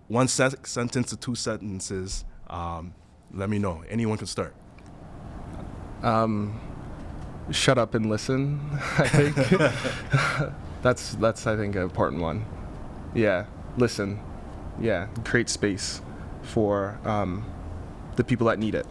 one 0.08 0.28
se- 0.28 0.56
sentence 0.64 1.12
to 1.12 1.18
two 1.18 1.36
sentences, 1.36 2.26
um, 2.50 2.94
let 3.34 3.50
me 3.50 3.60
know. 3.60 3.84
Anyone 3.90 4.18
can 4.18 4.28
start. 4.28 4.56
Um, 6.04 6.60
shut 7.52 7.78
up 7.78 7.96
and 7.96 8.10
listen. 8.10 8.60
I 8.98 9.08
think 9.08 9.36
that's 10.82 11.16
that's 11.16 11.48
I 11.48 11.56
think 11.56 11.76
an 11.76 11.84
important 11.84 12.22
one. 12.22 12.46
Yeah, 13.14 13.46
listen. 13.78 14.20
Yeah, 14.80 15.08
create 15.24 15.50
space 15.50 16.02
for 16.42 17.00
um, 17.06 17.46
the 18.16 18.24
people 18.24 18.48
that 18.48 18.60
need 18.60 18.76
it. 18.76 18.86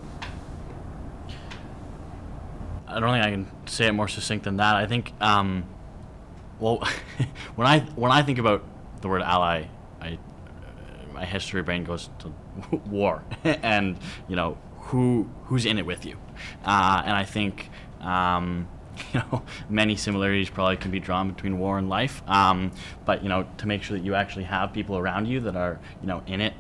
I 2.87 2.99
don't 2.99 3.13
think 3.13 3.25
I 3.25 3.31
can 3.31 3.51
say 3.67 3.87
it 3.87 3.93
more 3.93 4.09
succinct 4.09 4.45
than 4.45 4.57
that. 4.57 4.75
I 4.75 4.87
think, 4.87 5.13
um, 5.21 5.65
well, 6.59 6.87
when 7.55 7.67
I 7.67 7.81
when 7.97 8.11
I 8.11 8.23
think 8.23 8.39
about 8.39 8.65
the 9.01 9.09
word 9.09 9.23
ally, 9.23 9.65
I 10.01 10.19
my 11.21 11.27
history 11.27 11.63
brain 11.63 11.85
goes 11.85 12.09
to 12.21 12.33
war, 12.91 13.23
and 13.45 13.99
you 14.27 14.37
know 14.37 14.57
who 14.89 15.29
who's 15.45 15.67
in 15.67 15.79
it 15.79 15.87
with 15.87 16.05
you, 16.05 16.17
uh, 16.65 17.03
and 17.05 17.15
I 17.15 17.25
think. 17.25 17.71
Um, 18.01 18.69
you 19.15 19.21
know, 19.21 19.43
many 19.71 19.97
similarities 19.97 20.51
probably 20.51 20.77
can 20.77 20.91
be 20.91 20.99
drawn 20.99 21.31
between 21.31 21.59
war 21.59 21.79
and 21.79 21.89
life. 21.89 22.23
Um, 22.29 22.73
but 23.07 23.23
you 23.23 23.29
know, 23.29 23.47
to 23.59 23.67
make 23.67 23.83
sure 23.83 23.97
that 23.97 24.05
you 24.05 24.15
actually 24.15 24.45
have 24.45 24.75
people 24.75 24.99
around 24.99 25.27
you 25.27 25.41
that 25.41 25.57
are, 25.57 25.79
you 26.03 26.09
know, 26.09 26.23
in 26.27 26.41
it 26.41 26.53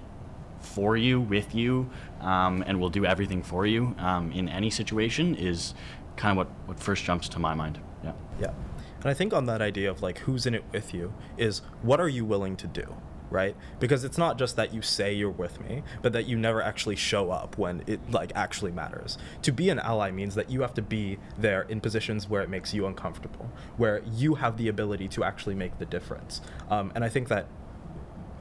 for 0.60 0.96
you, 0.96 1.20
with 1.20 1.54
you, 1.54 1.90
um, 2.20 2.62
and 2.66 2.80
will 2.80 2.88
do 2.88 3.04
everything 3.04 3.42
for 3.42 3.66
you 3.66 3.94
um, 3.98 4.30
in 4.32 4.48
any 4.48 4.70
situation 4.70 5.34
is 5.34 5.74
kind 6.16 6.30
of 6.30 6.36
what, 6.38 6.46
what 6.66 6.80
first 6.80 7.04
jumps 7.04 7.28
to 7.30 7.38
my 7.38 7.52
mind. 7.52 7.78
Yeah. 8.02 8.12
Yeah. 8.40 8.52
And 9.00 9.06
I 9.06 9.14
think 9.14 9.34
on 9.34 9.46
that 9.46 9.60
idea 9.60 9.90
of 9.90 10.00
like 10.00 10.18
who's 10.20 10.46
in 10.46 10.54
it 10.54 10.64
with 10.72 10.94
you 10.94 11.12
is 11.36 11.62
what 11.82 12.00
are 12.00 12.08
you 12.08 12.24
willing 12.24 12.56
to 12.56 12.66
do? 12.66 12.94
Right? 13.30 13.56
Because 13.78 14.02
it's 14.02 14.18
not 14.18 14.38
just 14.38 14.56
that 14.56 14.74
you 14.74 14.82
say 14.82 15.12
you're 15.12 15.30
with 15.30 15.60
me, 15.60 15.82
but 16.02 16.12
that 16.12 16.26
you 16.26 16.36
never 16.36 16.60
actually 16.60 16.96
show 16.96 17.30
up 17.30 17.56
when 17.56 17.84
it 17.86 18.00
like 18.10 18.32
actually 18.34 18.72
matters. 18.72 19.18
To 19.42 19.52
be 19.52 19.70
an 19.70 19.78
ally 19.78 20.10
means 20.10 20.34
that 20.34 20.50
you 20.50 20.62
have 20.62 20.74
to 20.74 20.82
be 20.82 21.18
there 21.38 21.62
in 21.62 21.80
positions 21.80 22.28
where 22.28 22.42
it 22.42 22.48
makes 22.48 22.74
you 22.74 22.86
uncomfortable, 22.86 23.50
where 23.76 24.02
you 24.12 24.34
have 24.34 24.56
the 24.56 24.68
ability 24.68 25.08
to 25.08 25.24
actually 25.24 25.54
make 25.54 25.78
the 25.78 25.86
difference. 25.86 26.40
Um, 26.68 26.90
and 26.94 27.04
I 27.04 27.08
think 27.08 27.28
that 27.28 27.46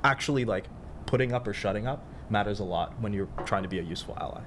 actually 0.03 0.45
like 0.45 0.65
putting 1.05 1.33
up 1.33 1.47
or 1.47 1.53
shutting 1.53 1.87
up 1.87 2.03
matters 2.29 2.59
a 2.59 2.63
lot 2.63 2.99
when 3.01 3.13
you're 3.13 3.29
trying 3.45 3.63
to 3.63 3.69
be 3.69 3.79
a 3.79 3.83
useful 3.83 4.17
ally. 4.19 4.41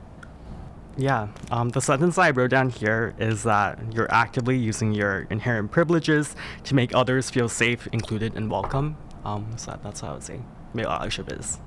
Yeah, 0.96 1.28
um, 1.50 1.70
the 1.70 1.81
sentence 1.81 2.18
I 2.18 2.31
wrote 2.31 2.50
down 2.50 2.68
here 2.68 3.14
is 3.18 3.44
that 3.44 3.78
you're 3.94 4.12
actively 4.12 4.59
using 4.59 4.92
your 4.92 5.26
inherent 5.31 5.70
privileges 5.70 6.37
to 6.64 6.74
make 6.74 6.94
others 6.94 7.31
feel 7.31 7.48
safe, 7.48 7.87
included, 7.92 8.37
and 8.37 8.50
welcome. 8.50 8.96
Um, 9.24 9.52
so 9.56 9.78
that's 9.82 10.00
how 10.00 10.11
I 10.11 10.12
would 10.14 10.22
say 10.22 10.40
male 10.74 10.88
allyship 10.88 11.38
is. 11.38 11.58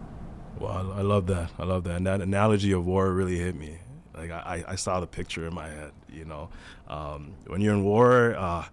Well, 0.59 0.71
I, 0.71 0.99
I 0.99 1.01
love 1.01 1.27
that. 1.27 1.51
I 1.59 1.63
love 1.63 1.83
that. 1.85 1.97
And 1.97 2.07
that 2.07 2.21
analogy 2.21 2.71
of 2.71 2.85
war 2.85 3.11
really 3.11 3.37
hit 3.37 3.55
me. 3.55 3.77
Like 4.13 4.31
I, 4.31 4.63
I 4.67 4.75
saw 4.75 4.99
the 4.99 5.07
picture 5.07 5.45
in 5.45 5.53
my 5.53 5.67
head. 5.67 5.91
You 6.09 6.25
know, 6.25 6.49
um, 6.87 7.33
when 7.47 7.59
you're 7.61 7.73
in 7.73 7.83
war, 7.83 8.35
uh, 8.37 8.65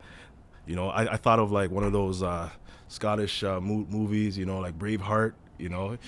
you 0.67 0.77
know, 0.77 0.89
I, 0.89 1.15
I 1.15 1.17
thought 1.17 1.41
of 1.41 1.51
like 1.51 1.71
one 1.71 1.83
of 1.85 1.93
those 1.93 2.23
uh, 2.23 2.49
Scottish 2.89 3.43
uh, 3.43 3.61
mo- 3.61 3.87
movies. 3.91 4.39
You 4.39 4.47
know, 4.47 4.61
like 4.61 4.79
Braveheart. 4.79 5.35
You 5.59 5.69
know, 5.69 5.99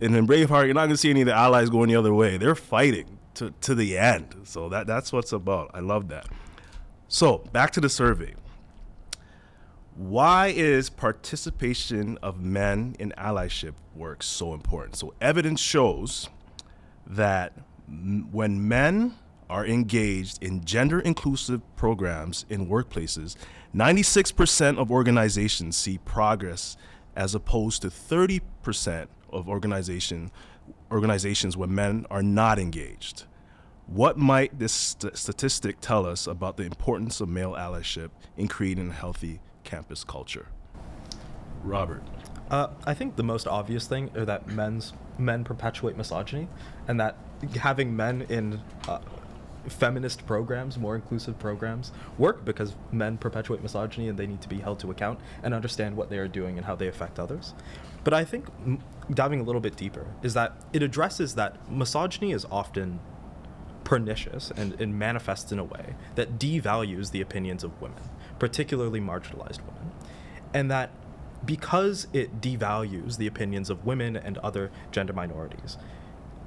and 0.00 0.16
in 0.16 0.26
Braveheart, 0.26 0.66
you're 0.66 0.74
not 0.74 0.86
gonna 0.86 0.96
see 0.96 1.10
any 1.10 1.20
of 1.22 1.26
the 1.26 1.34
allies 1.34 1.70
going 1.70 1.88
the 1.88 1.96
other 1.96 2.14
way. 2.14 2.38
They're 2.38 2.54
fighting 2.54 3.18
to 3.34 3.52
to 3.62 3.74
the 3.74 3.98
end. 3.98 4.34
So 4.44 4.68
that 4.70 4.86
that's 4.86 5.12
what's 5.12 5.32
about. 5.32 5.70
I 5.74 5.80
love 5.80 6.08
that. 6.08 6.26
So 7.08 7.38
back 7.52 7.70
to 7.72 7.80
the 7.80 7.88
survey. 7.88 8.34
Why 9.98 10.52
is 10.54 10.90
participation 10.90 12.18
of 12.22 12.40
men 12.40 12.94
in 13.00 13.12
allyship 13.18 13.72
work 13.96 14.22
so 14.22 14.54
important? 14.54 14.94
So, 14.94 15.12
evidence 15.20 15.60
shows 15.60 16.28
that 17.04 17.52
m- 17.88 18.28
when 18.30 18.68
men 18.68 19.16
are 19.50 19.66
engaged 19.66 20.40
in 20.40 20.64
gender 20.64 21.00
inclusive 21.00 21.62
programs 21.74 22.46
in 22.48 22.68
workplaces, 22.68 23.34
96% 23.74 24.78
of 24.78 24.92
organizations 24.92 25.76
see 25.76 25.98
progress 25.98 26.76
as 27.16 27.34
opposed 27.34 27.82
to 27.82 27.88
30% 27.88 29.08
of 29.32 29.48
organization, 29.48 30.30
organizations 30.92 31.56
where 31.56 31.66
men 31.66 32.06
are 32.08 32.22
not 32.22 32.60
engaged. 32.60 33.24
What 33.88 34.16
might 34.16 34.60
this 34.60 34.72
st- 34.72 35.16
statistic 35.16 35.78
tell 35.80 36.06
us 36.06 36.28
about 36.28 36.56
the 36.56 36.62
importance 36.62 37.20
of 37.20 37.28
male 37.28 37.54
allyship 37.54 38.10
in 38.36 38.46
creating 38.46 38.90
a 38.90 38.92
healthy 38.92 39.40
campus 39.68 40.02
culture? 40.02 40.46
Robert. 41.62 42.02
Uh, 42.50 42.68
I 42.86 42.94
think 42.94 43.16
the 43.16 43.22
most 43.22 43.46
obvious 43.46 43.86
thing 43.86 44.10
are 44.16 44.24
that 44.24 44.46
men's 44.46 44.94
men 45.18 45.44
perpetuate 45.44 45.96
misogyny, 45.96 46.48
and 46.88 46.98
that 46.98 47.16
having 47.60 47.94
men 47.94 48.22
in 48.30 48.62
uh, 48.88 49.00
feminist 49.68 50.26
programs, 50.26 50.78
more 50.78 50.94
inclusive 50.94 51.38
programs, 51.38 51.92
work 52.16 52.44
because 52.46 52.74
men 52.90 53.18
perpetuate 53.18 53.62
misogyny 53.62 54.08
and 54.08 54.18
they 54.18 54.26
need 54.26 54.40
to 54.40 54.48
be 54.48 54.58
held 54.58 54.78
to 54.80 54.90
account 54.90 55.20
and 55.42 55.52
understand 55.52 55.94
what 55.94 56.08
they 56.08 56.16
are 56.16 56.28
doing 56.28 56.56
and 56.56 56.64
how 56.64 56.74
they 56.74 56.88
affect 56.88 57.18
others. 57.18 57.52
But 58.04 58.14
I 58.14 58.24
think 58.24 58.46
diving 59.12 59.40
a 59.40 59.42
little 59.42 59.60
bit 59.60 59.76
deeper 59.76 60.06
is 60.22 60.32
that 60.32 60.56
it 60.72 60.82
addresses 60.82 61.34
that 61.34 61.70
misogyny 61.70 62.32
is 62.32 62.46
often 62.50 63.00
pernicious 63.84 64.50
and, 64.56 64.78
and 64.80 64.98
manifests 64.98 65.50
in 65.50 65.58
a 65.58 65.64
way 65.64 65.94
that 66.14 66.38
devalues 66.38 67.10
the 67.10 67.20
opinions 67.20 67.64
of 67.64 67.80
women, 67.80 68.02
particularly 68.38 69.00
marginalized 69.00 69.60
women. 69.60 69.92
And 70.54 70.70
that 70.70 70.90
because 71.44 72.06
it 72.12 72.40
devalues 72.40 73.16
the 73.16 73.26
opinions 73.26 73.70
of 73.70 73.84
women 73.84 74.16
and 74.16 74.38
other 74.38 74.70
gender 74.90 75.12
minorities, 75.12 75.78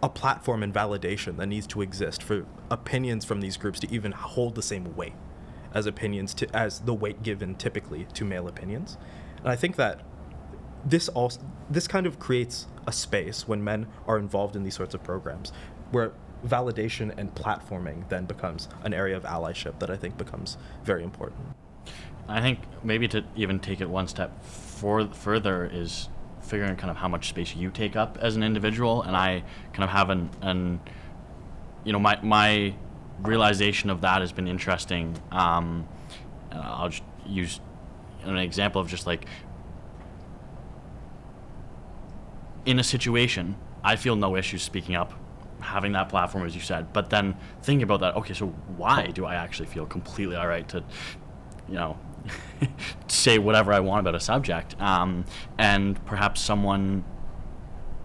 a 0.04 0.10
platform 0.10 0.64
and 0.64 0.74
validation 0.74 1.38
that 1.38 1.48
needs 1.48 1.68
to 1.68 1.82
exist 1.82 2.24
for 2.24 2.46
opinions 2.70 3.24
from 3.24 3.42
these 3.42 3.58
groups 3.58 3.80
to 3.80 3.94
even 3.94 4.12
hold 4.12 4.56
the 4.56 4.62
same 4.62 4.96
weight 4.96 5.14
as 5.74 5.86
opinions 5.86 6.34
to 6.34 6.56
as 6.56 6.82
the 6.82 6.94
weight 6.94 7.24
given 7.24 7.56
typically 7.56 8.06
to 8.14 8.26
male 8.26 8.48
opinions. 8.48 8.98
And 9.40 9.50
I 9.50 9.56
think 9.56 9.76
that 9.78 10.02
this 10.84 11.08
also 11.10 11.40
this 11.70 11.88
kind 11.88 12.06
of 12.06 12.20
creates 12.20 12.68
a 12.88 12.92
space 12.92 13.48
when 13.48 13.64
men 13.64 13.88
are 14.08 14.18
involved 14.18 14.56
in 14.56 14.64
these 14.64 14.76
sorts 14.76 14.94
of 14.94 15.04
programs 15.04 15.54
where 15.92 16.12
validation 16.46 17.16
and 17.18 17.34
platforming 17.36 18.08
then 18.10 18.26
becomes 18.26 18.68
an 18.84 18.94
area 18.94 19.16
of 19.16 19.24
allyship 19.24 19.78
that 19.80 19.92
I 19.92 19.96
think 19.96 20.18
becomes 20.18 20.58
very 20.84 21.04
important. 21.04 21.40
I 22.28 22.42
think 22.42 22.60
maybe 22.84 23.08
to 23.10 23.24
even 23.36 23.60
take 23.60 23.82
it 23.82 23.90
one 23.90 24.08
step 24.08 24.44
for, 24.44 25.08
further 25.08 25.70
is 25.72 26.10
figuring 26.42 26.76
kind 26.76 26.90
of 26.90 26.98
how 26.98 27.08
much 27.08 27.30
space 27.30 27.56
you 27.56 27.70
take 27.70 27.96
up 27.96 28.18
as 28.22 28.36
an 28.36 28.44
individual, 28.44 29.04
and 29.04 29.16
I 29.16 29.44
kind 29.74 29.84
of 29.84 29.90
have 29.90 30.10
an, 30.10 30.30
an 30.42 30.80
you 31.84 31.94
know, 31.94 32.00
my 32.00 32.20
my 32.22 32.74
realization 33.22 33.90
of 33.90 34.02
that 34.02 34.22
has 34.22 34.32
been 34.32 34.48
interesting. 34.48 35.18
Um, 35.32 35.88
I'll 36.52 36.90
just 36.90 37.04
use 37.26 37.60
an 38.24 38.38
example 38.38 38.82
of 38.82 38.88
just 38.88 39.06
like 39.08 39.26
in 42.66 42.80
a 42.80 42.84
situation, 42.84 43.56
I 43.84 43.96
feel 43.96 44.16
no 44.16 44.36
issues 44.36 44.62
speaking 44.62 44.96
up, 44.96 45.14
having 45.60 45.94
that 45.94 46.10
platform, 46.10 46.46
as 46.46 46.56
you 46.56 46.62
said. 46.62 46.94
But 46.94 47.10
then 47.10 47.36
thinking 47.64 47.84
about 47.84 48.02
that, 48.02 48.16
okay, 48.18 48.34
so 48.34 48.48
why 48.78 49.08
do 49.08 49.26
I 49.26 49.36
actually 49.36 49.68
feel 49.68 49.86
completely 49.86 50.36
all 50.36 50.48
right 50.48 50.68
to, 50.70 50.84
you 51.68 51.76
know, 51.76 51.98
say 53.08 53.38
whatever 53.38 53.74
I 53.74 53.80
want 53.80 54.02
about 54.02 54.16
a 54.16 54.20
subject? 54.20 54.80
Um, 54.82 55.26
and 55.58 56.04
perhaps 56.06 56.42
someone 56.42 57.04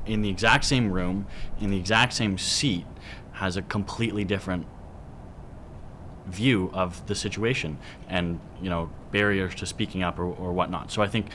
in 0.04 0.22
the 0.22 0.28
exact 0.28 0.64
same 0.64 0.90
room, 0.92 1.26
in 1.60 1.70
the 1.70 1.78
exact 1.78 2.12
same 2.12 2.38
seat, 2.38 2.86
has 3.32 3.56
a 3.56 3.62
completely 3.62 4.24
different 4.24 4.66
view 6.26 6.70
of 6.74 7.06
the 7.06 7.14
situation 7.14 7.78
and 8.08 8.40
you 8.60 8.68
know 8.68 8.90
barriers 9.12 9.54
to 9.54 9.64
speaking 9.64 10.02
up 10.02 10.18
or, 10.18 10.24
or 10.24 10.52
whatnot 10.52 10.90
so 10.90 11.00
i 11.00 11.06
think 11.06 11.26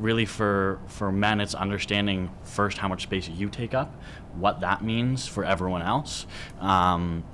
really 0.00 0.24
for 0.24 0.80
for 0.86 1.12
men, 1.12 1.40
it's 1.40 1.54
understanding 1.54 2.30
first 2.42 2.78
how 2.78 2.88
much 2.88 3.02
space 3.02 3.28
you 3.28 3.48
take 3.48 3.74
up, 3.74 3.94
what 4.34 4.60
that 4.60 4.82
means 4.82 5.26
for 5.26 5.44
everyone 5.44 5.82
else. 5.82 6.26
Um, 6.60 7.24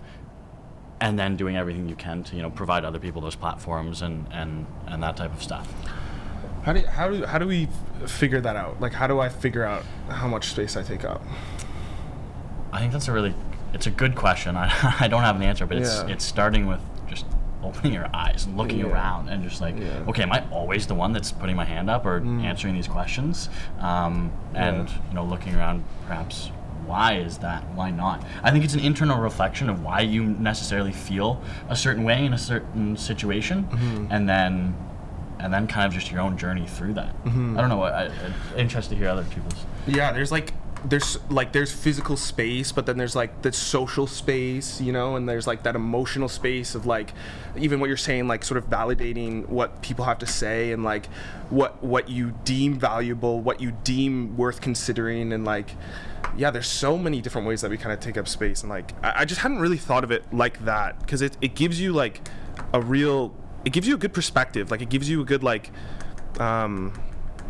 and 1.01 1.19
then 1.19 1.37
doing 1.37 1.57
everything 1.57 1.89
you 1.89 1.95
can 1.97 2.23
to 2.25 2.37
you 2.37 2.43
know 2.43 2.51
provide 2.51 2.85
other 2.85 2.99
people 2.99 3.21
those 3.21 3.37
platforms 3.37 4.03
and 4.03 4.27
and 4.33 4.67
and 4.87 5.03
that 5.03 5.17
type 5.17 5.33
of 5.35 5.43
stuff. 5.43 5.71
How 6.65 6.73
do 6.73 6.81
how 6.87 7.09
do 7.09 7.25
how 7.27 7.39
do 7.39 7.47
we 7.47 7.69
figure 8.07 8.41
that 8.41 8.57
out? 8.57 8.81
Like, 8.81 8.93
how 8.93 9.07
do 9.07 9.21
I 9.21 9.29
figure 9.29 9.65
out 9.65 9.85
how 10.09 10.27
much 10.27 10.49
space 10.49 10.77
I 10.77 10.83
take 10.83 11.05
up? 11.05 11.23
I 12.73 12.81
think 12.81 12.93
that's 12.93 13.09
a 13.09 13.13
really 13.13 13.35
it's 13.73 13.87
a 13.87 13.91
good 13.91 14.15
question. 14.15 14.57
I, 14.57 14.71
I 15.01 15.09
don't 15.09 15.23
have 15.23 15.37
an 15.37 15.43
answer, 15.43 15.67
but 15.67 15.77
it's 15.79 15.97
Yeah. 16.03 16.09
it's 16.09 16.25
starting 16.25 16.67
with 16.67 16.81
just 17.09 17.27
opening 17.63 17.93
your 17.93 18.09
eyes 18.15 18.47
and 18.47 18.57
looking 18.57 18.81
Yeah. 18.81 18.87
around 18.93 19.29
and 19.29 19.43
just 19.43 19.61
like, 19.61 19.79
Yeah. 19.79 20.05
okay, 20.09 20.23
am 20.23 20.33
I 20.33 20.45
always 20.51 20.87
the 20.87 20.95
one 20.95 21.13
that's 21.13 21.33
putting 21.33 21.57
my 21.57 21.65
hand 21.65 21.89
up 21.91 22.05
or 22.07 22.21
Mm. 22.21 22.43
answering 22.45 22.75
these 22.75 22.89
questions? 22.89 23.49
Um, 23.81 24.31
and 24.55 24.89
you 25.09 25.15
know, 25.15 25.25
looking 25.25 25.55
around, 25.55 25.85
perhaps 26.07 26.51
why 26.87 27.15
is 27.19 27.39
that? 27.39 27.63
Why 27.75 27.91
not? 27.91 28.25
I 28.43 28.51
think 28.51 28.65
it's 28.65 28.75
an 28.75 28.81
internal 28.81 29.19
reflection 29.21 29.69
of 29.69 29.83
why 29.83 30.01
you 30.01 30.25
necessarily 30.25 30.93
feel 30.93 31.43
a 31.69 31.77
certain 31.77 32.05
way 32.05 32.25
in 32.25 32.33
a 32.33 32.39
certain 32.39 32.97
situation, 32.97 33.65
Mm-hmm. 33.65 34.07
and 34.11 34.29
then 34.29 34.75
and 35.39 35.53
then 35.53 35.67
kind 35.67 35.87
of 35.87 35.93
just 35.93 36.11
your 36.11 36.21
own 36.21 36.39
journey 36.39 36.67
through 36.67 36.95
that. 36.95 37.13
Mm-hmm. 37.25 37.59
I 37.59 37.61
don't 37.61 37.69
know. 37.69 37.83
I, 37.83 38.05
I, 38.07 38.11
interested 38.57 38.95
to 38.95 38.97
hear 38.97 39.09
other 39.11 39.25
people's. 39.25 39.67
Yeah, 39.87 40.13
there's 40.13 40.33
like 40.33 40.53
there's 40.85 41.19
like 41.31 41.53
there's 41.53 41.73
physical 41.73 42.17
space, 42.17 42.71
but 42.73 42.87
then 42.87 42.97
there's 42.97 43.17
like 43.17 43.43
the 43.43 43.53
social 43.53 44.07
space, 44.07 44.81
you 44.81 44.93
know, 44.93 45.17
and 45.17 45.29
there's 45.29 45.47
like 45.47 45.63
that 45.65 45.75
emotional 45.75 46.29
space 46.29 46.75
of 46.75 46.87
like 46.87 47.13
even 47.57 47.81
what 47.81 47.89
you're 47.89 47.97
saying, 47.97 48.29
like 48.29 48.45
sort 48.45 48.59
of 48.59 48.69
validating 48.69 49.49
what 49.49 49.83
people 49.83 50.05
have 50.05 50.19
to 50.19 50.27
say 50.27 50.73
and 50.73 50.85
like 50.85 51.07
what 51.51 51.83
what 51.83 52.09
you 52.09 52.35
deem 52.45 52.79
valuable, 52.79 53.41
what 53.41 53.61
you 53.61 53.73
deem 53.85 54.37
worth 54.37 54.61
considering, 54.61 55.33
and 55.33 55.45
like 55.45 55.75
yeah, 56.37 56.51
there's 56.51 56.69
so 56.69 56.99
many 56.99 57.21
different 57.21 57.49
ways 57.49 57.63
that 57.63 57.71
we 57.71 57.79
kind 57.79 57.93
of 57.93 58.01
take 58.01 58.19
up 58.19 58.29
space, 58.29 58.63
and 58.63 58.71
like 58.71 58.93
I, 59.05 59.23
I 59.23 59.25
just 59.25 59.41
hadn't 59.41 59.59
really 59.59 59.79
thought 59.79 60.05
of 60.05 60.11
it 60.11 60.25
like 60.33 60.65
that 60.65 61.01
because 61.01 61.23
it 61.23 61.37
it 61.41 61.55
gives 61.55 61.81
you 61.81 61.93
like 61.93 62.21
a 62.73 62.81
real 62.81 63.35
it 63.65 63.73
gives 63.73 63.89
you 63.89 63.95
a 63.95 63.99
good 63.99 64.13
perspective, 64.13 64.71
like 64.71 64.83
it 64.83 64.89
gives 64.89 65.09
you 65.09 65.21
a 65.21 65.25
good 65.25 65.43
like 65.43 65.71
um 66.39 66.93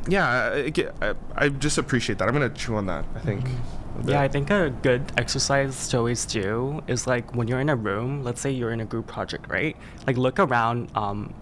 yeah, 0.08 0.52
I, 0.54 0.72
I, 1.02 1.14
I 1.36 1.48
just 1.48 1.78
appreciate 1.78 2.18
that. 2.18 2.28
I'm 2.28 2.34
gonna 2.34 2.50
chew 2.50 2.76
on 2.76 2.86
that. 2.86 3.04
I 3.14 3.20
think. 3.20 3.44
bit. 3.44 4.12
Yeah, 4.12 4.20
I 4.20 4.28
think 4.28 4.50
a 4.50 4.70
good 4.82 5.10
exercise 5.16 5.88
to 5.88 5.98
always 5.98 6.24
do 6.26 6.82
is 6.86 7.06
like 7.06 7.34
when 7.34 7.48
you're 7.48 7.60
in 7.60 7.68
a 7.68 7.76
room, 7.76 8.22
let's 8.22 8.40
say 8.40 8.50
you're 8.50 8.72
in 8.72 8.80
a 8.80 8.84
group 8.84 9.06
project, 9.06 9.48
right? 9.48 9.76
Like 10.06 10.16
look 10.16 10.38
around. 10.38 10.90
Um, 10.94 11.34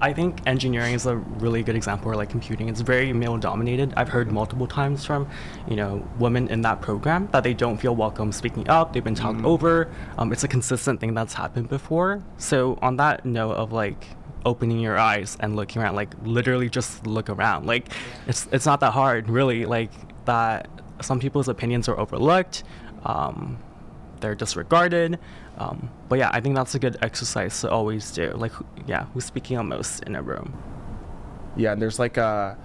I 0.00 0.12
think 0.12 0.40
engineering 0.46 0.94
is 0.94 1.06
a 1.06 1.14
really 1.16 1.62
good 1.62 1.76
example, 1.76 2.10
or 2.10 2.16
like 2.16 2.28
computing. 2.28 2.68
It's 2.68 2.80
very 2.80 3.12
male 3.12 3.36
dominated. 3.38 3.94
I've 3.96 4.08
heard 4.08 4.32
multiple 4.32 4.66
times 4.66 5.04
from, 5.04 5.28
you 5.68 5.76
know, 5.76 6.04
women 6.18 6.48
in 6.48 6.60
that 6.62 6.82
program 6.82 7.28
that 7.30 7.44
they 7.44 7.54
don't 7.54 7.76
feel 7.76 7.94
welcome 7.94 8.32
speaking 8.32 8.68
up. 8.68 8.92
They've 8.92 9.04
been 9.04 9.14
talked 9.14 9.44
over. 9.44 9.88
Um, 10.18 10.32
it's 10.32 10.42
a 10.42 10.48
consistent 10.48 10.98
thing 10.98 11.14
that's 11.14 11.34
happened 11.34 11.68
before. 11.68 12.20
So 12.36 12.80
on 12.82 12.96
that 12.96 13.24
note 13.24 13.52
of 13.52 13.70
like 13.70 14.04
opening 14.44 14.78
your 14.80 14.98
eyes 14.98 15.36
and 15.40 15.56
looking 15.56 15.80
around, 15.82 15.96
like 15.96 16.14
literally 16.24 16.68
just 16.68 17.06
look 17.06 17.28
around. 17.30 17.66
Like 17.66 17.88
it's 18.26 18.48
it's 18.52 18.66
not 18.66 18.80
that 18.80 18.92
hard, 18.92 19.28
really. 19.28 19.64
Like 19.66 19.90
that 20.26 20.68
some 21.00 21.18
people's 21.20 21.48
opinions 21.48 21.88
are 21.88 21.98
overlooked. 21.98 22.64
Um, 23.04 23.58
they're 24.20 24.34
disregarded. 24.36 25.18
Um, 25.58 25.90
but 26.08 26.18
yeah, 26.18 26.30
I 26.32 26.40
think 26.40 26.54
that's 26.56 26.74
a 26.74 26.78
good 26.78 26.96
exercise 27.02 27.60
to 27.60 27.70
always 27.70 28.10
do. 28.12 28.30
Like, 28.32 28.52
who- 28.52 28.64
yeah, 28.86 29.04
who's 29.12 29.24
speaking 29.24 29.58
on 29.58 29.68
most 29.68 30.02
in 30.04 30.14
a 30.16 30.22
room? 30.22 30.56
Yeah, 31.56 31.72
and 31.72 31.82
there's 31.82 31.98
like 31.98 32.16
a 32.16 32.56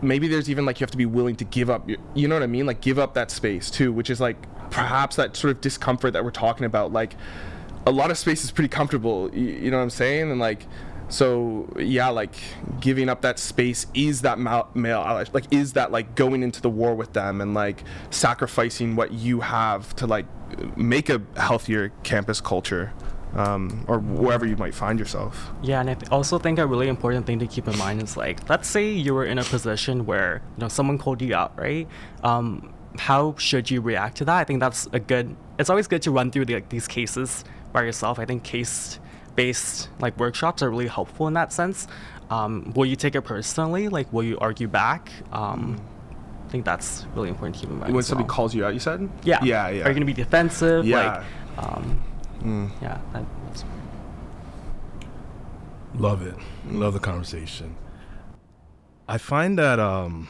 maybe 0.00 0.28
there's 0.28 0.48
even 0.48 0.64
like 0.64 0.80
you 0.80 0.84
have 0.84 0.90
to 0.92 0.96
be 0.96 1.06
willing 1.06 1.36
to 1.36 1.44
give 1.44 1.68
up. 1.70 1.88
your- 1.88 1.98
You 2.14 2.28
know 2.28 2.36
what 2.36 2.42
I 2.42 2.46
mean? 2.46 2.66
Like 2.66 2.80
give 2.80 2.98
up 2.98 3.14
that 3.14 3.30
space 3.30 3.70
too, 3.70 3.92
which 3.92 4.08
is 4.10 4.20
like 4.20 4.36
perhaps 4.70 5.16
that 5.16 5.36
sort 5.36 5.50
of 5.50 5.60
discomfort 5.60 6.12
that 6.14 6.24
we're 6.24 6.30
talking 6.30 6.64
about. 6.64 6.92
Like 6.92 7.14
a 7.86 7.90
lot 7.90 8.10
of 8.10 8.18
space 8.18 8.44
is 8.44 8.50
pretty 8.50 8.68
comfortable. 8.68 9.30
You, 9.34 9.46
you 9.46 9.70
know 9.70 9.78
what 9.78 9.84
I'm 9.84 9.90
saying? 9.90 10.30
And 10.30 10.40
like. 10.40 10.66
So 11.08 11.70
yeah, 11.78 12.08
like 12.08 12.34
giving 12.80 13.10
up 13.10 13.20
that 13.20 13.38
space 13.38 13.86
is 13.92 14.22
that 14.22 14.38
mal- 14.38 14.70
male 14.72 15.00
ally- 15.00 15.26
like 15.34 15.44
is 15.50 15.74
that 15.74 15.92
like 15.92 16.14
going 16.14 16.42
into 16.42 16.62
the 16.62 16.70
war 16.70 16.94
with 16.94 17.12
them 17.12 17.42
and 17.42 17.52
like 17.52 17.84
sacrificing 18.08 18.96
what 18.96 19.12
you 19.12 19.40
have 19.40 19.94
to 19.96 20.06
like 20.06 20.24
make 20.74 21.10
a 21.10 21.20
healthier 21.36 21.92
campus 22.02 22.40
culture 22.40 22.94
um, 23.34 23.84
or 23.88 23.98
wherever 23.98 24.46
you 24.46 24.56
might 24.56 24.74
find 24.74 24.98
yourself. 24.98 25.50
Yeah, 25.62 25.80
and 25.80 25.90
I 25.90 25.94
th- 25.94 26.10
also 26.10 26.38
think 26.38 26.58
a 26.58 26.66
really 26.66 26.88
important 26.88 27.26
thing 27.26 27.38
to 27.40 27.46
keep 27.46 27.68
in 27.68 27.76
mind 27.78 28.02
is 28.02 28.16
like, 28.16 28.48
let's 28.48 28.68
say 28.68 28.90
you 28.90 29.14
were 29.14 29.24
in 29.24 29.38
a 29.38 29.44
position 29.44 30.06
where 30.06 30.42
you 30.56 30.62
know 30.62 30.68
someone 30.68 30.98
called 30.98 31.22
you 31.22 31.34
out, 31.34 31.58
right? 31.58 31.88
Um, 32.22 32.72
how 32.98 33.34
should 33.38 33.70
you 33.70 33.80
react 33.80 34.18
to 34.18 34.24
that? 34.26 34.36
I 34.36 34.44
think 34.44 34.60
that's 34.60 34.86
a 34.92 35.00
good. 35.00 35.34
It's 35.58 35.70
always 35.70 35.88
good 35.88 36.02
to 36.02 36.10
run 36.10 36.30
through 36.30 36.46
the, 36.46 36.54
like 36.54 36.68
these 36.68 36.88
cases 36.88 37.44
by 37.72 37.82
yourself. 37.82 38.18
I 38.18 38.24
think 38.24 38.42
case-based 38.42 39.88
like 40.00 40.18
workshops 40.18 40.62
are 40.62 40.70
really 40.70 40.86
helpful 40.88 41.26
in 41.28 41.34
that 41.34 41.52
sense. 41.52 41.88
Um, 42.30 42.72
will 42.74 42.86
you 42.86 42.96
take 42.96 43.14
it 43.14 43.22
personally? 43.22 43.88
Like, 43.88 44.12
will 44.12 44.22
you 44.22 44.38
argue 44.38 44.68
back? 44.68 45.10
Um, 45.32 45.80
I 46.46 46.50
think 46.50 46.64
that's 46.64 47.06
really 47.14 47.28
important 47.28 47.56
to 47.56 47.60
keep 47.62 47.70
in 47.70 47.78
mind. 47.78 47.94
When 47.94 48.02
somebody 48.02 48.26
well. 48.26 48.34
calls 48.36 48.54
you 48.54 48.64
out, 48.64 48.74
you 48.74 48.80
said? 48.80 49.08
Yeah. 49.22 49.42
Yeah, 49.42 49.68
yeah. 49.68 49.84
Are 49.84 49.88
you 49.88 49.94
gonna 49.94 50.06
be 50.06 50.12
defensive? 50.12 50.86
Yeah. 50.86 51.24
Like, 51.56 51.64
um, 51.64 52.02
Mm. 52.42 52.70
yeah. 52.82 52.98
That, 53.12 53.24
that's 53.46 53.64
Love 55.94 56.22
it. 56.26 56.34
Love 56.66 56.94
the 56.94 56.98
conversation. 57.00 57.76
I 59.08 59.18
find 59.18 59.58
that 59.58 59.78
um 59.78 60.28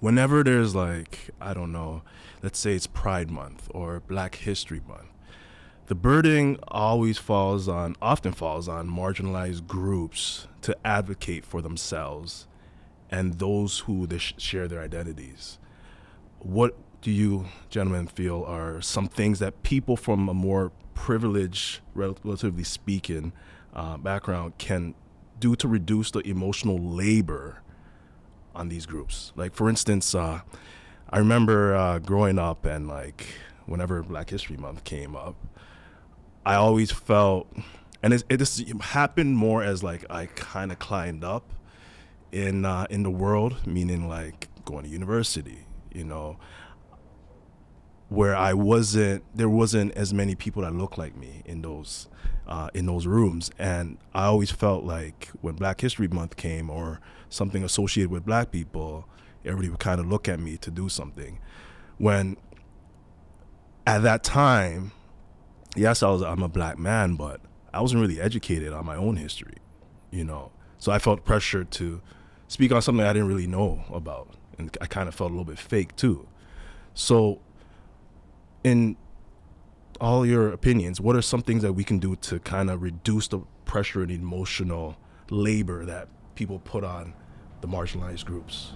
whenever 0.00 0.42
there's 0.42 0.74
like, 0.74 1.30
I 1.40 1.54
don't 1.54 1.72
know, 1.72 2.02
let's 2.42 2.58
say 2.58 2.74
it's 2.74 2.86
Pride 2.86 3.30
Month 3.30 3.68
or 3.72 4.00
Black 4.00 4.34
History 4.36 4.80
Month, 4.86 5.09
the 5.90 5.96
burden 5.96 6.56
always 6.68 7.18
falls 7.18 7.66
on 7.66 7.96
often 8.00 8.30
falls 8.30 8.68
on 8.68 8.88
marginalized 8.88 9.66
groups 9.66 10.46
to 10.62 10.76
advocate 10.86 11.44
for 11.44 11.60
themselves 11.60 12.46
and 13.10 13.40
those 13.40 13.80
who 13.80 14.06
share 14.36 14.68
their 14.68 14.80
identities. 14.80 15.58
What 16.38 16.76
do 17.02 17.10
you 17.10 17.46
gentlemen 17.70 18.06
feel 18.06 18.44
are 18.44 18.80
some 18.80 19.08
things 19.08 19.40
that 19.40 19.64
people 19.64 19.96
from 19.96 20.28
a 20.28 20.32
more 20.32 20.70
privileged, 20.94 21.80
rel- 21.92 22.18
relatively 22.22 22.62
speaking, 22.62 23.32
uh, 23.74 23.96
background 23.96 24.58
can 24.58 24.94
do 25.40 25.56
to 25.56 25.66
reduce 25.66 26.12
the 26.12 26.20
emotional 26.20 26.78
labor 26.78 27.62
on 28.54 28.68
these 28.68 28.86
groups? 28.86 29.32
Like, 29.34 29.56
for 29.56 29.68
instance, 29.68 30.14
uh, 30.14 30.42
I 31.10 31.18
remember 31.18 31.74
uh, 31.74 31.98
growing 31.98 32.38
up 32.38 32.64
and 32.64 32.86
like 32.86 33.26
whenever 33.66 34.04
Black 34.04 34.30
History 34.30 34.56
Month 34.56 34.84
came 34.84 35.16
up, 35.16 35.34
I 36.44 36.54
always 36.54 36.90
felt, 36.90 37.52
and 38.02 38.14
it, 38.14 38.24
it 38.28 38.36
just 38.38 38.66
happened 38.80 39.36
more 39.36 39.62
as 39.62 39.82
like 39.82 40.04
I 40.10 40.26
kind 40.26 40.72
of 40.72 40.78
climbed 40.78 41.24
up 41.24 41.52
in 42.32 42.64
uh, 42.64 42.86
in 42.90 43.02
the 43.02 43.10
world, 43.10 43.66
meaning 43.66 44.08
like 44.08 44.48
going 44.64 44.84
to 44.84 44.90
university, 44.90 45.66
you 45.92 46.04
know, 46.04 46.38
where 48.08 48.34
I 48.34 48.54
wasn't 48.54 49.24
there 49.34 49.48
wasn't 49.48 49.92
as 49.92 50.14
many 50.14 50.34
people 50.34 50.62
that 50.62 50.74
looked 50.74 50.98
like 50.98 51.16
me 51.16 51.42
in 51.44 51.62
those 51.62 52.08
uh, 52.46 52.70
in 52.74 52.86
those 52.86 53.06
rooms, 53.06 53.50
and 53.58 53.98
I 54.14 54.24
always 54.24 54.50
felt 54.50 54.84
like 54.84 55.30
when 55.40 55.54
Black 55.54 55.80
History 55.80 56.08
Month 56.08 56.36
came 56.36 56.70
or 56.70 57.00
something 57.28 57.62
associated 57.62 58.10
with 58.10 58.24
Black 58.24 58.50
people, 58.50 59.06
everybody 59.44 59.68
would 59.68 59.78
kind 59.78 60.00
of 60.00 60.06
look 60.06 60.28
at 60.28 60.40
me 60.40 60.56
to 60.58 60.70
do 60.70 60.88
something. 60.88 61.38
When 61.98 62.36
at 63.86 64.02
that 64.02 64.24
time, 64.24 64.92
yes, 65.76 66.02
I 66.02 66.10
was 66.10 66.22
I'm 66.22 66.42
a 66.42 66.48
black 66.48 66.78
man, 66.78 67.14
but 67.14 67.40
I 67.72 67.80
wasn't 67.80 68.00
really 68.00 68.20
educated 68.20 68.72
on 68.72 68.84
my 68.84 68.96
own 68.96 69.16
history, 69.16 69.58
you 70.10 70.24
know. 70.24 70.52
So 70.78 70.92
I 70.92 70.98
felt 70.98 71.24
pressure 71.24 71.64
to 71.64 72.00
speak 72.48 72.72
on 72.72 72.82
something 72.82 73.04
I 73.04 73.12
didn't 73.12 73.28
really 73.28 73.46
know 73.46 73.84
about, 73.92 74.34
and 74.58 74.76
I 74.80 74.86
kind 74.86 75.08
of 75.08 75.14
felt 75.14 75.30
a 75.30 75.34
little 75.34 75.44
bit 75.44 75.58
fake 75.58 75.94
too. 75.96 76.26
So, 76.94 77.40
in 78.64 78.96
all 80.00 80.26
your 80.26 80.52
opinions, 80.52 81.00
what 81.00 81.14
are 81.16 81.22
some 81.22 81.42
things 81.42 81.62
that 81.62 81.74
we 81.74 81.84
can 81.84 81.98
do 81.98 82.16
to 82.16 82.38
kind 82.40 82.70
of 82.70 82.82
reduce 82.82 83.28
the 83.28 83.40
pressure 83.64 84.02
and 84.02 84.10
emotional 84.10 84.96
labor 85.30 85.84
that 85.84 86.08
people 86.34 86.58
put 86.58 86.82
on 86.82 87.14
the 87.60 87.68
marginalized 87.68 88.24
groups? 88.24 88.72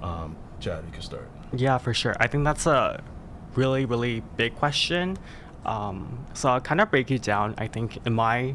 Um, 0.00 0.36
Chad, 0.60 0.84
you 0.86 0.92
can 0.92 1.02
start. 1.02 1.28
Yeah, 1.52 1.78
for 1.78 1.92
sure. 1.92 2.14
I 2.20 2.26
think 2.26 2.44
that's 2.44 2.66
a 2.66 3.02
really, 3.54 3.84
really 3.84 4.22
big 4.36 4.54
question. 4.54 5.18
Um, 5.64 6.26
so 6.34 6.48
I'll 6.50 6.60
kind 6.60 6.80
of 6.80 6.90
break 6.90 7.10
it 7.10 7.22
down, 7.22 7.54
I 7.58 7.66
think, 7.66 7.98
in 8.06 8.14
my 8.14 8.54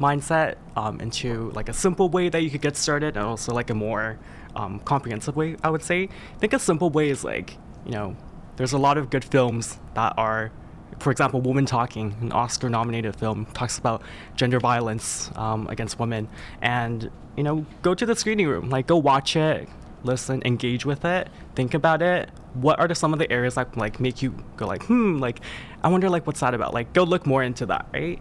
mindset 0.00 0.56
um, 0.76 1.00
into 1.00 1.50
like 1.50 1.68
a 1.68 1.72
simple 1.72 2.08
way 2.08 2.28
that 2.28 2.42
you 2.42 2.50
could 2.50 2.62
get 2.62 2.76
started 2.76 3.16
and 3.16 3.26
also 3.26 3.52
like 3.52 3.70
a 3.70 3.74
more 3.74 4.18
um, 4.56 4.80
comprehensive 4.80 5.36
way, 5.36 5.56
I 5.62 5.70
would 5.70 5.82
say. 5.82 6.04
I 6.34 6.38
think 6.38 6.52
a 6.52 6.58
simple 6.58 6.90
way 6.90 7.10
is 7.10 7.22
like, 7.22 7.56
you 7.84 7.92
know, 7.92 8.16
there's 8.56 8.72
a 8.72 8.78
lot 8.78 8.98
of 8.98 9.10
good 9.10 9.24
films 9.24 9.78
that 9.94 10.14
are 10.16 10.50
for 10.98 11.10
example, 11.10 11.40
Woman 11.40 11.66
Talking, 11.66 12.14
an 12.20 12.32
Oscar-nominated 12.32 13.16
film, 13.16 13.46
talks 13.46 13.78
about 13.78 14.02
gender 14.36 14.60
violence 14.60 15.30
um, 15.34 15.66
against 15.68 15.98
women, 15.98 16.28
and 16.60 17.10
you 17.36 17.42
know, 17.42 17.64
go 17.82 17.94
to 17.94 18.04
the 18.04 18.14
screening 18.14 18.48
room, 18.48 18.68
like 18.68 18.86
go 18.86 18.96
watch 18.96 19.34
it, 19.34 19.68
listen, 20.02 20.42
engage 20.44 20.84
with 20.84 21.04
it, 21.04 21.28
think 21.54 21.74
about 21.74 22.02
it. 22.02 22.30
What 22.54 22.78
are 22.80 22.88
the, 22.88 22.94
some 22.94 23.12
of 23.12 23.18
the 23.18 23.30
areas 23.32 23.54
that 23.54 23.76
like 23.76 24.00
make 24.00 24.20
you 24.20 24.34
go 24.56 24.66
like, 24.66 24.82
hmm, 24.84 25.18
like, 25.18 25.40
I 25.82 25.88
wonder 25.88 26.08
like 26.08 26.26
what's 26.26 26.40
that 26.40 26.54
about? 26.54 26.74
Like, 26.74 26.92
go 26.92 27.04
look 27.04 27.26
more 27.26 27.42
into 27.42 27.66
that, 27.66 27.86
right? 27.92 28.18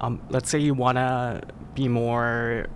Um, 0.00 0.20
let's 0.30 0.50
say 0.50 0.58
you 0.58 0.74
wanna 0.74 1.42
be 1.74 1.88
more 1.88 2.66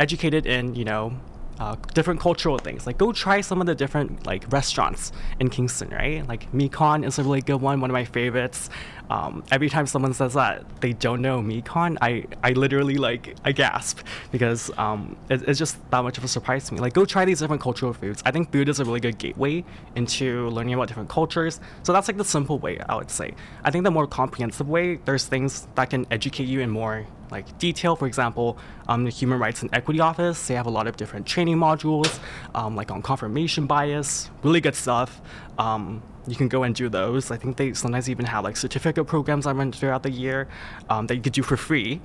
educated 0.00 0.46
in, 0.46 0.74
you 0.74 0.84
know, 0.84 1.12
uh, 1.58 1.76
different 1.94 2.18
cultural 2.18 2.58
things. 2.58 2.86
Like 2.86 2.98
go 2.98 3.12
try 3.12 3.40
some 3.40 3.60
of 3.60 3.66
the 3.66 3.74
different 3.74 4.26
like 4.26 4.50
restaurants 4.52 5.12
in 5.38 5.48
Kingston, 5.48 5.90
right? 5.90 6.26
Like 6.26 6.50
Mekon 6.52 7.06
is 7.06 7.18
a 7.18 7.22
really 7.22 7.42
good 7.42 7.60
one, 7.60 7.80
one 7.80 7.90
of 7.90 7.94
my 7.94 8.04
favorites. 8.04 8.70
Um, 9.10 9.44
every 9.50 9.68
time 9.68 9.86
someone 9.86 10.14
says 10.14 10.34
that 10.34 10.64
they 10.80 10.92
don't 10.92 11.20
know 11.20 11.40
Mekon, 11.42 11.98
I, 12.00 12.24
I 12.42 12.52
literally 12.52 12.96
like 12.96 13.36
I 13.44 13.52
gasp 13.52 14.00
because 14.30 14.70
um, 14.78 15.16
it, 15.28 15.42
it's 15.46 15.58
just 15.58 15.78
that 15.90 16.02
much 16.02 16.18
of 16.18 16.24
a 16.24 16.28
surprise 16.28 16.66
to 16.68 16.74
me. 16.74 16.80
Like 16.80 16.94
go 16.94 17.04
try 17.04 17.24
these 17.24 17.40
different 17.40 17.60
cultural 17.60 17.92
foods. 17.92 18.22
I 18.24 18.30
think 18.30 18.50
food 18.52 18.68
is 18.68 18.80
a 18.80 18.84
really 18.84 19.00
good 19.00 19.18
gateway 19.18 19.64
into 19.96 20.48
learning 20.48 20.74
about 20.74 20.88
different 20.88 21.08
cultures. 21.10 21.60
So 21.82 21.92
that's 21.92 22.08
like 22.08 22.16
the 22.16 22.24
simple 22.24 22.58
way 22.58 22.78
I 22.88 22.94
would 22.94 23.10
say. 23.10 23.34
I 23.64 23.70
think 23.70 23.84
the 23.84 23.90
more 23.90 24.06
comprehensive 24.06 24.68
way, 24.68 24.96
there's 25.04 25.26
things 25.26 25.66
that 25.74 25.90
can 25.90 26.06
educate 26.10 26.46
you 26.46 26.60
in 26.60 26.70
more 26.70 27.06
like 27.32 27.58
detail. 27.58 27.96
For 27.96 28.06
example, 28.06 28.58
um, 28.88 29.04
the 29.04 29.10
Human 29.10 29.38
Rights 29.38 29.62
and 29.62 29.74
Equity 29.74 30.00
Office, 30.00 30.46
they 30.46 30.54
have 30.54 30.66
a 30.66 30.70
lot 30.70 30.86
of 30.86 30.96
different 30.96 31.26
training 31.26 31.56
modules, 31.56 32.20
um, 32.54 32.76
like 32.76 32.90
on 32.90 33.02
confirmation 33.02 33.66
bias, 33.66 34.30
really 34.42 34.60
good 34.60 34.76
stuff. 34.76 35.20
Um, 35.58 36.02
you 36.26 36.36
can 36.36 36.48
go 36.48 36.62
and 36.62 36.74
do 36.74 36.88
those. 36.88 37.30
I 37.30 37.36
think 37.36 37.56
they 37.56 37.72
sometimes 37.72 38.08
even 38.08 38.24
have 38.26 38.44
like 38.44 38.56
certificate 38.56 39.06
programs 39.06 39.44
that 39.44 39.54
run 39.54 39.72
throughout 39.72 40.02
the 40.02 40.10
year 40.10 40.48
um, 40.88 41.06
that 41.08 41.16
you 41.16 41.22
could 41.22 41.32
do 41.32 41.42
for 41.42 41.56
free. 41.56 42.00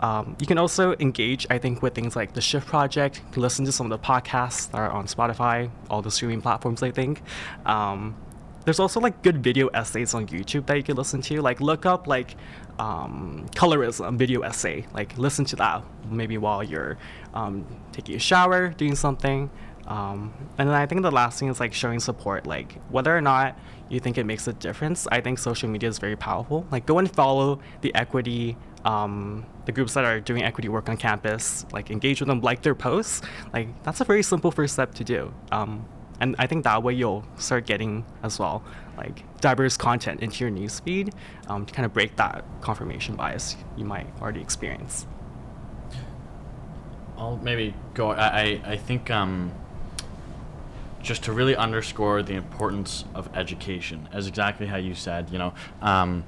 Um, 0.00 0.36
you 0.38 0.46
can 0.46 0.58
also 0.58 0.94
engage, 1.00 1.46
I 1.50 1.58
think, 1.58 1.82
with 1.82 1.94
things 1.94 2.14
like 2.14 2.34
the 2.34 2.40
Shift 2.40 2.66
Project. 2.66 3.22
Listen 3.36 3.64
to 3.64 3.72
some 3.72 3.90
of 3.90 4.00
the 4.00 4.06
podcasts 4.06 4.70
that 4.70 4.78
are 4.78 4.90
on 4.90 5.06
Spotify, 5.06 5.70
all 5.90 6.02
the 6.02 6.10
streaming 6.10 6.42
platforms. 6.42 6.82
I 6.82 6.90
think. 6.90 7.22
Um, 7.64 8.14
there's 8.66 8.80
also 8.80 8.98
like 8.98 9.22
good 9.22 9.44
video 9.44 9.68
essays 9.68 10.12
on 10.12 10.26
YouTube 10.26 10.66
that 10.66 10.76
you 10.76 10.82
can 10.82 10.96
listen 10.96 11.22
to. 11.22 11.40
Like 11.40 11.60
look 11.60 11.86
up 11.86 12.08
like 12.08 12.36
um, 12.80 13.46
colorism 13.54 14.18
video 14.18 14.40
essay. 14.40 14.84
Like 14.92 15.16
listen 15.16 15.44
to 15.46 15.56
that 15.56 15.84
maybe 16.10 16.36
while 16.36 16.64
you're 16.64 16.98
um, 17.32 17.64
taking 17.92 18.16
a 18.16 18.18
shower, 18.18 18.70
doing 18.70 18.96
something. 18.96 19.50
Um, 19.86 20.32
and 20.58 20.68
then 20.68 20.76
I 20.76 20.86
think 20.86 21.02
the 21.02 21.10
last 21.10 21.38
thing 21.38 21.48
is 21.48 21.60
like 21.60 21.72
showing 21.72 22.00
support. 22.00 22.46
Like 22.46 22.80
whether 22.90 23.16
or 23.16 23.20
not 23.20 23.58
you 23.88 24.00
think 24.00 24.18
it 24.18 24.24
makes 24.24 24.46
a 24.48 24.52
difference, 24.52 25.06
I 25.12 25.20
think 25.20 25.38
social 25.38 25.68
media 25.68 25.88
is 25.88 25.98
very 25.98 26.16
powerful. 26.16 26.66
Like 26.70 26.86
go 26.86 26.98
and 26.98 27.10
follow 27.10 27.60
the 27.80 27.94
equity. 27.94 28.56
Um, 28.84 29.46
the 29.64 29.72
groups 29.72 29.94
that 29.94 30.04
are 30.04 30.20
doing 30.20 30.44
equity 30.44 30.68
work 30.68 30.88
on 30.88 30.96
campus, 30.96 31.66
like 31.72 31.90
engage 31.90 32.20
with 32.20 32.28
them, 32.28 32.40
like 32.40 32.62
their 32.62 32.76
posts, 32.76 33.20
like 33.52 33.82
that's 33.82 34.00
a 34.00 34.04
very 34.04 34.22
simple 34.22 34.52
first 34.52 34.74
step 34.74 34.94
to 34.94 35.02
do. 35.02 35.34
Um, 35.50 35.88
and 36.20 36.36
I 36.38 36.46
think 36.46 36.62
that 36.64 36.84
way 36.84 36.94
you'll 36.94 37.24
start 37.36 37.66
getting 37.66 38.06
as 38.22 38.38
well 38.38 38.62
like 38.96 39.24
diverse 39.40 39.76
content 39.76 40.20
into 40.20 40.44
your 40.44 40.52
newsfeed 40.52 41.12
um, 41.48 41.66
to 41.66 41.74
kind 41.74 41.84
of 41.84 41.92
break 41.92 42.16
that 42.16 42.44
confirmation 42.60 43.16
bias 43.16 43.56
you 43.76 43.84
might 43.84 44.06
already 44.20 44.40
experience. 44.40 45.06
I'll 47.16 47.36
maybe 47.38 47.74
go. 47.94 48.10
I 48.10 48.60
I, 48.64 48.76
think 48.76 49.10
um, 49.10 49.50
just 51.06 51.22
to 51.22 51.32
really 51.32 51.54
underscore 51.54 52.20
the 52.20 52.34
importance 52.34 53.04
of 53.14 53.30
education, 53.36 54.08
as 54.12 54.26
exactly 54.26 54.66
how 54.66 54.76
you 54.76 54.92
said. 54.92 55.30
You 55.30 55.38
know, 55.38 55.54
um, 55.80 56.24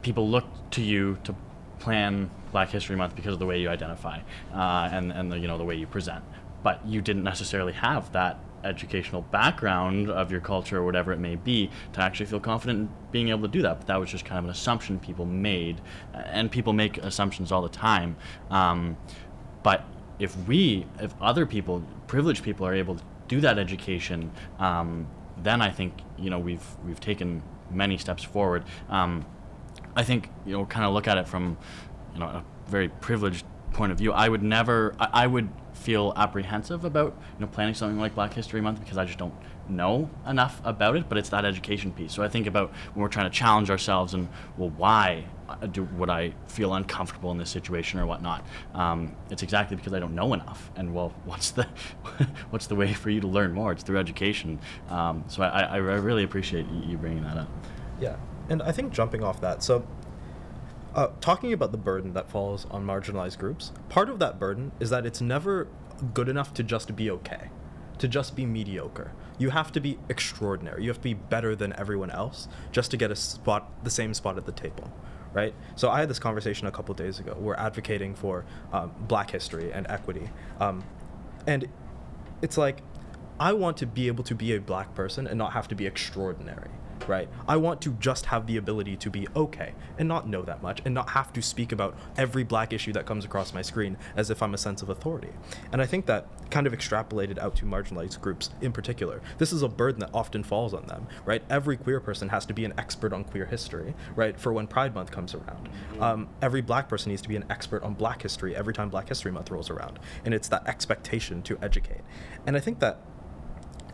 people 0.00 0.28
look 0.28 0.46
to 0.70 0.82
you 0.82 1.18
to 1.24 1.34
plan 1.80 2.30
Black 2.52 2.70
History 2.70 2.94
Month 2.94 3.16
because 3.16 3.32
of 3.32 3.40
the 3.40 3.46
way 3.46 3.60
you 3.60 3.68
identify 3.68 4.20
uh, 4.54 4.88
and 4.92 5.10
and 5.10 5.32
the, 5.32 5.38
you 5.38 5.48
know 5.48 5.58
the 5.58 5.64
way 5.64 5.74
you 5.74 5.88
present, 5.88 6.24
but 6.62 6.86
you 6.86 7.02
didn't 7.02 7.24
necessarily 7.24 7.72
have 7.72 8.12
that 8.12 8.38
educational 8.62 9.22
background 9.22 10.08
of 10.08 10.30
your 10.30 10.40
culture 10.40 10.78
or 10.78 10.84
whatever 10.84 11.12
it 11.12 11.18
may 11.18 11.34
be 11.34 11.68
to 11.92 12.00
actually 12.00 12.26
feel 12.26 12.40
confident 12.40 12.78
in 12.78 12.88
being 13.10 13.28
able 13.30 13.42
to 13.42 13.48
do 13.48 13.62
that. 13.62 13.78
But 13.78 13.86
that 13.88 13.96
was 13.98 14.08
just 14.08 14.24
kind 14.24 14.38
of 14.38 14.44
an 14.44 14.50
assumption 14.50 15.00
people 15.00 15.26
made, 15.26 15.80
and 16.14 16.48
people 16.48 16.72
make 16.72 16.98
assumptions 16.98 17.50
all 17.50 17.62
the 17.62 17.68
time. 17.68 18.16
Um, 18.50 18.96
but 19.64 19.84
if 20.20 20.36
we, 20.46 20.86
if 21.00 21.12
other 21.20 21.44
people, 21.44 21.82
privileged 22.06 22.44
people, 22.44 22.64
are 22.66 22.74
able 22.74 22.94
to 22.94 23.02
do 23.28 23.40
that 23.40 23.58
education, 23.58 24.30
um, 24.58 25.08
then 25.38 25.60
I 25.60 25.70
think 25.70 25.94
you 26.18 26.30
know 26.30 26.38
we've 26.38 26.66
we've 26.84 27.00
taken 27.00 27.42
many 27.70 27.98
steps 27.98 28.22
forward. 28.22 28.64
Um, 28.88 29.26
I 29.94 30.02
think 30.04 30.30
you 30.44 30.52
know 30.52 30.66
kind 30.66 30.86
of 30.86 30.92
look 30.92 31.08
at 31.08 31.18
it 31.18 31.28
from 31.28 31.56
you 32.14 32.20
know 32.20 32.26
a 32.26 32.44
very 32.66 32.88
privileged 32.88 33.44
point 33.72 33.92
of 33.92 33.98
view. 33.98 34.12
I 34.12 34.28
would 34.28 34.42
never. 34.42 34.94
I, 34.98 35.24
I 35.24 35.26
would 35.26 35.48
feel 35.74 36.12
apprehensive 36.16 36.84
about 36.84 37.16
you 37.34 37.40
know 37.44 37.46
planning 37.46 37.74
something 37.74 37.98
like 37.98 38.14
Black 38.14 38.34
History 38.34 38.60
Month 38.60 38.80
because 38.80 38.98
I 38.98 39.04
just 39.04 39.18
don't 39.18 39.34
know 39.68 40.10
enough 40.26 40.60
about 40.64 40.96
it. 40.96 41.08
But 41.08 41.18
it's 41.18 41.28
that 41.30 41.44
education 41.44 41.92
piece. 41.92 42.12
So 42.12 42.22
I 42.22 42.28
think 42.28 42.46
about 42.46 42.72
when 42.94 43.02
we're 43.02 43.08
trying 43.08 43.30
to 43.30 43.36
challenge 43.36 43.70
ourselves 43.70 44.14
and 44.14 44.28
well, 44.56 44.70
why 44.70 45.26
do 45.72 45.84
would 45.96 46.10
I 46.10 46.32
feel 46.48 46.74
uncomfortable 46.74 47.30
in 47.30 47.38
this 47.38 47.50
situation 47.50 48.00
or 48.00 48.06
whatnot? 48.06 48.44
Um, 48.74 49.14
it's 49.30 49.42
exactly 49.42 49.76
because 49.76 49.92
I 49.92 49.98
don't 49.98 50.14
know 50.14 50.34
enough. 50.34 50.70
And 50.76 50.94
well, 50.94 51.14
what's 51.24 51.50
the 51.50 51.66
what's 52.50 52.66
the 52.66 52.74
way 52.74 52.92
for 52.92 53.10
you 53.10 53.20
to 53.20 53.28
learn 53.28 53.52
more? 53.52 53.72
It's 53.72 53.82
through 53.82 53.98
education. 53.98 54.58
Um, 54.88 55.24
so 55.28 55.42
I, 55.42 55.62
I 55.62 55.76
really 55.76 56.24
appreciate 56.24 56.66
you 56.70 56.96
bringing 56.96 57.22
that 57.24 57.36
up. 57.36 57.48
Yeah, 58.00 58.16
and 58.48 58.62
I 58.62 58.72
think 58.72 58.92
jumping 58.92 59.22
off 59.22 59.40
that, 59.40 59.62
so 59.62 59.86
uh, 60.96 61.08
talking 61.20 61.52
about 61.52 61.72
the 61.72 61.78
burden 61.78 62.14
that 62.14 62.30
falls 62.30 62.66
on 62.70 62.84
marginalized 62.84 63.38
groups, 63.38 63.70
part 63.90 64.08
of 64.08 64.18
that 64.18 64.38
burden 64.38 64.72
is 64.80 64.88
that 64.90 65.04
it's 65.04 65.20
never 65.20 65.68
good 66.14 66.28
enough 66.28 66.54
to 66.54 66.62
just 66.62 66.96
be 66.96 67.10
okay, 67.10 67.50
to 67.98 68.08
just 68.08 68.34
be 68.34 68.46
mediocre. 68.46 69.12
You 69.38 69.50
have 69.50 69.70
to 69.72 69.80
be 69.80 69.98
extraordinary. 70.08 70.82
You 70.82 70.88
have 70.88 70.96
to 70.96 71.02
be 71.02 71.14
better 71.14 71.54
than 71.54 71.74
everyone 71.74 72.10
else 72.10 72.48
just 72.72 72.90
to 72.92 72.96
get 72.96 73.10
a 73.10 73.16
spot, 73.16 73.70
the 73.84 73.90
same 73.90 74.14
spot 74.14 74.38
at 74.38 74.46
the 74.46 74.52
table, 74.52 74.90
right? 75.36 75.54
So 75.76 75.90
I 75.90 76.00
had 76.00 76.08
this 76.08 76.18
conversation 76.18 76.66
a 76.66 76.72
couple 76.72 76.94
days 76.94 77.20
ago. 77.20 77.36
We're 77.38 77.54
advocating 77.54 78.14
for 78.14 78.44
um, 78.72 78.92
Black 79.06 79.30
history 79.30 79.70
and 79.72 79.86
equity, 79.88 80.30
um, 80.58 80.82
and 81.46 81.68
it's 82.40 82.56
like 82.56 82.78
I 83.38 83.52
want 83.52 83.76
to 83.78 83.86
be 83.86 84.06
able 84.06 84.24
to 84.24 84.34
be 84.34 84.56
a 84.56 84.60
black 84.60 84.94
person 84.94 85.26
and 85.26 85.36
not 85.38 85.52
have 85.52 85.68
to 85.68 85.74
be 85.74 85.86
extraordinary 85.86 86.70
right? 87.06 87.28
I 87.48 87.56
want 87.56 87.80
to 87.82 87.90
just 88.00 88.26
have 88.26 88.46
the 88.46 88.56
ability 88.56 88.96
to 88.96 89.10
be 89.10 89.26
okay 89.36 89.72
and 89.98 90.08
not 90.08 90.28
know 90.28 90.42
that 90.42 90.62
much 90.62 90.80
and 90.84 90.94
not 90.94 91.10
have 91.10 91.32
to 91.34 91.42
speak 91.42 91.72
about 91.72 91.96
every 92.16 92.44
black 92.44 92.72
issue 92.72 92.92
that 92.92 93.06
comes 93.06 93.24
across 93.24 93.52
my 93.52 93.62
screen 93.62 93.96
as 94.16 94.30
if 94.30 94.42
I'm 94.42 94.54
a 94.54 94.58
sense 94.58 94.82
of 94.82 94.90
authority. 94.90 95.30
And 95.72 95.80
I 95.82 95.86
think 95.86 96.06
that 96.06 96.26
kind 96.50 96.66
of 96.66 96.72
extrapolated 96.72 97.38
out 97.38 97.56
to 97.56 97.64
marginalized 97.64 98.20
groups 98.20 98.50
in 98.60 98.72
particular. 98.72 99.20
This 99.38 99.52
is 99.52 99.62
a 99.62 99.68
burden 99.68 100.00
that 100.00 100.10
often 100.14 100.42
falls 100.42 100.74
on 100.74 100.86
them, 100.86 101.06
right? 101.24 101.42
Every 101.50 101.76
queer 101.76 102.00
person 102.00 102.28
has 102.28 102.46
to 102.46 102.54
be 102.54 102.64
an 102.64 102.74
expert 102.78 103.12
on 103.12 103.24
queer 103.24 103.46
history, 103.46 103.94
right? 104.14 104.38
For 104.38 104.52
when 104.52 104.66
Pride 104.66 104.94
Month 104.94 105.10
comes 105.10 105.34
around. 105.34 105.68
Um, 106.00 106.28
every 106.42 106.62
black 106.62 106.88
person 106.88 107.10
needs 107.10 107.22
to 107.22 107.28
be 107.28 107.36
an 107.36 107.44
expert 107.50 107.82
on 107.82 107.94
black 107.94 108.22
history 108.22 108.54
every 108.54 108.74
time 108.74 108.88
Black 108.88 109.08
History 109.08 109.32
Month 109.32 109.50
rolls 109.50 109.70
around. 109.70 109.98
And 110.24 110.34
it's 110.34 110.48
that 110.48 110.66
expectation 110.66 111.42
to 111.42 111.58
educate. 111.62 112.02
And 112.46 112.56
I 112.56 112.60
think 112.60 112.80
that 112.80 113.00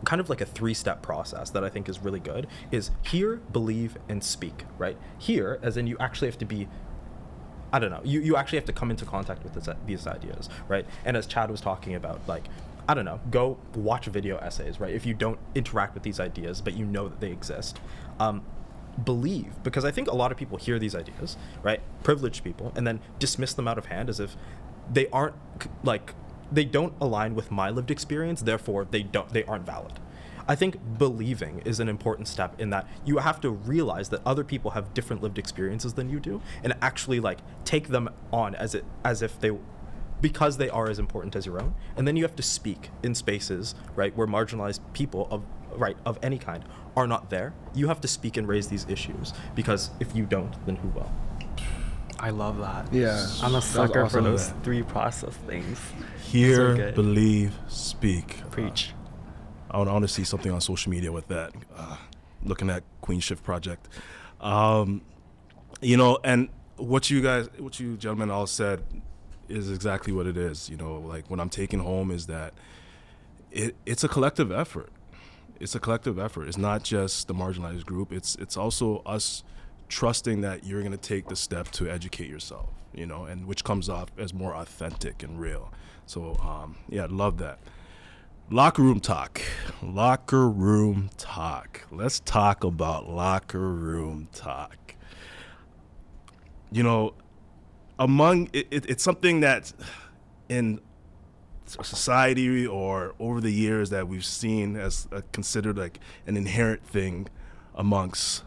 kind 0.05 0.19
of 0.19 0.29
like 0.29 0.41
a 0.41 0.45
three 0.45 0.73
step 0.73 1.01
process 1.01 1.49
that 1.51 1.63
I 1.63 1.69
think 1.69 1.87
is 1.89 1.99
really 1.99 2.19
good 2.19 2.47
is 2.71 2.91
hear, 3.03 3.37
believe, 3.51 3.97
and 4.09 4.23
speak, 4.23 4.65
right? 4.77 4.97
Hear, 5.17 5.59
as 5.61 5.77
in 5.77 5.87
you 5.87 5.97
actually 5.99 6.27
have 6.27 6.37
to 6.39 6.45
be 6.45 6.67
I 7.73 7.79
don't 7.79 7.89
know. 7.89 8.01
You, 8.03 8.21
you 8.21 8.35
actually 8.35 8.59
have 8.59 8.65
to 8.65 8.73
come 8.73 8.91
into 8.91 9.03
contact 9.03 9.43
with 9.43 9.55
this, 9.55 9.67
these 9.87 10.05
ideas, 10.05 10.47
right? 10.67 10.85
And 11.03 11.17
as 11.17 11.25
Chad 11.25 11.49
was 11.49 11.59
talking 11.59 11.95
about, 11.95 12.21
like, 12.27 12.43
I 12.87 12.93
don't 12.93 13.03
know, 13.03 13.19
go 13.31 13.57
watch 13.73 14.05
video 14.05 14.37
essays, 14.37 14.79
right? 14.79 14.93
If 14.93 15.07
you 15.07 15.15
don't 15.15 15.39
interact 15.55 15.95
with 15.95 16.03
these 16.03 16.19
ideas, 16.19 16.61
but 16.61 16.75
you 16.75 16.85
know 16.85 17.09
that 17.09 17.19
they 17.19 17.31
exist. 17.31 17.79
Um, 18.19 18.43
believe, 19.03 19.63
because 19.63 19.85
I 19.85 19.91
think 19.91 20.07
a 20.07 20.15
lot 20.15 20.31
of 20.31 20.37
people 20.37 20.59
hear 20.59 20.77
these 20.77 20.93
ideas, 20.93 21.35
right? 21.63 21.81
Privileged 22.03 22.43
people, 22.43 22.71
and 22.75 22.85
then 22.85 22.99
dismiss 23.17 23.53
them 23.53 23.67
out 23.67 23.79
of 23.79 23.87
hand 23.87 24.07
as 24.07 24.19
if 24.19 24.35
they 24.91 25.07
aren't, 25.07 25.35
like, 25.83 26.13
they 26.53 26.65
don't 26.65 26.93
align 27.01 27.35
with 27.35 27.51
my 27.51 27.69
lived 27.69 27.91
experience 27.91 28.41
therefore 28.41 28.85
they 28.85 29.03
don't 29.03 29.29
they 29.29 29.43
aren't 29.45 29.65
valid 29.65 29.93
i 30.47 30.55
think 30.55 30.77
believing 30.97 31.61
is 31.65 31.79
an 31.79 31.89
important 31.89 32.27
step 32.27 32.59
in 32.59 32.69
that 32.69 32.87
you 33.05 33.17
have 33.17 33.41
to 33.41 33.49
realize 33.49 34.09
that 34.09 34.21
other 34.25 34.43
people 34.43 34.71
have 34.71 34.93
different 34.93 35.21
lived 35.21 35.37
experiences 35.37 35.93
than 35.93 36.09
you 36.09 36.19
do 36.19 36.41
and 36.63 36.73
actually 36.81 37.19
like 37.19 37.39
take 37.65 37.87
them 37.87 38.09
on 38.31 38.53
as 38.55 38.75
it 38.75 38.85
as 39.03 39.21
if 39.21 39.39
they 39.39 39.51
because 40.21 40.55
they 40.57 40.69
are 40.69 40.89
as 40.89 40.99
important 40.99 41.35
as 41.35 41.45
your 41.45 41.61
own 41.61 41.75
and 41.97 42.07
then 42.07 42.15
you 42.15 42.23
have 42.23 42.35
to 42.35 42.43
speak 42.43 42.89
in 43.01 43.13
spaces 43.13 43.75
right 43.95 44.15
where 44.15 44.27
marginalized 44.27 44.79
people 44.93 45.27
of 45.31 45.43
right 45.75 45.97
of 46.05 46.19
any 46.21 46.37
kind 46.37 46.63
are 46.95 47.07
not 47.07 47.29
there 47.29 47.53
you 47.73 47.87
have 47.87 47.99
to 47.99 48.07
speak 48.07 48.37
and 48.37 48.47
raise 48.47 48.67
these 48.67 48.85
issues 48.87 49.33
because 49.55 49.89
if 49.99 50.15
you 50.15 50.25
don't 50.25 50.65
then 50.65 50.75
who 50.77 50.87
will 50.89 51.11
I 52.23 52.29
love 52.29 52.57
that. 52.59 52.93
Yeah. 52.93 53.27
I'm 53.41 53.53
a 53.53 53.61
sucker 53.61 54.07
for 54.07 54.19
awesome. 54.19 54.23
those 54.23 54.53
three 54.63 54.81
process 54.81 55.35
things. 55.35 55.77
Hear, 56.33 56.75
good. 56.75 56.95
believe, 56.95 57.53
speak. 57.67 58.41
Preach. 58.49 58.91
I 59.69 59.77
want, 59.77 59.87
I 59.87 59.93
want 59.93 60.01
to 60.01 60.07
see 60.07 60.23
something 60.23 60.51
on 60.51 60.61
social 60.61 60.89
media 60.89 61.11
with 61.11 61.27
that. 61.27 61.53
Uh, 61.75 61.97
looking 62.43 62.71
at 62.71 62.83
Queen 63.01 63.19
Shift 63.19 63.43
Project. 63.43 63.87
Um, 64.41 65.03
you 65.79 65.95
know, 65.95 66.17
and 66.23 66.49
what 66.77 67.11
you 67.11 67.21
guys, 67.21 67.49
what 67.59 67.79
you 67.79 67.97
gentlemen 67.97 68.31
all 68.31 68.47
said, 68.47 68.83
is 69.47 69.69
exactly 69.69 70.11
what 70.11 70.25
it 70.25 70.35
is. 70.35 70.71
You 70.71 70.77
know, 70.77 70.95
like 70.95 71.29
what 71.29 71.39
I'm 71.39 71.49
taking 71.49 71.79
home 71.79 72.09
is 72.09 72.25
that 72.25 72.55
it, 73.51 73.75
it's 73.85 74.03
a 74.03 74.07
collective 74.07 74.51
effort. 74.51 74.91
It's 75.59 75.75
a 75.75 75.79
collective 75.79 76.17
effort. 76.17 76.47
It's 76.47 76.57
not 76.57 76.81
just 76.81 77.27
the 77.27 77.35
marginalized 77.35 77.85
group. 77.85 78.11
It's 78.11 78.35
it's 78.37 78.57
also 78.57 79.03
us 79.05 79.43
trusting 79.87 80.41
that 80.41 80.65
you're 80.65 80.81
going 80.81 80.93
to 80.93 80.97
take 80.97 81.27
the 81.27 81.35
step 81.35 81.69
to 81.73 81.87
educate 81.87 82.27
yourself. 82.27 82.69
You 82.91 83.05
know, 83.05 83.25
and 83.25 83.45
which 83.45 83.63
comes 83.63 83.87
off 83.87 84.09
as 84.17 84.33
more 84.33 84.55
authentic 84.55 85.21
and 85.21 85.39
real. 85.39 85.71
So 86.05 86.35
um, 86.35 86.77
yeah, 86.89 87.07
love 87.09 87.37
that. 87.37 87.59
Locker 88.49 88.81
room 88.81 88.99
talk. 88.99 89.41
Locker 89.81 90.49
room 90.49 91.09
talk. 91.17 91.87
Let's 91.91 92.19
talk 92.19 92.63
about 92.63 93.09
locker 93.09 93.71
room 93.71 94.27
talk. 94.33 94.95
You 96.71 96.83
know, 96.83 97.13
among 97.97 98.49
it, 98.53 98.67
it, 98.69 98.89
it's 98.89 99.03
something 99.03 99.39
that 99.41 99.73
in 100.49 100.81
society 101.65 102.67
or 102.67 103.15
over 103.19 103.39
the 103.41 103.51
years 103.51 103.89
that 103.89 104.07
we've 104.07 104.25
seen 104.25 104.75
as 104.75 105.07
a, 105.11 105.21
considered 105.31 105.77
like 105.77 105.99
an 106.27 106.37
inherent 106.37 106.85
thing 106.85 107.27
amongst 107.75 108.43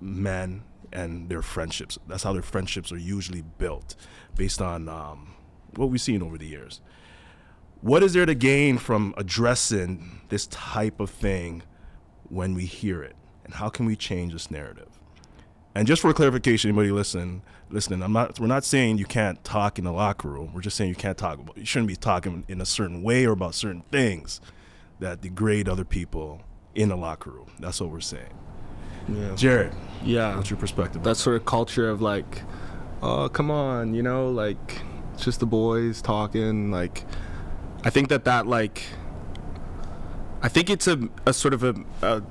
men 0.00 0.62
and 0.92 1.28
their 1.28 1.42
friendships. 1.42 1.98
That's 2.06 2.22
how 2.22 2.32
their 2.32 2.42
friendships 2.42 2.92
are 2.92 2.98
usually 2.98 3.42
built, 3.42 3.96
based 4.36 4.62
on 4.62 4.88
um, 4.88 5.34
what 5.78 5.90
we've 5.90 6.00
seen 6.00 6.22
over 6.22 6.38
the 6.38 6.46
years. 6.46 6.80
What 7.80 8.02
is 8.02 8.14
there 8.14 8.26
to 8.26 8.34
gain 8.34 8.78
from 8.78 9.14
addressing 9.16 10.20
this 10.30 10.46
type 10.46 11.00
of 11.00 11.10
thing 11.10 11.62
when 12.28 12.54
we 12.54 12.64
hear 12.64 13.02
it, 13.02 13.14
and 13.44 13.54
how 13.54 13.68
can 13.68 13.84
we 13.86 13.94
change 13.94 14.32
this 14.32 14.50
narrative? 14.50 14.88
And 15.74 15.86
just 15.86 16.00
for 16.00 16.12
clarification, 16.12 16.70
anybody 16.70 16.90
listen, 16.92 17.42
listening, 17.68 18.02
I'm 18.02 18.12
not. 18.12 18.38
We're 18.38 18.46
not 18.46 18.64
saying 18.64 18.98
you 18.98 19.04
can't 19.04 19.42
talk 19.44 19.78
in 19.78 19.84
the 19.84 19.92
locker 19.92 20.28
room. 20.28 20.52
We're 20.54 20.60
just 20.60 20.76
saying 20.76 20.88
you 20.88 20.94
can't 20.96 21.18
talk. 21.18 21.40
About, 21.40 21.56
you 21.58 21.64
shouldn't 21.64 21.88
be 21.88 21.96
talking 21.96 22.44
in 22.48 22.60
a 22.60 22.66
certain 22.66 23.02
way 23.02 23.26
or 23.26 23.32
about 23.32 23.54
certain 23.54 23.82
things 23.90 24.40
that 25.00 25.20
degrade 25.20 25.68
other 25.68 25.84
people 25.84 26.42
in 26.74 26.88
the 26.88 26.96
locker 26.96 27.30
room. 27.30 27.50
That's 27.58 27.80
what 27.80 27.90
we're 27.90 28.00
saying. 28.00 28.32
Yeah. 29.08 29.34
Jared, 29.34 29.72
Yeah. 30.04 30.36
what's 30.36 30.48
your 30.48 30.58
perspective? 30.58 31.02
that 31.02 31.16
sort 31.16 31.36
of 31.36 31.44
culture 31.44 31.90
of 31.90 32.00
like, 32.00 32.42
oh, 33.02 33.28
come 33.28 33.50
on, 33.50 33.94
you 33.94 34.02
know, 34.02 34.30
like 34.30 34.80
it's 35.14 35.24
just 35.24 35.40
the 35.40 35.46
boys 35.46 36.02
talking. 36.02 36.70
Like, 36.70 37.04
I 37.84 37.90
think 37.90 38.08
that 38.08 38.24
that 38.24 38.46
like, 38.46 38.82
I 40.42 40.48
think 40.48 40.68
it's 40.68 40.86
a, 40.86 41.08
a 41.24 41.32
sort 41.32 41.54
of 41.54 41.64
a, 41.64 41.74
a 42.02 42.22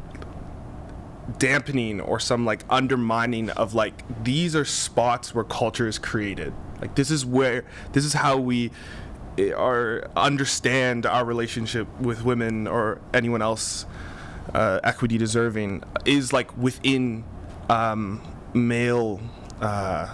dampening 1.38 2.02
or 2.02 2.20
some 2.20 2.46
like 2.46 2.64
undermining 2.70 3.50
of 3.52 3.74
like 3.74 4.04
these 4.24 4.56
are 4.56 4.66
spots 4.66 5.34
where 5.34 5.44
culture 5.44 5.88
is 5.88 5.98
created. 5.98 6.54
Like 6.82 6.96
this 6.96 7.10
is 7.10 7.26
where 7.26 7.64
this 7.94 8.04
is 8.04 8.14
how 8.14 8.38
we 8.38 8.72
eh, 9.38 9.52
are 9.52 10.10
understand 10.16 11.06
our 11.06 11.24
relationship 11.24 11.88
with 12.00 12.24
women 12.24 12.68
or 12.68 13.00
anyone 13.14 13.42
else 13.42 13.86
uh, 14.54 14.80
equity 14.84 15.18
deserving 15.18 15.84
is 16.06 16.34
like 16.34 16.56
within 16.58 17.24
um, 17.70 18.22
male 18.54 19.22
uh, 19.62 20.14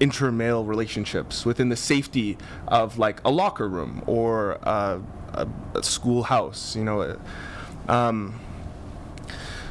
intra-male 0.00 0.64
relationships 0.64 1.44
within 1.44 1.68
the 1.68 1.76
safety 1.76 2.36
of 2.68 2.98
like 2.98 3.20
a 3.24 3.30
locker 3.30 3.68
room 3.68 4.02
or 4.06 4.58
uh, 4.62 4.98
a, 5.32 5.48
a 5.74 5.82
schoolhouse 5.82 6.74
you 6.74 6.84
know 6.84 7.00
uh, 7.00 7.92
um, 7.92 8.38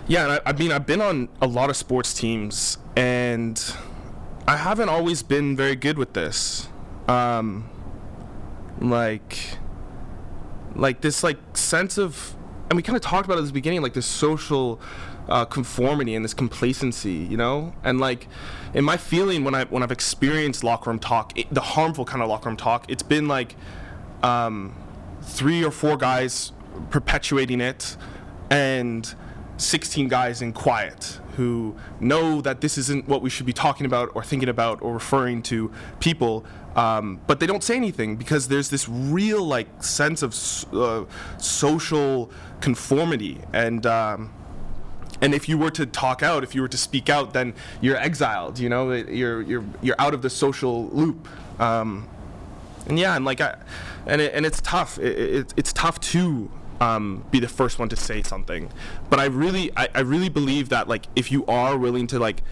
yeah 0.07 0.39
I, 0.45 0.49
I 0.49 0.53
mean 0.53 0.71
i've 0.71 0.85
been 0.85 1.01
on 1.01 1.29
a 1.41 1.47
lot 1.47 1.69
of 1.69 1.75
sports 1.75 2.13
teams 2.13 2.77
and 2.95 3.61
i 4.47 4.57
haven't 4.57 4.89
always 4.89 5.23
been 5.23 5.55
very 5.55 5.75
good 5.75 5.97
with 5.97 6.13
this. 6.13 6.67
Um, 7.07 7.69
like 8.79 9.57
like 10.75 11.01
this 11.01 11.23
like 11.23 11.37
sense 11.55 11.97
of 11.97 12.35
and 12.69 12.75
we 12.75 12.83
kind 12.83 12.95
of 12.95 13.01
talked 13.01 13.25
about 13.25 13.37
it 13.37 13.41
at 13.41 13.47
the 13.47 13.53
beginning 13.53 13.81
like 13.81 13.93
this 13.93 14.05
social 14.05 14.79
uh, 15.27 15.45
conformity 15.45 16.15
and 16.15 16.23
this 16.23 16.33
complacency 16.33 17.13
you 17.13 17.37
know? 17.37 17.73
And 17.83 17.99
like 17.99 18.27
in 18.75 18.83
my 18.83 18.97
feeling 18.97 19.43
when 19.43 19.55
i 19.55 19.63
when 19.65 19.81
i've 19.81 19.91
experienced 19.91 20.63
locker 20.63 20.89
room 20.89 20.99
talk 20.99 21.37
it, 21.37 21.51
the 21.51 21.61
harmful 21.61 22.05
kind 22.05 22.21
of 22.21 22.29
locker 22.29 22.49
room 22.49 22.57
talk 22.57 22.85
it's 22.89 23.01
been 23.03 23.27
like 23.27 23.55
um, 24.21 24.75
three 25.21 25.63
or 25.63 25.71
four 25.71 25.97
guys 25.97 26.51
perpetuating 26.89 27.61
it 27.61 27.95
and 28.49 29.15
16 29.57 30.09
guys 30.09 30.41
in 30.41 30.51
quiet 30.51 31.19
who 31.37 31.75
know 31.99 32.41
that 32.41 32.61
this 32.61 32.77
isn't 32.77 33.07
what 33.07 33.21
we 33.21 33.29
should 33.29 33.45
be 33.45 33.53
talking 33.53 33.85
about 33.85 34.09
or 34.13 34.23
thinking 34.23 34.49
about 34.49 34.81
or 34.81 34.93
referring 34.93 35.41
to 35.41 35.71
people 35.99 36.45
um, 36.75 37.21
but 37.25 37.39
they 37.39 37.47
don't 37.47 37.63
say 37.63 37.77
anything 37.77 38.17
because 38.17 38.49
there's 38.49 38.69
this 38.69 38.89
real 38.89 39.45
like 39.45 39.81
sense 39.81 40.21
of 40.21 40.35
uh, 40.73 41.05
social 41.37 42.29
conformity 42.59 43.39
and 43.53 43.85
um, 43.85 44.33
and 45.21 45.33
if 45.33 45.47
you 45.47 45.57
were 45.57 45.71
to 45.71 45.85
talk 45.85 46.21
out 46.21 46.43
if 46.43 46.53
you 46.53 46.61
were 46.61 46.67
to 46.67 46.77
speak 46.77 47.09
out 47.09 47.33
then 47.33 47.53
you're 47.81 47.97
exiled 47.97 48.59
you 48.59 48.69
know? 48.69 48.91
You're 48.91 49.41
you're 49.41 49.63
you're 49.81 49.95
out 49.99 50.13
of 50.13 50.21
the 50.21 50.29
social 50.29 50.87
loop. 50.89 51.27
Um, 51.59 52.07
and 52.87 52.99
yeah, 52.99 53.15
and 53.15 53.25
like 53.25 53.41
I, 53.41 53.57
and 54.05 54.21
it, 54.21 54.33
and 54.33 54.45
it's 54.45 54.61
tough. 54.61 54.99
It, 54.99 55.17
it, 55.17 55.53
it's 55.57 55.73
tough 55.73 55.99
to 56.01 56.49
um, 56.79 57.25
be 57.31 57.39
the 57.39 57.47
first 57.47 57.79
one 57.79 57.89
to 57.89 57.95
say 57.95 58.21
something, 58.21 58.69
but 59.09 59.19
I 59.19 59.25
really, 59.25 59.71
I, 59.75 59.87
I 59.93 60.01
really 60.01 60.29
believe 60.29 60.69
that 60.69 60.87
like 60.87 61.07
if 61.15 61.31
you 61.31 61.45
are 61.47 61.77
willing 61.77 62.07
to 62.07 62.19
like 62.19 62.43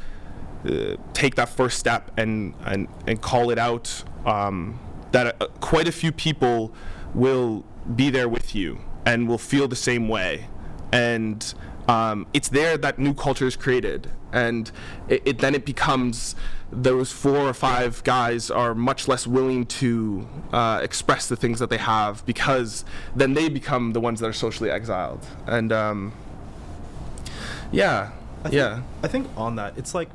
uh, 0.65 0.95
take 1.13 1.35
that 1.35 1.49
first 1.49 1.77
step 1.77 2.11
and 2.17 2.55
and 2.65 2.87
and 3.05 3.21
call 3.21 3.49
it 3.51 3.59
out, 3.59 4.03
um, 4.25 4.79
that 5.11 5.41
uh, 5.41 5.47
quite 5.59 5.87
a 5.87 5.91
few 5.91 6.11
people 6.11 6.73
will 7.13 7.63
be 7.95 8.09
there 8.09 8.29
with 8.29 8.55
you 8.55 8.79
and 9.05 9.27
will 9.27 9.37
feel 9.37 9.67
the 9.67 9.75
same 9.75 10.07
way, 10.07 10.47
and 10.91 11.53
um, 11.87 12.27
it's 12.33 12.49
there 12.49 12.77
that 12.77 12.97
new 12.97 13.13
culture 13.13 13.45
is 13.45 13.55
created, 13.55 14.09
and 14.31 14.71
it, 15.09 15.21
it 15.25 15.39
then 15.39 15.53
it 15.53 15.65
becomes 15.65 16.35
those 16.71 17.11
four 17.11 17.37
or 17.37 17.53
five 17.53 18.03
guys 18.03 18.49
are 18.49 18.73
much 18.73 19.07
less 19.07 19.27
willing 19.27 19.65
to 19.65 20.27
uh, 20.51 20.79
express 20.81 21.27
the 21.27 21.35
things 21.35 21.59
that 21.59 21.69
they 21.69 21.77
have 21.77 22.25
because 22.25 22.83
then 23.15 23.33
they 23.33 23.49
become 23.49 23.93
the 23.93 23.99
ones 23.99 24.19
that 24.21 24.27
are 24.27 24.33
socially 24.33 24.71
exiled, 24.71 25.25
and 25.45 25.71
um, 25.71 26.13
yeah, 27.71 28.11
I 28.39 28.43
think, 28.43 28.53
yeah. 28.53 28.81
I 29.01 29.07
think 29.07 29.27
on 29.35 29.55
that, 29.57 29.77
it's 29.77 29.93
like 29.93 30.09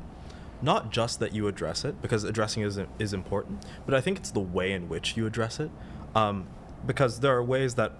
not 0.61 0.91
just 0.91 1.19
that 1.19 1.33
you 1.33 1.47
address 1.47 1.85
it 1.85 2.01
because 2.01 2.23
addressing 2.23 2.63
is 2.63 2.79
is 2.97 3.13
important, 3.13 3.63
but 3.85 3.93
I 3.93 4.01
think 4.01 4.17
it's 4.17 4.31
the 4.31 4.39
way 4.39 4.71
in 4.71 4.89
which 4.89 5.15
you 5.15 5.27
address 5.27 5.59
it, 5.59 5.69
um, 6.15 6.47
because 6.85 7.19
there 7.19 7.35
are 7.35 7.43
ways 7.43 7.75
that 7.75 7.93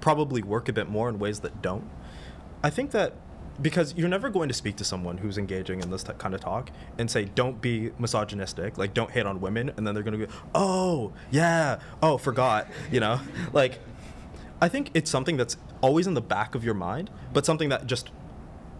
probably 0.00 0.42
work 0.42 0.68
a 0.68 0.72
bit 0.72 0.88
more 0.88 1.08
and 1.08 1.18
ways 1.18 1.40
that 1.40 1.62
don't. 1.62 1.88
I 2.64 2.70
think 2.70 2.90
that 2.90 3.12
because 3.62 3.94
you're 3.96 4.08
never 4.08 4.30
going 4.30 4.48
to 4.48 4.54
speak 4.54 4.74
to 4.76 4.84
someone 4.84 5.18
who's 5.18 5.38
engaging 5.38 5.80
in 5.80 5.90
this 5.92 6.02
t- 6.02 6.12
kind 6.18 6.34
of 6.34 6.40
talk 6.40 6.70
and 6.98 7.08
say 7.08 7.24
don't 7.24 7.60
be 7.60 7.92
misogynistic 8.00 8.76
like 8.76 8.92
don't 8.94 9.12
hate 9.12 9.26
on 9.26 9.40
women 9.40 9.70
and 9.76 9.86
then 9.86 9.94
they're 9.94 10.02
going 10.02 10.18
to 10.18 10.26
go 10.26 10.32
oh 10.56 11.12
yeah 11.30 11.78
oh 12.02 12.18
forgot 12.18 12.66
you 12.90 12.98
know? 12.98 13.20
Like 13.52 13.78
i 14.60 14.68
think 14.68 14.90
it's 14.92 15.08
something 15.08 15.36
that's 15.36 15.56
always 15.82 16.08
in 16.08 16.14
the 16.14 16.20
back 16.20 16.56
of 16.56 16.64
your 16.64 16.74
mind 16.74 17.10
but 17.32 17.46
something 17.46 17.68
that 17.68 17.86
just 17.86 18.10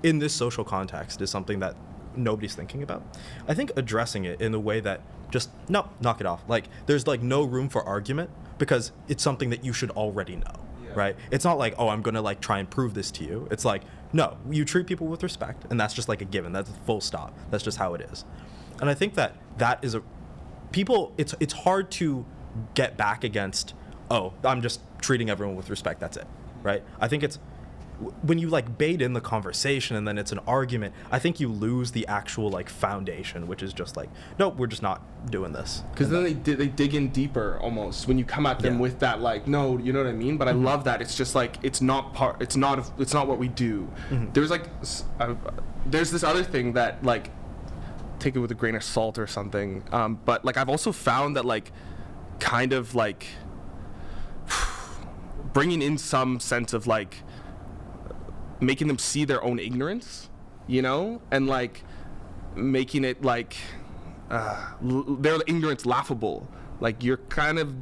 in 0.03 0.19
this 0.19 0.33
social 0.33 0.65
context 0.65 1.21
is 1.21 1.31
something 1.31 1.61
that 1.61 1.77
nobody's 2.17 2.55
thinking 2.55 2.83
about. 2.83 3.03
I 3.49 3.55
think 3.55 3.73
addressing 3.77 4.25
it 4.25 4.41
in 4.41 4.55
a 4.55 4.61
way 4.61 4.81
that 4.81 5.01
just 5.31 5.51
no 5.69 5.89
knock 6.01 6.21
it 6.21 6.27
off. 6.27 6.43
Like 6.49 6.67
there's 6.87 7.07
like 7.07 7.23
no 7.23 7.43
room 7.43 7.69
for 7.69 7.83
argument 7.83 8.31
because 8.59 8.93
it's 9.09 9.23
something 9.23 9.51
that 9.51 9.65
you 9.65 9.73
should 9.73 9.91
already 9.91 10.37
know 10.37 10.64
right? 10.97 11.17
It's 11.31 11.45
not 11.45 11.59
like 11.59 11.75
oh 11.79 11.89
i'm 11.89 12.03
gonna 12.03 12.23
like 12.23 12.41
try 12.41 12.59
and 12.59 12.69
prove 12.69 12.95
this 12.95 13.11
to 13.13 13.25
you. 13.25 13.49
It's 13.51 13.65
like 13.65 13.83
no 14.13 14.37
you 14.51 14.65
treat 14.65 14.87
people 14.87 15.07
with 15.07 15.23
respect 15.23 15.67
and 15.71 15.79
that's 15.81 15.95
just 15.95 16.09
like 16.09 16.21
a 16.23 16.27
given. 16.27 16.53
That's 16.53 16.71
a 16.71 16.75
full 16.87 17.01
stop. 17.01 17.37
That's 17.51 17.65
just 17.65 17.79
how 17.79 17.95
it 17.95 18.01
is. 18.01 18.25
And 18.81 18.91
i 18.91 18.95
think 18.95 19.15
that 19.15 19.37
that 19.59 19.85
is 19.85 19.95
a 19.95 20.03
people 20.73 21.13
it's 21.17 21.35
it's 21.41 21.53
hard 21.53 21.91
to 21.93 22.25
get 22.75 22.97
back 22.97 23.23
against 23.23 23.75
oh 24.11 24.33
i'm 24.43 24.61
just 24.61 24.81
treating 25.01 25.31
everyone 25.31 25.55
with 25.55 25.71
respect 25.71 26.01
that's 26.01 26.17
it 26.17 26.27
right? 26.65 26.83
I 27.01 27.07
think 27.07 27.23
it's 27.23 27.39
when 28.23 28.39
you 28.39 28.49
like 28.49 28.77
bait 28.77 29.01
in 29.01 29.13
the 29.13 29.21
conversation 29.21 29.97
and 29.97 30.07
then 30.07 30.19
it's 30.19 30.33
an 30.33 30.41
argument 30.49 30.93
i 31.13 31.19
think 31.19 31.39
you 31.39 31.49
lose 31.49 31.93
the 31.93 32.05
actual 32.09 32.51
like 32.51 32.69
foundation 32.69 33.47
which 33.47 33.63
is 33.63 33.73
just 33.73 33.97
like 33.97 34.09
nope 34.39 34.57
we're 34.57 34.67
just 34.67 34.83
not 34.83 35.01
doing 35.31 35.53
this. 35.53 35.83
Because 35.93 36.11
then 36.11 36.23
they 36.23 36.35
di- 36.35 36.53
they 36.55 36.67
dig 36.67 36.95
in 36.95 37.09
deeper 37.09 37.59
almost 37.63 38.07
when 38.07 38.19
you 38.19 38.27
come 38.27 38.45
at 38.45 38.59
them 38.59 38.75
Yeah. 38.75 38.81
with 38.81 38.99
that 38.99 39.21
like 39.23 39.47
no 39.47 39.79
you 39.79 39.91
know 39.91 40.01
what 40.01 40.09
I 40.09 40.13
mean? 40.13 40.37
But 40.37 40.49
I 40.49 40.51
love 40.51 40.85
that. 40.85 41.01
It's 41.01 41.15
just 41.17 41.35
like 41.35 41.57
it's 41.63 41.81
not 41.81 42.13
part 42.13 42.43
it's 42.43 42.57
not 42.57 42.91
it's 42.99 43.15
not 43.15 43.27
what 43.27 43.39
we 43.39 43.49
do. 43.49 43.89
There's 44.35 44.51
like 44.51 44.65
uh, 45.19 45.35
there's 45.87 46.11
this 46.11 46.23
other 46.23 46.43
thing 46.45 46.75
that 46.75 47.03
like 47.03 47.31
take 48.19 48.37
it 48.37 48.41
with 48.41 48.51
a 48.51 48.55
grain 48.55 48.75
of 48.75 48.83
salt 48.85 49.19
or 49.19 49.27
something 49.27 49.83
um, 49.93 50.21
but 50.27 50.45
like 50.45 50.59
I've 50.59 50.69
also 50.69 50.93
found 50.93 51.37
that 51.37 51.47
like 51.47 51.73
kind 52.39 52.75
of 52.75 52.95
like 52.95 53.27
bringing 55.53 55.83
in 55.83 55.99
some 55.99 56.41
sense 56.41 56.73
of 56.73 56.87
like 56.87 57.23
making 58.61 58.89
them 58.89 58.99
see 58.99 59.25
their 59.25 59.43
own 59.43 59.59
ignorance 59.59 60.29
you 60.67 60.81
know 60.81 61.21
and 61.31 61.47
like 61.47 61.85
making 62.57 63.05
it 63.05 63.23
like 63.23 63.57
uh, 64.31 64.73
l- 64.83 65.03
their 65.03 65.39
ignorance 65.47 65.87
laughable. 65.87 66.49
Like 66.81 67.03
you're 67.03 67.17
kind 67.17 67.59
of 67.59 67.75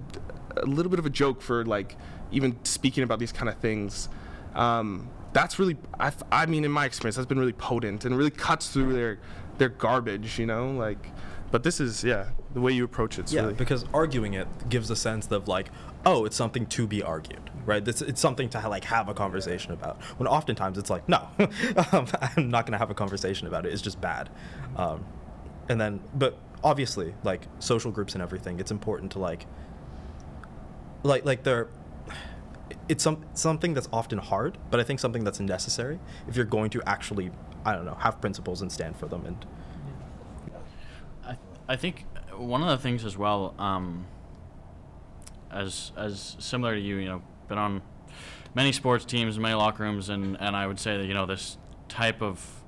a 0.57 0.67
little 0.67 0.91
bit 0.91 0.99
of 0.99 1.07
a 1.07 1.11
joke 1.11 1.41
for 1.43 1.65
like 1.65 1.97
even 2.31 2.63
speaking 2.65 3.05
about 3.05 3.19
these 3.19 3.33
kind 3.33 3.49
of 3.49 3.57
things. 3.59 4.09
Um, 4.55 5.09
that's 5.33 5.59
really, 5.59 5.79
I, 5.99 6.45
mean, 6.45 6.65
in 6.65 6.71
my 6.71 6.85
experience, 6.85 7.17
that's 7.17 7.27
been 7.27 7.39
really 7.39 7.55
potent 7.55 8.05
and 8.05 8.17
really 8.17 8.31
cuts 8.31 8.69
through 8.69 8.93
their 8.93 9.19
their 9.59 9.71
garbage, 9.71 10.39
you 10.39 10.47
know, 10.47 10.71
like. 10.73 11.11
But 11.51 11.65
this 11.65 11.81
is, 11.81 12.03
yeah, 12.03 12.29
the 12.55 12.63
way 12.63 12.73
you 12.73 12.83
approach 12.83 13.19
it's 13.19 13.31
yeah, 13.31 13.43
really. 13.43 13.53
because 13.53 13.85
arguing 13.93 14.33
it 14.33 14.49
gives 14.71 14.91
a 14.91 14.97
sense 14.97 15.31
of 15.31 15.49
like, 15.49 15.69
oh, 16.07 16.25
it's 16.25 16.35
something 16.35 16.65
to 16.67 16.87
be 16.87 17.03
argued, 17.03 17.51
right? 17.67 17.87
It's 17.87 18.21
something 18.21 18.49
to 18.51 18.69
like 18.69 18.85
have 18.85 19.09
a 19.09 19.15
conversation 19.15 19.73
about. 19.73 20.03
When 20.19 20.27
oftentimes 20.27 20.79
it's 20.79 20.91
like, 20.91 21.09
no, 21.09 21.29
um, 21.93 22.07
I'm 22.37 22.51
not 22.51 22.67
gonna 22.67 22.79
have 22.79 22.91
a 22.91 22.95
conversation 22.95 23.47
about 23.47 23.67
it. 23.67 23.73
It's 23.73 23.83
just 23.83 24.01
bad. 24.01 24.31
Um, 24.77 25.05
and 25.69 25.81
then, 25.81 26.01
but 26.15 26.39
obviously, 26.65 27.15
like 27.25 27.47
social 27.59 27.91
groups 27.91 28.15
and 28.15 28.23
everything, 28.23 28.61
it's 28.61 28.71
important 28.71 29.13
to 29.13 29.19
like, 29.19 29.47
like, 31.03 31.25
like 31.25 31.43
they're. 31.43 31.69
It's 32.89 33.05
some 33.05 33.25
something 33.35 33.75
that's 33.75 33.89
often 33.93 34.19
hard, 34.19 34.59
but 34.71 34.81
I 34.81 34.83
think 34.83 34.99
something 34.99 35.25
that's 35.25 35.41
necessary 35.41 36.01
if 36.27 36.37
you're 36.37 36.47
going 36.47 36.71
to 36.71 36.83
actually, 36.87 37.31
I 37.65 37.75
don't 37.75 37.85
know, 37.85 37.95
have 37.95 38.21
principles 38.21 38.63
and 38.63 38.73
stand 38.73 38.97
for 38.97 39.07
them 39.07 39.27
and 39.27 39.47
I, 41.25 41.37
I 41.69 41.77
think 41.77 42.07
one 42.37 42.63
of 42.63 42.69
the 42.69 42.79
things 42.79 43.05
as 43.05 43.17
well, 43.17 43.55
um, 43.59 44.07
as 45.51 45.93
as 45.97 46.37
similar 46.39 46.75
to 46.75 46.81
you, 46.81 46.97
you 46.97 47.09
know, 47.09 47.23
been 47.53 47.59
on 47.59 47.83
many 48.55 48.73
sports 48.73 49.05
teams, 49.05 49.39
many 49.39 49.55
locker 49.55 49.83
rooms, 49.83 50.09
and 50.09 50.39
and 50.41 50.57
I 50.57 50.67
would 50.67 50.81
say 50.81 50.97
that 50.97 51.05
you 51.05 51.13
know 51.13 51.27
this 51.27 51.59
type 51.89 52.23
of 52.23 52.65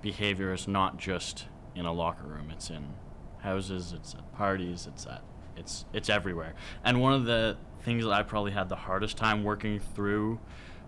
behavior 0.00 0.54
is 0.54 0.66
not 0.66 0.96
just 0.96 1.46
in 1.74 1.84
a 1.84 1.92
locker 1.92 2.26
room. 2.26 2.50
It's 2.50 2.70
in 2.70 2.94
houses. 3.40 3.92
It's 3.92 4.14
at 4.14 4.32
parties. 4.32 4.86
It's 4.86 5.06
at 5.06 5.22
it's 5.54 5.84
it's 5.92 6.08
everywhere. 6.08 6.54
And 6.82 7.02
one 7.02 7.12
of 7.12 7.26
the 7.26 7.58
things 7.80 8.04
that 8.04 8.12
I 8.12 8.22
probably 8.22 8.52
had 8.52 8.70
the 8.70 8.76
hardest 8.76 9.18
time 9.18 9.44
working 9.44 9.80
through, 9.80 10.40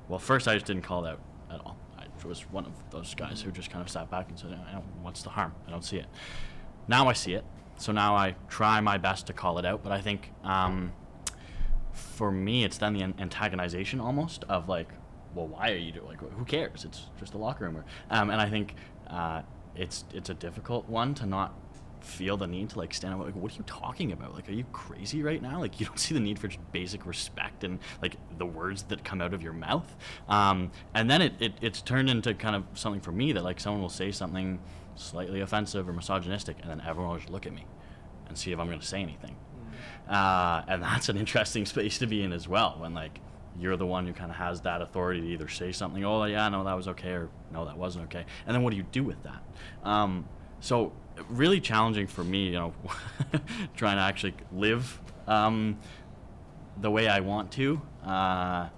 well, 0.08 0.18
first 0.18 0.48
I 0.48 0.54
just 0.54 0.64
didn't 0.64 0.82
call 0.82 1.04
it 1.04 1.10
out 1.10 1.20
at 1.50 1.60
all. 1.60 1.76
I 1.98 2.06
was 2.26 2.40
one 2.50 2.64
of 2.64 2.72
those 2.90 3.14
guys 3.14 3.42
who 3.42 3.50
just 3.50 3.70
kind 3.70 3.82
of 3.82 3.90
sat 3.90 4.10
back 4.10 4.30
and 4.30 4.38
said, 4.38 4.58
"What's 5.02 5.22
the 5.22 5.30
harm? 5.30 5.54
I 5.66 5.70
don't 5.70 5.84
see 5.84 5.98
it." 5.98 6.06
Now 6.88 7.08
I 7.08 7.12
see 7.12 7.34
it, 7.34 7.44
so 7.76 7.92
now 7.92 8.16
I 8.16 8.36
try 8.48 8.80
my 8.80 8.96
best 8.96 9.26
to 9.26 9.34
call 9.34 9.58
it 9.58 9.66
out. 9.66 9.82
But 9.82 9.92
I 9.92 10.00
think 10.00 10.32
um, 10.42 10.92
for 11.98 12.30
me, 12.30 12.64
it's 12.64 12.78
then 12.78 12.94
the 12.94 13.02
antagonization 13.02 14.00
almost 14.00 14.44
of 14.44 14.68
like, 14.68 14.88
well, 15.34 15.46
why 15.46 15.70
are 15.70 15.76
you 15.76 15.92
doing? 15.92 16.06
Like, 16.06 16.20
who 16.20 16.44
cares? 16.44 16.84
It's 16.84 17.06
just 17.18 17.34
a 17.34 17.38
locker 17.38 17.64
room. 17.64 17.84
Um, 18.10 18.30
and 18.30 18.40
I 18.40 18.48
think 18.48 18.74
uh, 19.08 19.42
it's 19.74 20.04
it's 20.12 20.30
a 20.30 20.34
difficult 20.34 20.88
one 20.88 21.14
to 21.14 21.26
not 21.26 21.54
feel 22.00 22.36
the 22.36 22.46
need 22.46 22.70
to 22.70 22.78
like 22.78 22.94
stand 22.94 23.12
up 23.12 23.20
like 23.20 23.34
what 23.34 23.52
are 23.52 23.56
you 23.56 23.64
talking 23.66 24.12
about 24.12 24.32
like 24.32 24.48
are 24.48 24.52
you 24.52 24.64
crazy 24.72 25.22
right 25.22 25.42
now 25.42 25.58
like 25.58 25.80
you 25.80 25.86
don't 25.86 25.98
see 25.98 26.14
the 26.14 26.20
need 26.20 26.38
for 26.38 26.48
just 26.48 26.72
basic 26.72 27.04
respect 27.04 27.64
and 27.64 27.78
like 28.00 28.16
the 28.38 28.46
words 28.46 28.84
that 28.84 29.02
come 29.04 29.20
out 29.20 29.34
of 29.34 29.42
your 29.42 29.52
mouth 29.52 29.96
um, 30.28 30.70
and 30.94 31.10
then 31.10 31.20
it, 31.20 31.32
it 31.40 31.52
it's 31.60 31.82
turned 31.82 32.08
into 32.08 32.32
kind 32.34 32.54
of 32.54 32.64
something 32.74 33.00
for 33.00 33.12
me 33.12 33.32
that 33.32 33.42
like 33.42 33.60
someone 33.60 33.82
will 33.82 33.88
say 33.88 34.12
something 34.12 34.60
slightly 34.94 35.40
offensive 35.40 35.88
or 35.88 35.92
misogynistic 35.92 36.56
and 36.62 36.70
then 36.70 36.80
everyone 36.86 37.12
will 37.12 37.18
just 37.18 37.30
look 37.30 37.46
at 37.46 37.52
me 37.52 37.66
and 38.28 38.38
see 38.38 38.52
if 38.52 38.58
i'm 38.58 38.66
going 38.66 38.80
to 38.80 38.86
say 38.86 39.00
anything 39.00 39.36
uh, 40.08 40.62
and 40.68 40.82
that's 40.82 41.08
an 41.08 41.16
interesting 41.16 41.66
space 41.74 41.98
to 41.98 42.06
be 42.06 42.22
in 42.22 42.32
as 42.32 42.48
well 42.48 42.76
when 42.78 42.94
like 42.94 43.20
you're 43.58 43.76
the 43.76 43.86
one 43.86 44.06
who 44.06 44.12
kind 44.12 44.30
of 44.30 44.36
has 44.36 44.60
that 44.60 44.80
authority 44.80 45.20
to 45.20 45.26
either 45.26 45.48
say 45.48 45.72
something 45.72 46.04
oh 46.04 46.24
yeah 46.24 46.48
no 46.48 46.62
that 46.62 46.74
was 46.74 46.86
okay 46.86 47.10
or 47.10 47.28
no 47.52 47.64
that 47.64 47.76
wasn't 47.76 48.04
okay. 48.04 48.24
And 48.46 48.54
then 48.54 48.62
what 48.62 48.70
do 48.70 48.76
you 48.76 48.84
do 48.84 49.02
with 49.02 49.22
that? 49.24 49.42
Um, 49.82 50.28
so 50.60 50.92
really 51.28 51.60
challenging 51.60 52.06
for 52.06 52.22
me 52.22 52.46
you 52.46 52.52
know 52.52 52.72
trying 53.76 53.96
to 53.96 54.02
actually 54.02 54.34
live 54.52 55.00
um, 55.26 55.78
the 56.80 56.90
way 56.90 57.08
i 57.08 57.18
want 57.18 57.50
to 57.50 57.80
uh, 58.04 58.68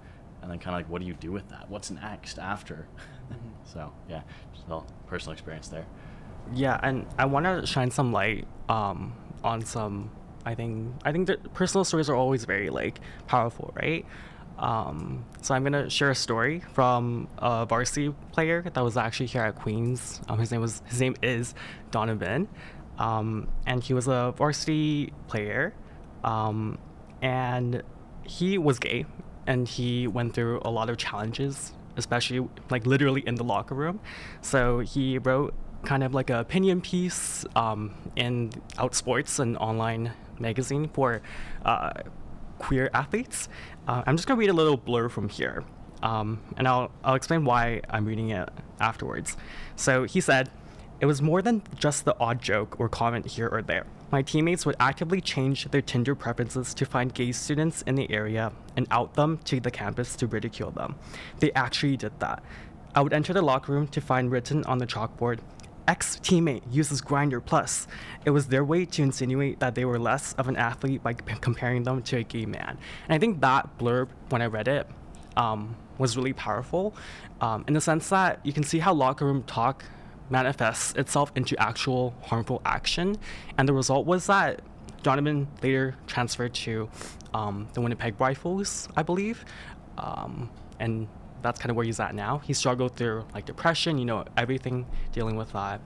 and 0.41 0.49
then 0.49 0.57
kind 0.57 0.75
of 0.75 0.79
like 0.79 0.89
what 0.89 1.01
do 1.01 1.07
you 1.07 1.13
do 1.13 1.31
with 1.31 1.47
that? 1.49 1.69
What's 1.69 1.91
next 1.91 2.39
after? 2.39 2.87
So 3.63 3.93
yeah 4.09 4.23
just 4.53 4.65
a 4.67 4.81
personal 5.07 5.31
experience 5.31 5.69
there. 5.69 5.85
Yeah, 6.53 6.77
and 6.83 7.07
I 7.17 7.25
want 7.25 7.45
to 7.45 7.65
shine 7.65 7.89
some 7.91 8.11
light 8.11 8.45
um, 8.67 9.13
on 9.43 9.63
some. 9.63 10.11
I 10.45 10.55
think 10.55 10.93
I 11.03 11.11
think 11.11 11.27
that 11.27 11.53
personal 11.53 11.83
stories 11.83 12.09
are 12.09 12.15
always 12.15 12.45
very 12.45 12.69
like 12.69 12.99
powerful, 13.27 13.73
right? 13.75 14.05
Um, 14.57 15.25
so 15.41 15.55
I'm 15.55 15.63
gonna 15.63 15.89
share 15.89 16.11
a 16.11 16.15
story 16.15 16.61
from 16.73 17.27
a 17.37 17.65
varsity 17.65 18.13
player 18.31 18.61
that 18.73 18.83
was 18.83 18.97
actually 18.97 19.25
here 19.27 19.41
at 19.43 19.55
Queens. 19.55 20.21
Um, 20.29 20.39
his 20.39 20.51
name 20.51 20.61
was 20.61 20.81
his 20.85 20.99
name 21.01 21.15
is 21.21 21.53
Donovan, 21.89 22.47
um, 22.97 23.47
and 23.65 23.83
he 23.83 23.93
was 23.93 24.07
a 24.07 24.33
varsity 24.37 25.13
player, 25.27 25.73
um, 26.23 26.77
and 27.21 27.81
he 28.23 28.57
was 28.57 28.79
gay, 28.79 29.05
and 29.47 29.67
he 29.67 30.07
went 30.07 30.33
through 30.33 30.61
a 30.63 30.69
lot 30.69 30.89
of 30.89 30.97
challenges, 30.97 31.73
especially 31.97 32.47
like 32.69 32.85
literally 32.85 33.23
in 33.25 33.35
the 33.35 33.43
locker 33.43 33.75
room. 33.75 33.99
So 34.41 34.79
he 34.79 35.17
wrote 35.17 35.53
kind 35.83 36.03
of 36.03 36.13
like 36.13 36.29
an 36.29 36.37
opinion 36.37 36.81
piece 36.81 37.45
um, 37.55 37.95
in 38.15 38.51
Outsports, 38.77 39.39
an 39.39 39.57
online 39.57 40.13
magazine 40.41 40.89
for 40.89 41.21
uh, 41.65 41.91
queer 42.59 42.89
athletes. 42.93 43.49
Uh, 43.87 44.03
I'm 44.05 44.15
just 44.15 44.27
gonna 44.27 44.39
read 44.39 44.49
a 44.49 44.53
little 44.53 44.77
blur 44.77 45.09
from 45.09 45.29
here, 45.29 45.63
um, 46.03 46.41
and 46.57 46.67
I'll 46.67 46.91
I'll 47.03 47.15
explain 47.15 47.45
why 47.45 47.81
I'm 47.89 48.05
reading 48.05 48.29
it 48.29 48.49
afterwards. 48.79 49.37
So 49.75 50.03
he 50.03 50.21
said, 50.21 50.49
"It 50.99 51.05
was 51.05 51.21
more 51.21 51.41
than 51.41 51.63
just 51.75 52.05
the 52.05 52.15
odd 52.19 52.41
joke 52.41 52.79
or 52.79 52.89
comment 52.89 53.25
here 53.25 53.47
or 53.47 53.61
there. 53.61 53.85
My 54.11 54.21
teammates 54.21 54.65
would 54.65 54.75
actively 54.79 55.21
change 55.21 55.65
their 55.71 55.81
Tinder 55.81 56.15
preferences 56.15 56.73
to 56.73 56.85
find 56.85 57.13
gay 57.13 57.31
students 57.31 57.81
in 57.83 57.95
the 57.95 58.11
area 58.11 58.51
and 58.75 58.85
out 58.91 59.13
them 59.13 59.39
to 59.45 59.59
the 59.59 59.71
campus 59.71 60.15
to 60.17 60.27
ridicule 60.27 60.71
them. 60.71 60.95
They 61.39 61.51
actually 61.53 61.95
did 61.97 62.19
that. 62.19 62.43
I 62.93 63.01
would 63.01 63.13
enter 63.13 63.31
the 63.33 63.41
locker 63.41 63.71
room 63.71 63.87
to 63.87 64.01
find 64.01 64.29
written 64.29 64.63
on 64.65 64.77
the 64.77 64.87
chalkboard." 64.87 65.39
Ex 65.87 66.17
teammate 66.17 66.63
uses 66.71 67.01
Grindr 67.01 67.43
Plus. 67.43 67.87
It 68.25 68.29
was 68.31 68.47
their 68.47 68.63
way 68.63 68.85
to 68.85 69.01
insinuate 69.01 69.59
that 69.59 69.75
they 69.75 69.85
were 69.85 69.99
less 69.99 70.33
of 70.33 70.47
an 70.47 70.55
athlete 70.55 71.03
by 71.03 71.13
comparing 71.13 71.83
them 71.83 72.01
to 72.03 72.17
a 72.17 72.23
gay 72.23 72.45
man. 72.45 72.77
And 73.07 73.15
I 73.15 73.17
think 73.17 73.41
that 73.41 73.77
blurb, 73.77 74.09
when 74.29 74.41
I 74.41 74.45
read 74.45 74.67
it, 74.67 74.87
um, 75.37 75.75
was 75.97 76.17
really 76.17 76.33
powerful 76.33 76.93
um, 77.39 77.63
in 77.67 77.73
the 77.73 77.81
sense 77.81 78.09
that 78.09 78.39
you 78.43 78.53
can 78.53 78.63
see 78.63 78.79
how 78.79 78.93
locker 78.93 79.25
room 79.25 79.43
talk 79.43 79.85
manifests 80.29 80.93
itself 80.95 81.31
into 81.35 81.57
actual 81.61 82.13
harmful 82.23 82.61
action. 82.65 83.17
And 83.57 83.67
the 83.67 83.73
result 83.73 84.05
was 84.05 84.27
that 84.27 84.61
Donovan 85.03 85.47
later 85.61 85.95
transferred 86.07 86.53
to 86.53 86.89
um, 87.33 87.67
the 87.73 87.81
Winnipeg 87.81 88.19
Rifles, 88.19 88.87
I 88.95 89.03
believe. 89.03 89.43
Um, 89.97 90.49
and 90.79 91.07
that's 91.41 91.59
kind 91.59 91.69
of 91.69 91.75
where 91.75 91.85
he's 91.85 91.99
at 91.99 92.15
now. 92.15 92.39
He 92.39 92.53
struggled 92.53 92.95
through 92.95 93.25
like 93.33 93.45
depression, 93.45 93.97
you 93.97 94.05
know, 94.05 94.25
everything 94.37 94.85
dealing 95.11 95.35
with 95.35 95.51
that. 95.53 95.81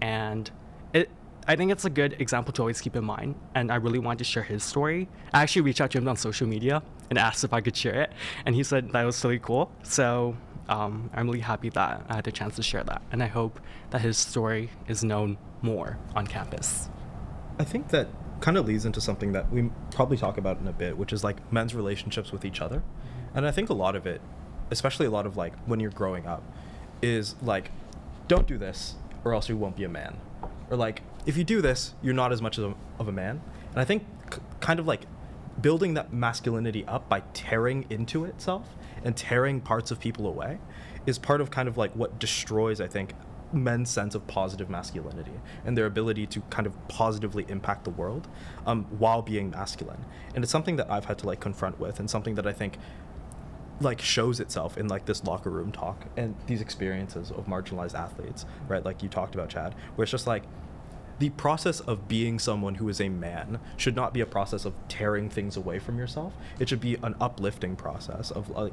And 0.00 0.50
it 0.92 1.10
I 1.46 1.56
think 1.56 1.72
it's 1.72 1.84
a 1.84 1.90
good 1.90 2.20
example 2.20 2.52
to 2.54 2.62
always 2.62 2.80
keep 2.80 2.96
in 2.96 3.04
mind. 3.04 3.34
And 3.54 3.72
I 3.72 3.76
really 3.76 3.98
wanted 3.98 4.18
to 4.18 4.24
share 4.24 4.42
his 4.42 4.62
story. 4.62 5.08
I 5.32 5.42
actually 5.42 5.62
reached 5.62 5.80
out 5.80 5.90
to 5.92 5.98
him 5.98 6.06
on 6.06 6.16
social 6.16 6.46
media 6.46 6.82
and 7.08 7.18
asked 7.18 7.44
if 7.44 7.52
I 7.52 7.60
could 7.60 7.76
share 7.76 8.02
it. 8.02 8.12
And 8.46 8.54
he 8.54 8.62
said 8.62 8.92
that 8.92 9.04
was 9.04 9.22
really 9.24 9.38
cool. 9.38 9.72
So 9.82 10.36
um, 10.68 11.10
I'm 11.14 11.26
really 11.26 11.40
happy 11.40 11.68
that 11.70 12.04
I 12.08 12.16
had 12.16 12.24
the 12.24 12.32
chance 12.32 12.56
to 12.56 12.62
share 12.62 12.84
that. 12.84 13.02
And 13.10 13.22
I 13.22 13.26
hope 13.26 13.60
that 13.90 14.00
his 14.00 14.16
story 14.16 14.70
is 14.86 15.02
known 15.02 15.38
more 15.62 15.98
on 16.14 16.26
campus. 16.26 16.88
I 17.58 17.64
think 17.64 17.88
that 17.88 18.08
kind 18.40 18.56
of 18.56 18.66
leads 18.66 18.86
into 18.86 19.00
something 19.00 19.32
that 19.32 19.50
we 19.52 19.70
probably 19.90 20.16
talk 20.16 20.38
about 20.38 20.60
in 20.60 20.66
a 20.66 20.72
bit, 20.72 20.96
which 20.96 21.12
is 21.12 21.24
like 21.24 21.52
men's 21.52 21.74
relationships 21.74 22.32
with 22.32 22.44
each 22.44 22.60
other. 22.60 22.82
And 23.34 23.46
I 23.46 23.50
think 23.50 23.68
a 23.68 23.74
lot 23.74 23.96
of 23.96 24.06
it, 24.06 24.20
especially 24.70 25.06
a 25.06 25.10
lot 25.10 25.26
of 25.26 25.36
like 25.36 25.54
when 25.66 25.80
you're 25.80 25.90
growing 25.90 26.26
up, 26.26 26.42
is 27.02 27.34
like, 27.42 27.70
don't 28.28 28.46
do 28.46 28.58
this 28.58 28.96
or 29.24 29.34
else 29.34 29.48
you 29.48 29.56
won't 29.56 29.76
be 29.76 29.84
a 29.84 29.88
man. 29.88 30.16
Or 30.70 30.76
like, 30.76 31.02
if 31.26 31.36
you 31.36 31.44
do 31.44 31.60
this, 31.60 31.94
you're 32.02 32.14
not 32.14 32.32
as 32.32 32.40
much 32.40 32.58
of 32.58 32.72
a, 32.72 32.74
of 32.98 33.08
a 33.08 33.12
man. 33.12 33.40
And 33.70 33.80
I 33.80 33.84
think 33.84 34.06
kind 34.60 34.80
of 34.80 34.86
like 34.86 35.02
building 35.60 35.94
that 35.94 36.12
masculinity 36.12 36.84
up 36.86 37.08
by 37.08 37.22
tearing 37.34 37.86
into 37.90 38.24
itself 38.24 38.76
and 39.04 39.16
tearing 39.16 39.60
parts 39.60 39.90
of 39.90 40.00
people 40.00 40.26
away 40.26 40.58
is 41.06 41.18
part 41.18 41.40
of 41.40 41.50
kind 41.50 41.68
of 41.68 41.76
like 41.76 41.92
what 41.94 42.18
destroys, 42.18 42.80
I 42.80 42.86
think, 42.86 43.14
men's 43.52 43.90
sense 43.90 44.14
of 44.14 44.26
positive 44.28 44.70
masculinity 44.70 45.32
and 45.64 45.76
their 45.76 45.86
ability 45.86 46.24
to 46.24 46.40
kind 46.50 46.66
of 46.66 46.88
positively 46.88 47.44
impact 47.48 47.84
the 47.84 47.90
world 47.90 48.28
um, 48.66 48.84
while 48.98 49.22
being 49.22 49.50
masculine. 49.50 50.04
And 50.34 50.44
it's 50.44 50.52
something 50.52 50.76
that 50.76 50.90
I've 50.90 51.06
had 51.06 51.18
to 51.18 51.26
like 51.26 51.40
confront 51.40 51.80
with 51.80 51.98
and 51.98 52.08
something 52.08 52.36
that 52.36 52.46
I 52.46 52.52
think 52.52 52.78
like 53.80 54.00
shows 54.00 54.40
itself 54.40 54.76
in 54.76 54.88
like 54.88 55.06
this 55.06 55.24
locker 55.24 55.50
room 55.50 55.72
talk 55.72 56.06
and 56.16 56.34
these 56.46 56.60
experiences 56.60 57.30
of 57.30 57.46
marginalized 57.46 57.94
athletes, 57.94 58.44
right? 58.68 58.84
Like 58.84 59.02
you 59.02 59.08
talked 59.08 59.34
about, 59.34 59.48
Chad, 59.48 59.74
where 59.94 60.02
it's 60.02 60.10
just 60.10 60.26
like 60.26 60.44
the 61.18 61.30
process 61.30 61.80
of 61.80 62.08
being 62.08 62.38
someone 62.38 62.76
who 62.76 62.88
is 62.88 63.00
a 63.00 63.08
man 63.08 63.58
should 63.76 63.94
not 63.94 64.14
be 64.14 64.20
a 64.20 64.26
process 64.26 64.64
of 64.64 64.74
tearing 64.88 65.28
things 65.28 65.56
away 65.56 65.78
from 65.78 65.98
yourself. 65.98 66.32
It 66.58 66.68
should 66.68 66.80
be 66.80 66.96
an 67.02 67.14
uplifting 67.20 67.76
process 67.76 68.30
of 68.30 68.48
like, 68.50 68.72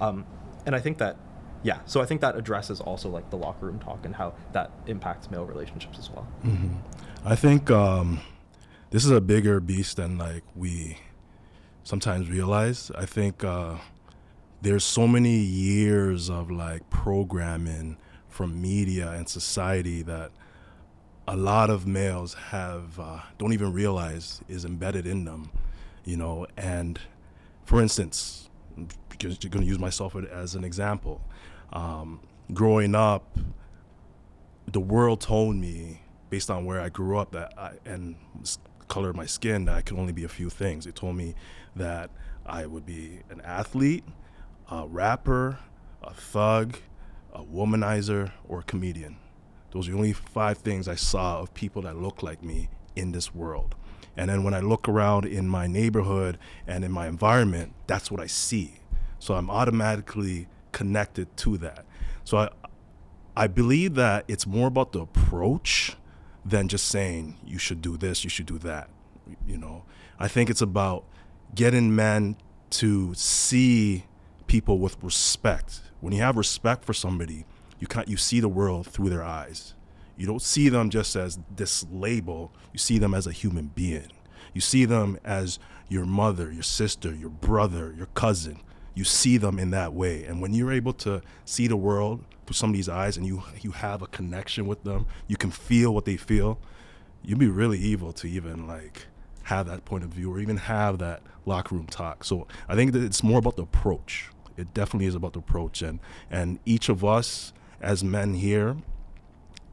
um, 0.00 0.26
and 0.64 0.74
I 0.74 0.80
think 0.80 0.98
that, 0.98 1.16
yeah, 1.62 1.78
so 1.86 2.00
I 2.00 2.06
think 2.06 2.20
that 2.20 2.36
addresses 2.36 2.80
also 2.80 3.08
like 3.08 3.30
the 3.30 3.36
locker 3.36 3.66
room 3.66 3.78
talk 3.78 4.04
and 4.04 4.14
how 4.14 4.34
that 4.52 4.70
impacts 4.86 5.30
male 5.30 5.44
relationships 5.44 5.98
as 5.98 6.10
well. 6.10 6.26
Mm-hmm. 6.44 6.74
I 7.24 7.34
think 7.34 7.70
um, 7.70 8.20
this 8.90 9.04
is 9.04 9.10
a 9.10 9.20
bigger 9.20 9.60
beast 9.60 9.96
than 9.96 10.18
like 10.18 10.44
we 10.54 10.98
sometimes 11.82 12.28
realize. 12.28 12.90
I 12.96 13.06
think 13.06 13.44
uh, 13.44 13.76
there's 14.62 14.84
so 14.84 15.06
many 15.06 15.36
years 15.36 16.30
of 16.30 16.50
like 16.50 16.88
programming 16.90 17.96
from 18.28 18.60
media 18.60 19.10
and 19.12 19.28
society 19.28 20.02
that 20.02 20.30
a 21.28 21.36
lot 21.36 21.70
of 21.70 21.86
males 21.86 22.34
have 22.34 22.98
uh, 23.00 23.20
don't 23.38 23.52
even 23.52 23.72
realize 23.72 24.40
is 24.48 24.64
embedded 24.64 25.06
in 25.06 25.24
them, 25.24 25.50
you 26.04 26.16
know. 26.16 26.46
And 26.56 27.00
for 27.64 27.80
instance, 27.80 28.48
because 29.08 29.38
you're 29.42 29.50
going 29.50 29.64
to 29.64 29.68
use 29.68 29.78
myself 29.78 30.14
as 30.14 30.54
an 30.54 30.64
example, 30.64 31.20
um, 31.72 32.20
growing 32.52 32.94
up, 32.94 33.38
the 34.66 34.80
world 34.80 35.20
told 35.20 35.56
me 35.56 36.02
based 36.30 36.50
on 36.50 36.64
where 36.64 36.80
I 36.80 36.88
grew 36.88 37.18
up 37.18 37.32
that 37.32 37.52
I, 37.56 37.72
and 37.84 38.16
color 38.88 39.10
of 39.10 39.16
my 39.16 39.26
skin 39.26 39.64
that 39.64 39.74
I 39.74 39.82
could 39.82 39.98
only 39.98 40.12
be 40.12 40.24
a 40.24 40.28
few 40.28 40.50
things. 40.50 40.86
It 40.86 40.94
told 40.94 41.16
me 41.16 41.34
that 41.74 42.10
I 42.44 42.66
would 42.66 42.86
be 42.86 43.20
an 43.30 43.40
athlete, 43.42 44.04
a 44.70 44.86
rapper, 44.86 45.58
a 46.02 46.12
thug, 46.14 46.78
a 47.32 47.42
womanizer, 47.42 48.32
or 48.48 48.60
a 48.60 48.62
comedian. 48.62 49.16
Those 49.72 49.88
are 49.88 49.92
the 49.92 49.96
only 49.96 50.12
five 50.12 50.58
things 50.58 50.88
I 50.88 50.94
saw 50.94 51.40
of 51.40 51.52
people 51.54 51.82
that 51.82 51.96
look 51.96 52.22
like 52.22 52.42
me 52.42 52.68
in 52.94 53.12
this 53.12 53.34
world. 53.34 53.74
And 54.16 54.30
then 54.30 54.42
when 54.42 54.54
I 54.54 54.60
look 54.60 54.88
around 54.88 55.26
in 55.26 55.48
my 55.48 55.66
neighborhood 55.66 56.38
and 56.66 56.84
in 56.84 56.90
my 56.90 57.06
environment, 57.06 57.74
that's 57.86 58.10
what 58.10 58.20
I 58.20 58.26
see. 58.26 58.80
So 59.18 59.34
I'm 59.34 59.50
automatically 59.50 60.48
connected 60.72 61.36
to 61.38 61.58
that. 61.58 61.84
So 62.24 62.38
I, 62.38 62.48
I 63.36 63.46
believe 63.46 63.94
that 63.96 64.24
it's 64.28 64.46
more 64.46 64.68
about 64.68 64.92
the 64.92 65.00
approach 65.00 65.96
than 66.44 66.68
just 66.68 66.88
saying 66.88 67.38
you 67.44 67.58
should 67.58 67.82
do 67.82 67.96
this, 67.96 68.24
you 68.24 68.30
should 68.30 68.46
do 68.46 68.58
that. 68.58 68.88
You 69.46 69.58
know, 69.58 69.84
I 70.18 70.28
think 70.28 70.48
it's 70.48 70.62
about 70.62 71.04
getting 71.54 71.94
men 71.94 72.36
to 72.70 73.12
see 73.14 74.04
people 74.46 74.78
with 74.78 74.96
respect. 75.02 75.80
When 76.00 76.12
you 76.12 76.20
have 76.22 76.36
respect 76.36 76.84
for 76.84 76.92
somebody, 76.92 77.44
you 77.78 77.86
can't 77.86 78.08
you 78.08 78.16
see 78.16 78.40
the 78.40 78.48
world 78.48 78.86
through 78.86 79.10
their 79.10 79.24
eyes. 79.24 79.74
You 80.16 80.26
don't 80.26 80.42
see 80.42 80.68
them 80.68 80.90
just 80.90 81.14
as 81.14 81.38
this 81.54 81.86
label. 81.90 82.52
You 82.72 82.78
see 82.78 82.98
them 82.98 83.14
as 83.14 83.26
a 83.26 83.32
human 83.32 83.66
being. 83.74 84.10
You 84.54 84.60
see 84.60 84.86
them 84.86 85.18
as 85.24 85.58
your 85.88 86.06
mother, 86.06 86.50
your 86.50 86.62
sister, 86.62 87.14
your 87.14 87.28
brother, 87.30 87.94
your 87.96 88.06
cousin. 88.06 88.60
You 88.94 89.04
see 89.04 89.36
them 89.36 89.58
in 89.58 89.70
that 89.72 89.92
way. 89.92 90.24
And 90.24 90.40
when 90.40 90.54
you're 90.54 90.72
able 90.72 90.94
to 90.94 91.20
see 91.44 91.66
the 91.66 91.76
world 91.76 92.24
through 92.46 92.54
somebody's 92.54 92.88
eyes 92.88 93.18
and 93.18 93.26
you 93.26 93.42
you 93.60 93.72
have 93.72 94.00
a 94.00 94.06
connection 94.06 94.66
with 94.66 94.84
them, 94.84 95.06
you 95.26 95.36
can 95.36 95.50
feel 95.50 95.92
what 95.92 96.06
they 96.06 96.16
feel. 96.16 96.58
You'd 97.22 97.38
be 97.38 97.48
really 97.48 97.78
evil 97.78 98.12
to 98.14 98.26
even 98.26 98.66
like 98.66 99.06
have 99.44 99.66
that 99.66 99.84
point 99.84 100.02
of 100.02 100.10
view 100.10 100.32
or 100.32 100.40
even 100.40 100.56
have 100.56 100.98
that 100.98 101.22
locker 101.44 101.74
room 101.74 101.86
talk. 101.86 102.24
So 102.24 102.46
I 102.68 102.74
think 102.74 102.92
that 102.92 103.02
it's 103.02 103.22
more 103.22 103.38
about 103.38 103.56
the 103.56 103.62
approach. 103.62 104.30
It 104.56 104.72
definitely 104.74 105.06
is 105.06 105.14
about 105.14 105.34
the 105.34 105.40
approach 105.40 105.82
and 105.82 106.00
and 106.30 106.58
each 106.64 106.88
of 106.88 107.04
us 107.04 107.52
as 107.80 108.02
men 108.02 108.34
here, 108.34 108.76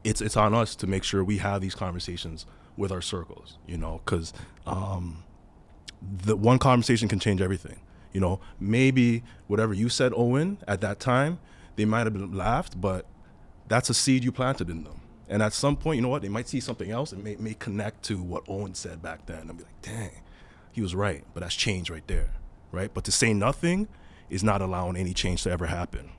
it's 0.02 0.20
it's 0.20 0.36
on 0.36 0.54
us 0.54 0.76
to 0.76 0.86
make 0.86 1.04
sure 1.04 1.24
we 1.24 1.38
have 1.38 1.60
these 1.60 1.74
conversations 1.74 2.46
with 2.76 2.92
our 2.92 3.00
circles, 3.00 3.58
you 3.66 3.76
know, 3.76 4.00
because 4.04 4.32
um, 4.66 5.24
the 6.02 6.36
one 6.36 6.58
conversation 6.58 7.08
can 7.08 7.18
change 7.18 7.40
everything. 7.40 7.80
You 8.12 8.20
know, 8.20 8.40
maybe 8.60 9.24
whatever 9.48 9.74
you 9.74 9.88
said, 9.88 10.12
Owen, 10.14 10.58
at 10.68 10.80
that 10.82 11.00
time, 11.00 11.38
they 11.76 11.84
might 11.84 12.06
have 12.06 12.12
been 12.12 12.32
laughed, 12.32 12.80
but 12.80 13.06
that's 13.66 13.90
a 13.90 13.94
seed 13.94 14.22
you 14.22 14.30
planted 14.30 14.70
in 14.70 14.84
them. 14.84 15.00
And 15.28 15.42
at 15.42 15.52
some 15.52 15.76
point, 15.76 15.96
you 15.96 16.02
know 16.02 16.08
what? 16.08 16.22
They 16.22 16.28
might 16.28 16.48
see 16.48 16.60
something 16.60 16.90
else 16.90 17.10
and 17.10 17.24
may, 17.24 17.34
may 17.36 17.54
connect 17.54 18.04
to 18.04 18.22
what 18.22 18.44
Owen 18.46 18.74
said 18.74 19.02
back 19.02 19.26
then 19.26 19.48
and 19.48 19.56
be 19.56 19.64
like, 19.64 19.82
dang, 19.82 20.20
he 20.70 20.80
was 20.80 20.94
right. 20.94 21.24
But 21.32 21.40
that's 21.40 21.56
change 21.56 21.90
right 21.90 22.06
there, 22.06 22.34
right? 22.70 22.92
But 22.92 23.04
to 23.04 23.12
say 23.12 23.32
nothing 23.32 23.88
is 24.30 24.42
not 24.42 24.62
allowing 24.62 24.96
any 24.96 25.14
change 25.14 25.42
to 25.44 25.50
ever 25.50 25.66
happen, 25.66 26.10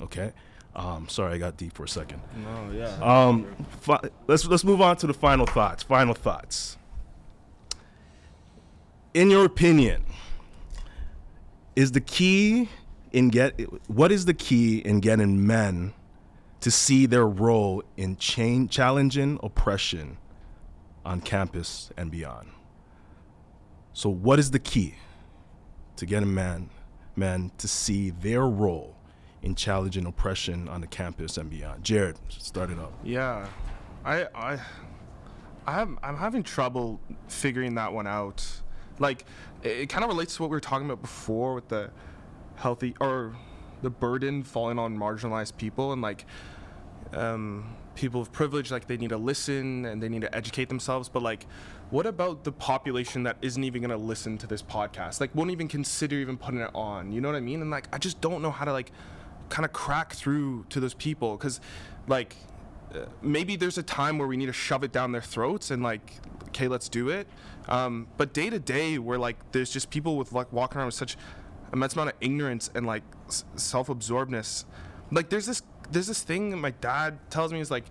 okay? 0.00 0.32
Um, 0.74 1.08
sorry, 1.08 1.34
I 1.34 1.38
got 1.38 1.56
deep 1.56 1.74
for 1.74 1.84
a 1.84 1.88
second. 1.88 2.20
No, 2.36 2.72
yeah. 2.72 2.96
Um, 3.02 3.46
fi- 3.80 4.00
let's 4.26 4.46
let's 4.46 4.64
move 4.64 4.80
on 4.80 4.96
to 4.98 5.06
the 5.06 5.14
final 5.14 5.44
thoughts. 5.44 5.82
Final 5.82 6.14
thoughts. 6.14 6.78
In 9.12 9.30
your 9.30 9.44
opinion, 9.44 10.04
is 11.76 11.92
the 11.92 12.00
key 12.00 12.70
in 13.12 13.28
get 13.28 13.60
what 13.90 14.10
is 14.10 14.24
the 14.24 14.32
key 14.32 14.78
in 14.78 15.00
getting 15.00 15.46
men 15.46 15.92
to 16.60 16.70
see 16.70 17.04
their 17.04 17.26
role 17.26 17.82
in 17.98 18.16
chain, 18.16 18.68
challenging 18.68 19.38
oppression 19.42 20.16
on 21.04 21.20
campus 21.20 21.90
and 21.98 22.10
beyond? 22.10 22.48
So, 23.92 24.08
what 24.08 24.38
is 24.38 24.52
the 24.52 24.58
key 24.58 24.94
to 25.96 26.06
getting 26.06 26.32
men 26.32 26.70
men 27.16 27.50
to 27.58 27.68
see 27.68 28.10
their 28.10 28.46
role 28.46 28.96
in 29.42 29.54
challenging 29.54 30.06
oppression 30.06 30.68
on 30.68 30.80
the 30.80 30.86
campus 30.86 31.36
and 31.36 31.50
beyond? 31.50 31.84
Jared, 31.84 32.18
start 32.28 32.70
it 32.70 32.78
up. 32.78 32.92
Yeah, 33.04 33.46
I 34.04 34.26
I 34.34 34.58
I'm 35.66 35.98
I'm 36.02 36.16
having 36.16 36.42
trouble 36.42 37.00
figuring 37.28 37.74
that 37.76 37.92
one 37.92 38.06
out. 38.06 38.44
Like, 38.98 39.24
it, 39.62 39.70
it 39.70 39.88
kind 39.88 40.04
of 40.04 40.10
relates 40.10 40.36
to 40.36 40.42
what 40.42 40.50
we 40.50 40.56
were 40.56 40.60
talking 40.60 40.86
about 40.86 41.02
before 41.02 41.54
with 41.54 41.68
the 41.68 41.90
healthy 42.56 42.94
or 43.00 43.34
the 43.82 43.90
burden 43.90 44.42
falling 44.42 44.78
on 44.78 44.96
marginalized 44.96 45.56
people 45.56 45.92
and 45.92 46.00
like 46.00 46.24
um, 47.12 47.76
people 47.94 48.20
of 48.20 48.32
privilege 48.32 48.70
like 48.70 48.86
they 48.86 48.96
need 48.96 49.10
to 49.10 49.16
listen 49.16 49.84
and 49.84 50.02
they 50.02 50.08
need 50.08 50.22
to 50.22 50.34
educate 50.34 50.68
themselves 50.68 51.08
but 51.08 51.22
like 51.22 51.46
what 51.92 52.06
about 52.06 52.42
the 52.44 52.52
population 52.52 53.24
that 53.24 53.36
isn't 53.42 53.62
even 53.64 53.82
going 53.82 53.90
to 53.90 54.02
listen 54.02 54.38
to 54.38 54.46
this 54.46 54.62
podcast? 54.62 55.20
Like 55.20 55.34
won't 55.34 55.50
even 55.50 55.68
consider 55.68 56.16
even 56.16 56.38
putting 56.38 56.60
it 56.60 56.70
on 56.74 57.12
you 57.12 57.20
know 57.20 57.28
what 57.28 57.36
i 57.36 57.40
mean? 57.40 57.60
And 57.60 57.70
like 57.70 57.86
i 57.92 57.98
just 57.98 58.20
don't 58.20 58.40
know 58.40 58.50
how 58.50 58.64
to 58.64 58.72
like 58.72 58.90
kind 59.50 59.66
of 59.66 59.74
crack 59.74 60.14
through 60.14 60.64
to 60.70 60.80
those 60.80 60.94
people 60.94 61.36
because 61.36 61.60
like 62.08 62.34
uh, 62.94 63.00
maybe 63.20 63.56
there's 63.56 63.76
a 63.76 63.82
time 63.82 64.16
where 64.16 64.26
we 64.26 64.38
need 64.38 64.46
to 64.46 64.52
shove 64.54 64.82
it 64.82 64.90
down 64.90 65.12
their 65.12 65.20
throats 65.20 65.70
and 65.70 65.82
like 65.82 66.14
okay 66.48 66.66
let's 66.66 66.88
do 66.88 67.10
it. 67.10 67.26
Um, 67.68 68.08
but 68.16 68.32
day 68.32 68.48
to 68.48 68.58
day 68.58 68.98
where 68.98 69.18
like 69.18 69.36
there's 69.52 69.70
just 69.70 69.90
people 69.90 70.16
with 70.16 70.32
like 70.32 70.50
walking 70.50 70.78
around 70.78 70.86
with 70.86 70.94
such 70.94 71.18
immense 71.74 71.92
amount 71.92 72.10
of 72.10 72.16
ignorance 72.22 72.70
and 72.74 72.86
like 72.86 73.02
self-absorbedness. 73.56 74.64
Like 75.10 75.28
there's 75.28 75.46
this 75.46 75.62
there's 75.90 76.06
this 76.06 76.22
thing 76.22 76.50
that 76.50 76.56
my 76.56 76.70
dad 76.70 77.18
tells 77.30 77.52
me 77.52 77.60
is 77.60 77.70
like 77.70 77.84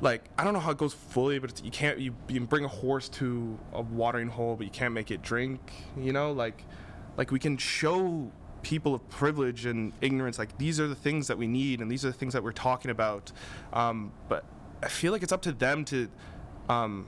like 0.00 0.24
I 0.38 0.44
don't 0.44 0.52
know 0.52 0.60
how 0.60 0.70
it 0.70 0.78
goes 0.78 0.94
fully, 0.94 1.38
but 1.38 1.64
you 1.64 1.70
can't 1.70 1.98
you, 1.98 2.14
you 2.28 2.40
bring 2.40 2.64
a 2.64 2.68
horse 2.68 3.08
to 3.10 3.58
a 3.72 3.82
watering 3.82 4.28
hole, 4.28 4.56
but 4.56 4.64
you 4.64 4.70
can't 4.70 4.94
make 4.94 5.10
it 5.10 5.22
drink. 5.22 5.60
You 5.96 6.12
know, 6.12 6.32
like 6.32 6.64
like 7.16 7.30
we 7.30 7.38
can 7.38 7.56
show 7.56 8.30
people 8.62 8.94
of 8.94 9.08
privilege 9.10 9.66
and 9.66 9.92
ignorance 10.00 10.38
like 10.38 10.56
these 10.56 10.80
are 10.80 10.88
the 10.88 10.94
things 10.94 11.26
that 11.28 11.36
we 11.36 11.46
need 11.46 11.80
and 11.82 11.90
these 11.90 12.02
are 12.02 12.08
the 12.08 12.16
things 12.16 12.32
that 12.32 12.42
we're 12.42 12.52
talking 12.52 12.90
about. 12.90 13.30
Um, 13.72 14.12
but 14.28 14.44
I 14.82 14.88
feel 14.88 15.12
like 15.12 15.22
it's 15.22 15.32
up 15.32 15.42
to 15.42 15.52
them 15.52 15.84
to 15.86 16.08
um, 16.68 17.06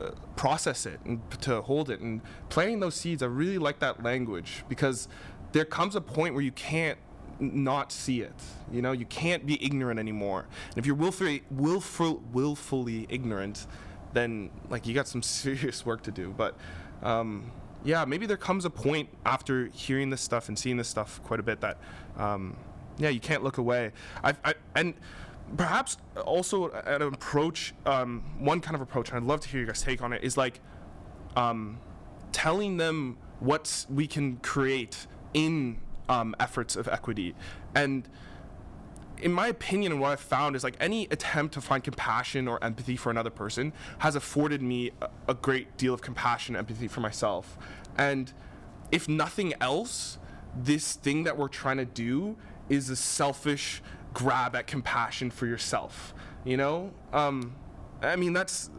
uh, 0.00 0.10
process 0.36 0.86
it 0.86 1.00
and 1.04 1.20
to 1.42 1.60
hold 1.60 1.90
it 1.90 2.00
and 2.00 2.20
planting 2.48 2.80
those 2.80 2.94
seeds. 2.94 3.22
I 3.22 3.26
really 3.26 3.58
like 3.58 3.80
that 3.80 4.02
language 4.02 4.64
because 4.68 5.08
there 5.52 5.64
comes 5.64 5.94
a 5.96 6.00
point 6.00 6.34
where 6.34 6.42
you 6.42 6.52
can't 6.52 6.98
not 7.42 7.92
see 7.92 8.20
it. 8.20 8.34
You 8.70 8.82
know, 8.82 8.92
you 8.92 9.06
can't 9.06 9.44
be 9.44 9.62
ignorant 9.64 9.98
anymore. 9.98 10.46
And 10.70 10.78
if 10.78 10.86
you're 10.86 10.94
willfully, 10.94 11.42
willful, 11.50 12.22
willfully 12.32 13.06
ignorant, 13.08 13.66
then 14.12 14.50
like 14.70 14.86
you 14.86 14.94
got 14.94 15.08
some 15.08 15.22
serious 15.22 15.84
work 15.84 16.02
to 16.02 16.10
do. 16.10 16.34
But 16.36 16.56
um, 17.02 17.50
yeah, 17.84 18.04
maybe 18.04 18.26
there 18.26 18.36
comes 18.36 18.64
a 18.64 18.70
point 18.70 19.08
after 19.26 19.66
hearing 19.66 20.10
this 20.10 20.20
stuff 20.20 20.48
and 20.48 20.58
seeing 20.58 20.76
this 20.76 20.88
stuff 20.88 21.20
quite 21.24 21.40
a 21.40 21.42
bit 21.42 21.60
that 21.60 21.78
um, 22.16 22.56
yeah, 22.98 23.08
you 23.08 23.20
can't 23.20 23.42
look 23.42 23.58
away. 23.58 23.92
I've, 24.22 24.38
I 24.44 24.54
and 24.74 24.94
perhaps 25.56 25.96
also 26.24 26.70
an 26.70 27.02
approach, 27.02 27.74
um, 27.86 28.22
one 28.38 28.60
kind 28.60 28.74
of 28.74 28.80
approach, 28.80 29.08
and 29.08 29.18
I'd 29.18 29.24
love 29.24 29.40
to 29.40 29.48
hear 29.48 29.60
you 29.60 29.66
guys 29.66 29.82
take 29.82 30.02
on 30.02 30.12
it, 30.12 30.22
is 30.22 30.36
like 30.36 30.60
um, 31.36 31.78
telling 32.30 32.76
them 32.76 33.18
what 33.40 33.86
we 33.90 34.06
can 34.06 34.36
create 34.36 35.06
in 35.34 35.80
um, 36.08 36.34
efforts 36.38 36.76
of 36.76 36.88
equity. 36.88 37.34
And 37.74 38.08
in 39.20 39.32
my 39.32 39.46
opinion, 39.48 40.00
what 40.00 40.10
I've 40.10 40.20
found 40.20 40.56
is 40.56 40.64
like 40.64 40.76
any 40.80 41.04
attempt 41.10 41.54
to 41.54 41.60
find 41.60 41.82
compassion 41.82 42.48
or 42.48 42.62
empathy 42.62 42.96
for 42.96 43.10
another 43.10 43.30
person 43.30 43.72
has 43.98 44.16
afforded 44.16 44.62
me 44.62 44.90
a, 45.00 45.08
a 45.28 45.34
great 45.34 45.76
deal 45.76 45.94
of 45.94 46.02
compassion 46.02 46.56
and 46.56 46.60
empathy 46.60 46.88
for 46.88 47.00
myself. 47.00 47.56
And 47.96 48.32
if 48.90 49.08
nothing 49.08 49.54
else, 49.60 50.18
this 50.56 50.94
thing 50.94 51.24
that 51.24 51.38
we're 51.38 51.48
trying 51.48 51.78
to 51.78 51.84
do 51.84 52.36
is 52.68 52.90
a 52.90 52.96
selfish 52.96 53.82
grab 54.12 54.56
at 54.56 54.66
compassion 54.66 55.30
for 55.30 55.46
yourself. 55.46 56.14
You 56.44 56.56
know? 56.56 56.92
Um, 57.12 57.54
I 58.02 58.16
mean, 58.16 58.32
that's. 58.32 58.70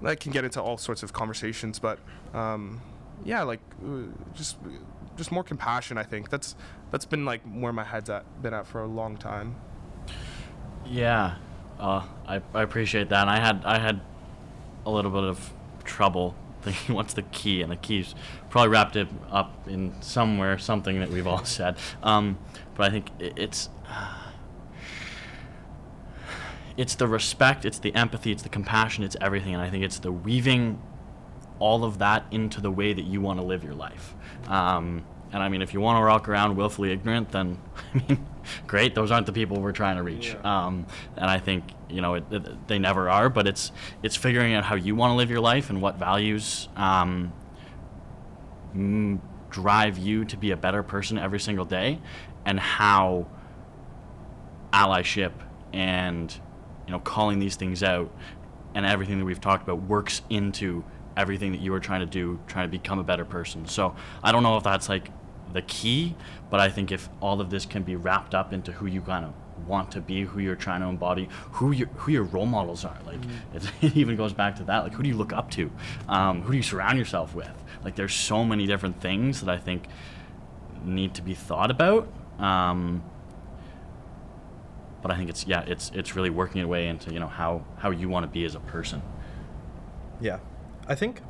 That 0.00 0.20
can 0.20 0.30
get 0.30 0.44
into 0.44 0.62
all 0.62 0.78
sorts 0.78 1.02
of 1.02 1.12
conversations, 1.12 1.80
but 1.80 1.98
um, 2.32 2.80
yeah, 3.24 3.42
like 3.42 3.58
uh, 3.84 4.02
just 4.32 4.56
just 5.18 5.30
more 5.30 5.42
compassion. 5.42 5.98
I 5.98 6.04
think 6.04 6.30
that's 6.30 6.56
that's 6.90 7.04
been 7.04 7.26
like 7.26 7.42
where 7.42 7.72
my 7.72 7.84
head's 7.84 8.08
at 8.08 8.24
been 8.40 8.54
at 8.54 8.66
for 8.66 8.80
a 8.80 8.86
long 8.86 9.18
time. 9.18 9.56
Yeah, 10.86 11.34
uh, 11.78 12.06
I, 12.26 12.40
I 12.54 12.62
appreciate 12.62 13.10
that. 13.10 13.22
And 13.22 13.30
I 13.30 13.38
had 13.38 13.62
I 13.64 13.78
had 13.78 14.00
a 14.86 14.90
little 14.90 15.10
bit 15.10 15.24
of 15.24 15.52
trouble 15.84 16.34
thinking 16.62 16.94
what's 16.94 17.12
the 17.14 17.22
key, 17.22 17.60
and 17.60 17.70
the 17.70 17.76
key's 17.76 18.14
probably 18.48 18.70
wrapped 18.70 18.96
it 18.96 19.08
up 19.30 19.68
in 19.68 20.00
somewhere 20.00 20.56
something 20.56 21.00
that 21.00 21.10
we've 21.10 21.26
all 21.26 21.44
said. 21.44 21.76
Um, 22.02 22.38
but 22.74 22.86
I 22.86 22.90
think 22.90 23.10
it, 23.18 23.34
it's. 23.36 23.68
it's 26.76 26.94
the 26.94 27.08
respect, 27.08 27.64
it's 27.64 27.80
the 27.80 27.92
empathy, 27.96 28.30
it's 28.30 28.44
the 28.44 28.48
compassion, 28.48 29.02
it's 29.02 29.16
everything, 29.20 29.52
and 29.52 29.60
I 29.60 29.68
think 29.68 29.82
it's 29.82 29.98
the 29.98 30.12
weaving 30.12 30.80
all 31.58 31.84
of 31.84 31.98
that 31.98 32.24
into 32.30 32.60
the 32.60 32.70
way 32.70 32.92
that 32.92 33.04
you 33.04 33.20
want 33.20 33.40
to 33.40 33.44
live 33.44 33.64
your 33.64 33.74
life. 33.74 34.14
Um, 34.46 35.04
and 35.32 35.42
I 35.42 35.48
mean, 35.48 35.60
if 35.60 35.74
you 35.74 35.80
want 35.80 35.96
to 35.96 36.06
walk 36.06 36.28
around 36.28 36.56
willfully 36.56 36.90
ignorant, 36.92 37.32
then 37.32 37.58
I 37.94 37.98
mean, 38.08 38.26
great. 38.66 38.94
Those 38.94 39.10
aren't 39.10 39.26
the 39.26 39.32
people 39.32 39.60
we're 39.60 39.72
trying 39.72 39.96
to 39.96 40.02
reach. 40.02 40.34
Yeah. 40.34 40.66
Um, 40.66 40.86
and 41.16 41.30
I 41.30 41.38
think 41.38 41.64
you 41.88 42.00
know 42.00 42.14
it, 42.14 42.24
it, 42.30 42.68
they 42.68 42.78
never 42.78 43.10
are. 43.10 43.28
But 43.28 43.46
it's 43.46 43.72
it's 44.02 44.16
figuring 44.16 44.54
out 44.54 44.64
how 44.64 44.74
you 44.74 44.94
want 44.94 45.12
to 45.12 45.14
live 45.16 45.30
your 45.30 45.40
life 45.40 45.70
and 45.70 45.82
what 45.82 45.96
values 45.96 46.68
um, 46.76 47.32
drive 49.50 49.98
you 49.98 50.24
to 50.24 50.36
be 50.36 50.50
a 50.50 50.56
better 50.56 50.82
person 50.82 51.18
every 51.18 51.40
single 51.40 51.64
day, 51.64 52.00
and 52.46 52.58
how 52.58 53.26
allyship 54.72 55.32
and 55.72 56.38
you 56.86 56.92
know 56.92 57.00
calling 57.00 57.38
these 57.38 57.56
things 57.56 57.82
out 57.82 58.10
and 58.74 58.86
everything 58.86 59.18
that 59.18 59.24
we've 59.24 59.40
talked 59.40 59.62
about 59.62 59.82
works 59.82 60.22
into 60.30 60.84
everything 61.18 61.52
that 61.52 61.60
you 61.60 61.74
are 61.74 61.80
trying 61.80 62.00
to 62.00 62.06
do 62.06 62.38
trying 62.46 62.66
to 62.66 62.70
become 62.70 62.98
a 62.98 63.04
better 63.04 63.24
person. 63.24 63.66
So 63.66 63.94
i 64.22 64.32
don't 64.32 64.42
know 64.42 64.56
if 64.56 64.64
that's 64.64 64.88
like 64.88 65.10
the 65.52 65.62
key 65.62 66.14
but 66.50 66.60
i 66.60 66.68
think 66.68 66.92
if 66.92 67.08
all 67.20 67.40
of 67.40 67.48
this 67.48 67.64
can 67.64 67.82
be 67.82 67.96
wrapped 67.96 68.34
up 68.34 68.52
into 68.52 68.70
who 68.70 68.86
you 68.86 69.00
kind 69.00 69.24
of 69.24 69.32
want 69.66 69.90
to 69.90 70.00
be 70.00 70.22
who 70.22 70.40
you're 70.40 70.54
trying 70.54 70.80
to 70.82 70.86
embody 70.86 71.26
who 71.52 71.72
your 71.72 71.88
who 71.88 72.12
your 72.12 72.22
role 72.22 72.46
models 72.46 72.84
are 72.84 72.98
like 73.06 73.18
it, 73.54 73.70
it 73.82 73.96
even 73.96 74.14
goes 74.14 74.32
back 74.32 74.56
to 74.56 74.64
that 74.64 74.84
like 74.84 74.92
who 74.92 75.02
do 75.02 75.08
you 75.08 75.16
look 75.16 75.32
up 75.32 75.50
to? 75.50 75.70
Um, 76.08 76.42
who 76.42 76.52
do 76.52 76.56
you 76.58 76.62
surround 76.62 76.98
yourself 76.98 77.34
with? 77.34 77.64
Like 77.82 77.96
there's 77.96 78.14
so 78.14 78.44
many 78.44 78.66
different 78.66 79.00
things 79.00 79.40
that 79.40 79.48
i 79.48 79.58
think 79.58 79.88
need 80.84 81.14
to 81.14 81.22
be 81.22 81.34
thought 81.34 81.70
about 81.70 82.08
um, 82.38 83.02
but 85.02 85.10
I 85.10 85.16
think 85.16 85.30
it's 85.30 85.46
yeah, 85.46 85.64
it's 85.66 85.90
it's 85.94 86.16
really 86.16 86.30
working 86.30 86.60
its 86.60 86.68
way 86.68 86.88
into 86.88 87.12
you 87.12 87.20
know 87.20 87.26
how 87.26 87.64
how 87.78 87.90
you 87.90 88.08
want 88.08 88.24
to 88.24 88.28
be 88.28 88.44
as 88.44 88.54
a 88.54 88.60
person. 88.60 89.02
Yeah, 90.20 90.38
I 90.88 90.94
think 90.94 91.20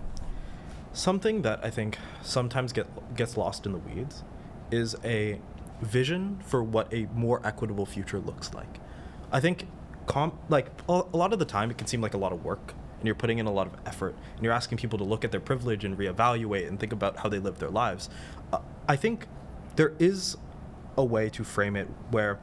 something 0.92 1.42
that 1.42 1.60
I 1.64 1.70
think 1.70 1.98
sometimes 2.22 2.72
get 2.72 2.86
gets 3.16 3.36
lost 3.36 3.66
in 3.66 3.72
the 3.72 3.78
weeds 3.78 4.22
is 4.70 4.96
a 5.04 5.40
vision 5.82 6.40
for 6.44 6.62
what 6.62 6.92
a 6.92 7.08
more 7.14 7.44
equitable 7.44 7.86
future 7.86 8.18
looks 8.20 8.54
like. 8.54 8.78
I 9.32 9.40
think 9.40 9.66
comp 10.06 10.34
like 10.48 10.70
a 10.88 11.04
lot 11.12 11.32
of 11.32 11.38
the 11.38 11.44
time 11.44 11.70
it 11.70 11.78
can 11.78 11.86
seem 11.86 12.00
like 12.00 12.14
a 12.14 12.18
lot 12.18 12.32
of 12.32 12.44
work 12.44 12.72
and 12.98 13.06
you're 13.06 13.14
putting 13.14 13.38
in 13.38 13.46
a 13.46 13.52
lot 13.52 13.66
of 13.66 13.74
effort 13.86 14.16
and 14.34 14.44
you're 14.44 14.52
asking 14.52 14.78
people 14.78 14.98
to 14.98 15.04
look 15.04 15.24
at 15.24 15.30
their 15.30 15.40
privilege 15.40 15.84
and 15.84 15.96
reevaluate 15.98 16.66
and 16.66 16.80
think 16.80 16.92
about 16.92 17.18
how 17.18 17.28
they 17.28 17.38
live 17.38 17.58
their 17.58 17.70
lives. 17.70 18.08
Uh, 18.52 18.58
I 18.88 18.96
think 18.96 19.26
there 19.76 19.92
is 19.98 20.36
a 20.96 21.04
way 21.04 21.28
to 21.30 21.44
frame 21.44 21.76
it 21.76 21.88
where 22.10 22.38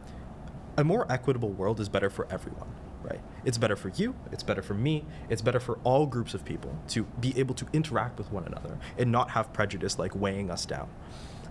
a 0.78 0.84
more 0.84 1.10
equitable 1.12 1.50
world 1.50 1.80
is 1.80 1.90
better 1.90 2.10
for 2.10 2.28
everyone, 2.30 2.70
right? 3.06 3.22
It's 3.44 3.58
better 3.58 3.76
for 3.76 3.90
you, 3.90 4.16
it's 4.32 4.44
better 4.44 4.62
for 4.62 4.74
me, 4.74 5.06
it's 5.30 5.42
better 5.42 5.60
for 5.60 5.80
all 5.84 6.06
groups 6.06 6.34
of 6.34 6.44
people 6.44 6.78
to 6.90 7.04
be 7.20 7.38
able 7.38 7.56
to 7.56 7.66
interact 7.74 8.18
with 8.18 8.32
one 8.32 8.46
another 8.46 8.78
and 8.98 9.12
not 9.12 9.32
have 9.32 9.54
prejudice 9.54 9.98
like 10.00 10.16
weighing 10.16 10.50
us 10.50 10.66
down. 10.66 10.90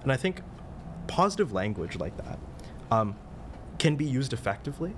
And 0.02 0.12
I 0.12 0.16
think 0.16 0.42
positive 1.06 1.52
language 1.52 1.96
like 1.96 2.16
that 2.16 2.38
um, 2.90 3.16
can 3.78 3.96
be 3.96 4.04
used 4.04 4.32
effectively 4.32 4.94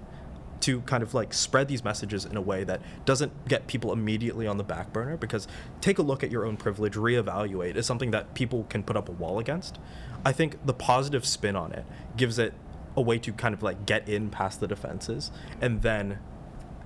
to 0.60 0.80
kind 0.82 1.02
of 1.02 1.14
like 1.14 1.34
spread 1.34 1.68
these 1.68 1.84
messages 1.84 2.24
in 2.24 2.36
a 2.36 2.40
way 2.40 2.64
that 2.64 2.80
doesn't 3.04 3.46
get 3.46 3.66
people 3.66 3.92
immediately 3.92 4.46
on 4.46 4.56
the 4.56 4.64
back 4.64 4.92
burner 4.92 5.16
because 5.16 5.46
take 5.80 5.98
a 5.98 6.02
look 6.02 6.24
at 6.24 6.30
your 6.30 6.44
own 6.44 6.56
privilege 6.56 6.94
reevaluate 6.94 7.76
is 7.76 7.86
something 7.86 8.10
that 8.10 8.34
people 8.34 8.64
can 8.64 8.82
put 8.82 8.96
up 8.96 9.08
a 9.08 9.12
wall 9.12 9.38
against 9.38 9.78
i 10.24 10.32
think 10.32 10.64
the 10.64 10.72
positive 10.72 11.26
spin 11.26 11.56
on 11.56 11.72
it 11.72 11.84
gives 12.16 12.38
it 12.38 12.54
a 12.96 13.02
way 13.02 13.18
to 13.18 13.32
kind 13.32 13.54
of 13.54 13.62
like 13.62 13.84
get 13.84 14.08
in 14.08 14.30
past 14.30 14.60
the 14.60 14.66
defenses 14.66 15.30
and 15.60 15.82
then 15.82 16.18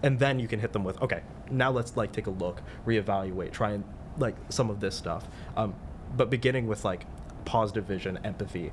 and 0.03 0.18
then 0.18 0.38
you 0.38 0.48
can 0.48 0.61
hit 0.61 0.72
them 0.72 0.84
with 0.84 1.01
okay 1.03 1.22
now 1.51 1.70
let's 1.70 1.96
like 1.96 2.12
take 2.12 2.26
a 2.26 2.30
look 2.30 2.62
reevaluate 2.86 3.53
try 3.53 3.72
and 3.72 3.84
like 4.18 4.36
some 4.48 4.70
of 4.70 4.80
this 4.80 4.94
stuff 4.94 5.28
um, 5.57 5.74
but 6.16 6.30
beginning 6.30 6.66
with 6.66 6.84
like 6.84 7.07
positive 7.44 7.84
vision 7.84 8.18
empathy 8.24 8.70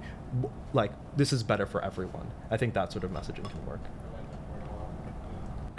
like 0.73 0.91
this 1.15 1.31
is 1.31 1.43
better 1.43 1.65
for 1.65 1.83
everyone 1.83 2.29
i 2.51 2.57
think 2.57 2.73
that 2.73 2.91
sort 2.91 3.03
of 3.03 3.11
messaging 3.11 3.49
can 3.49 3.65
work 3.65 3.79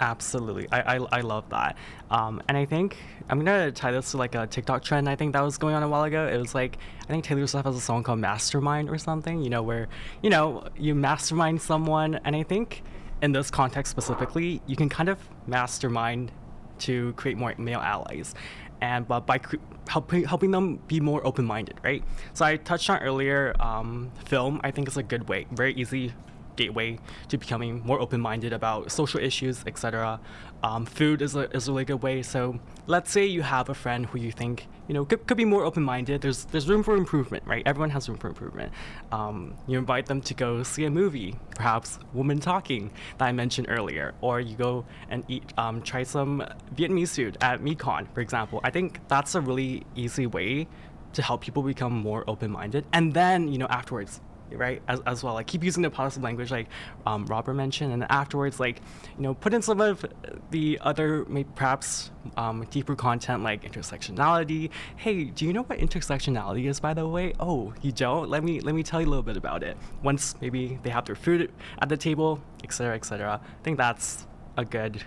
Absolutely, 0.01 0.65
I, 0.71 0.95
I, 0.95 1.07
I 1.11 1.21
love 1.21 1.49
that, 1.49 1.75
um, 2.09 2.41
and 2.47 2.57
I 2.57 2.63
think 2.63 2.95
I'm 3.27 3.43
gonna 3.43 3.69
tie 3.69 3.91
this 3.91 4.11
to 4.11 4.17
like 4.17 4.33
a 4.33 4.47
TikTok 4.47 4.81
trend. 4.81 5.09
I 5.09 5.17
think 5.17 5.33
that 5.33 5.41
was 5.41 5.57
going 5.57 5.75
on 5.75 5.83
a 5.83 5.89
while 5.89 6.03
ago. 6.05 6.25
It 6.25 6.37
was 6.37 6.55
like 6.55 6.77
I 7.03 7.07
think 7.07 7.25
Taylor 7.25 7.45
Swift 7.47 7.65
has 7.65 7.75
a 7.75 7.81
song 7.81 8.03
called 8.03 8.19
"Mastermind" 8.19 8.89
or 8.89 8.97
something. 8.97 9.41
You 9.41 9.49
know, 9.49 9.61
where 9.61 9.89
you 10.21 10.29
know 10.29 10.63
you 10.77 10.95
mastermind 10.95 11.61
someone, 11.61 12.15
and 12.23 12.33
I 12.33 12.43
think 12.43 12.81
in 13.21 13.31
this 13.31 13.51
context 13.51 13.91
specifically, 13.91 14.61
you 14.67 14.75
can 14.75 14.89
kind 14.89 15.09
of 15.09 15.17
mastermind 15.47 16.31
to 16.79 17.13
create 17.13 17.37
more 17.37 17.53
male 17.57 17.79
allies, 17.79 18.33
and 18.81 19.07
but 19.07 19.25
by 19.25 19.37
cre- 19.37 19.57
helping 19.87 20.23
helping 20.23 20.51
them 20.51 20.77
be 20.87 20.99
more 20.99 21.25
open-minded, 21.25 21.79
right? 21.83 22.03
So 22.33 22.45
I 22.45 22.57
touched 22.57 22.89
on 22.89 22.99
earlier, 23.01 23.55
um, 23.59 24.11
film. 24.25 24.61
I 24.63 24.71
think 24.71 24.87
is 24.87 24.97
a 24.97 25.03
good 25.03 25.27
way, 25.27 25.45
very 25.51 25.73
easy 25.73 26.13
gateway 26.59 26.99
to 27.29 27.35
becoming 27.37 27.81
more 27.89 27.99
open-minded 28.05 28.51
about 28.59 28.91
social 28.91 29.19
issues, 29.29 29.63
etc. 29.65 30.19
Um, 30.61 30.85
food 30.85 31.21
is 31.21 31.33
a, 31.41 31.43
is 31.55 31.67
a 31.67 31.71
really 31.71 31.85
good 31.85 32.03
way. 32.03 32.21
So 32.21 32.59
let's 32.85 33.09
say 33.15 33.25
you 33.25 33.41
have 33.41 33.69
a 33.69 33.77
friend 33.83 34.01
who 34.09 34.17
you 34.25 34.31
think 34.31 34.67
you 34.87 34.93
know 34.95 35.05
could, 35.05 35.25
could 35.27 35.37
be 35.37 35.45
more 35.45 35.63
open-minded. 35.69 36.21
There's 36.21 36.45
there's 36.51 36.67
room 36.67 36.83
for 36.83 36.95
improvement, 37.03 37.43
right? 37.53 37.63
Everyone 37.65 37.91
has 37.91 38.09
room 38.09 38.17
for 38.17 38.27
improvement. 38.27 38.73
Um, 39.11 39.37
you 39.67 39.77
invite 39.77 40.05
them 40.11 40.19
to 40.29 40.33
go 40.33 40.49
see 40.63 40.85
a 40.85 40.89
movie, 41.01 41.31
perhaps 41.55 41.99
Woman 42.13 42.39
Talking 42.39 42.91
that 43.17 43.25
I 43.25 43.31
mentioned 43.31 43.67
earlier, 43.69 44.13
or 44.21 44.41
you 44.41 44.55
go 44.55 44.85
and 45.09 45.23
eat 45.27 45.45
um, 45.57 45.81
try 45.81 46.03
some 46.03 46.43
Vietnamese 46.75 47.15
food 47.15 47.37
at 47.41 47.61
MeCon, 47.61 48.03
for 48.13 48.21
example. 48.21 48.59
I 48.63 48.71
think 48.71 48.99
that's 49.07 49.35
a 49.35 49.41
really 49.41 49.83
easy 49.95 50.27
way 50.27 50.67
to 51.13 51.21
help 51.21 51.41
people 51.41 51.63
become 51.63 51.93
more 51.93 52.23
open-minded, 52.27 52.83
and 52.91 53.13
then 53.13 53.47
you 53.47 53.57
know 53.61 53.67
afterwards 53.79 54.21
right 54.53 54.81
as, 54.87 54.99
as 55.05 55.23
well. 55.23 55.33
Like 55.33 55.47
keep 55.47 55.63
using 55.63 55.83
the 55.83 55.89
positive 55.89 56.23
language 56.23 56.51
like 56.51 56.67
um, 57.05 57.25
robert 57.25 57.53
mentioned 57.53 57.93
and 57.93 58.05
afterwards 58.09 58.59
like 58.59 58.81
you 59.17 59.23
know 59.23 59.33
put 59.33 59.53
in 59.53 59.61
some 59.61 59.81
of 59.81 60.05
the 60.51 60.79
other 60.81 61.25
maybe 61.27 61.49
perhaps 61.55 62.11
um, 62.37 62.65
deeper 62.69 62.95
content 62.95 63.43
like 63.43 63.63
intersectionality. 63.63 64.69
Hey 64.95 65.25
do 65.25 65.45
you 65.45 65.53
know 65.53 65.63
what 65.63 65.79
intersectionality 65.79 66.67
is 66.67 66.79
by 66.79 66.93
the 66.93 67.07
way? 67.07 67.33
Oh 67.39 67.73
you 67.81 67.91
don't? 67.91 68.29
Let 68.29 68.43
me 68.43 68.59
let 68.61 68.75
me 68.75 68.83
tell 68.83 69.01
you 69.01 69.07
a 69.07 69.09
little 69.09 69.23
bit 69.23 69.37
about 69.37 69.63
it. 69.63 69.77
Once 70.03 70.35
maybe 70.41 70.79
they 70.83 70.89
have 70.89 71.05
their 71.05 71.15
food 71.15 71.51
at 71.81 71.89
the 71.89 71.97
table 71.97 72.41
etc 72.63 72.95
etc 72.95 73.39
i 73.43 73.63
think 73.63 73.77
that's 73.77 74.27
a 74.57 74.65
good 74.65 75.03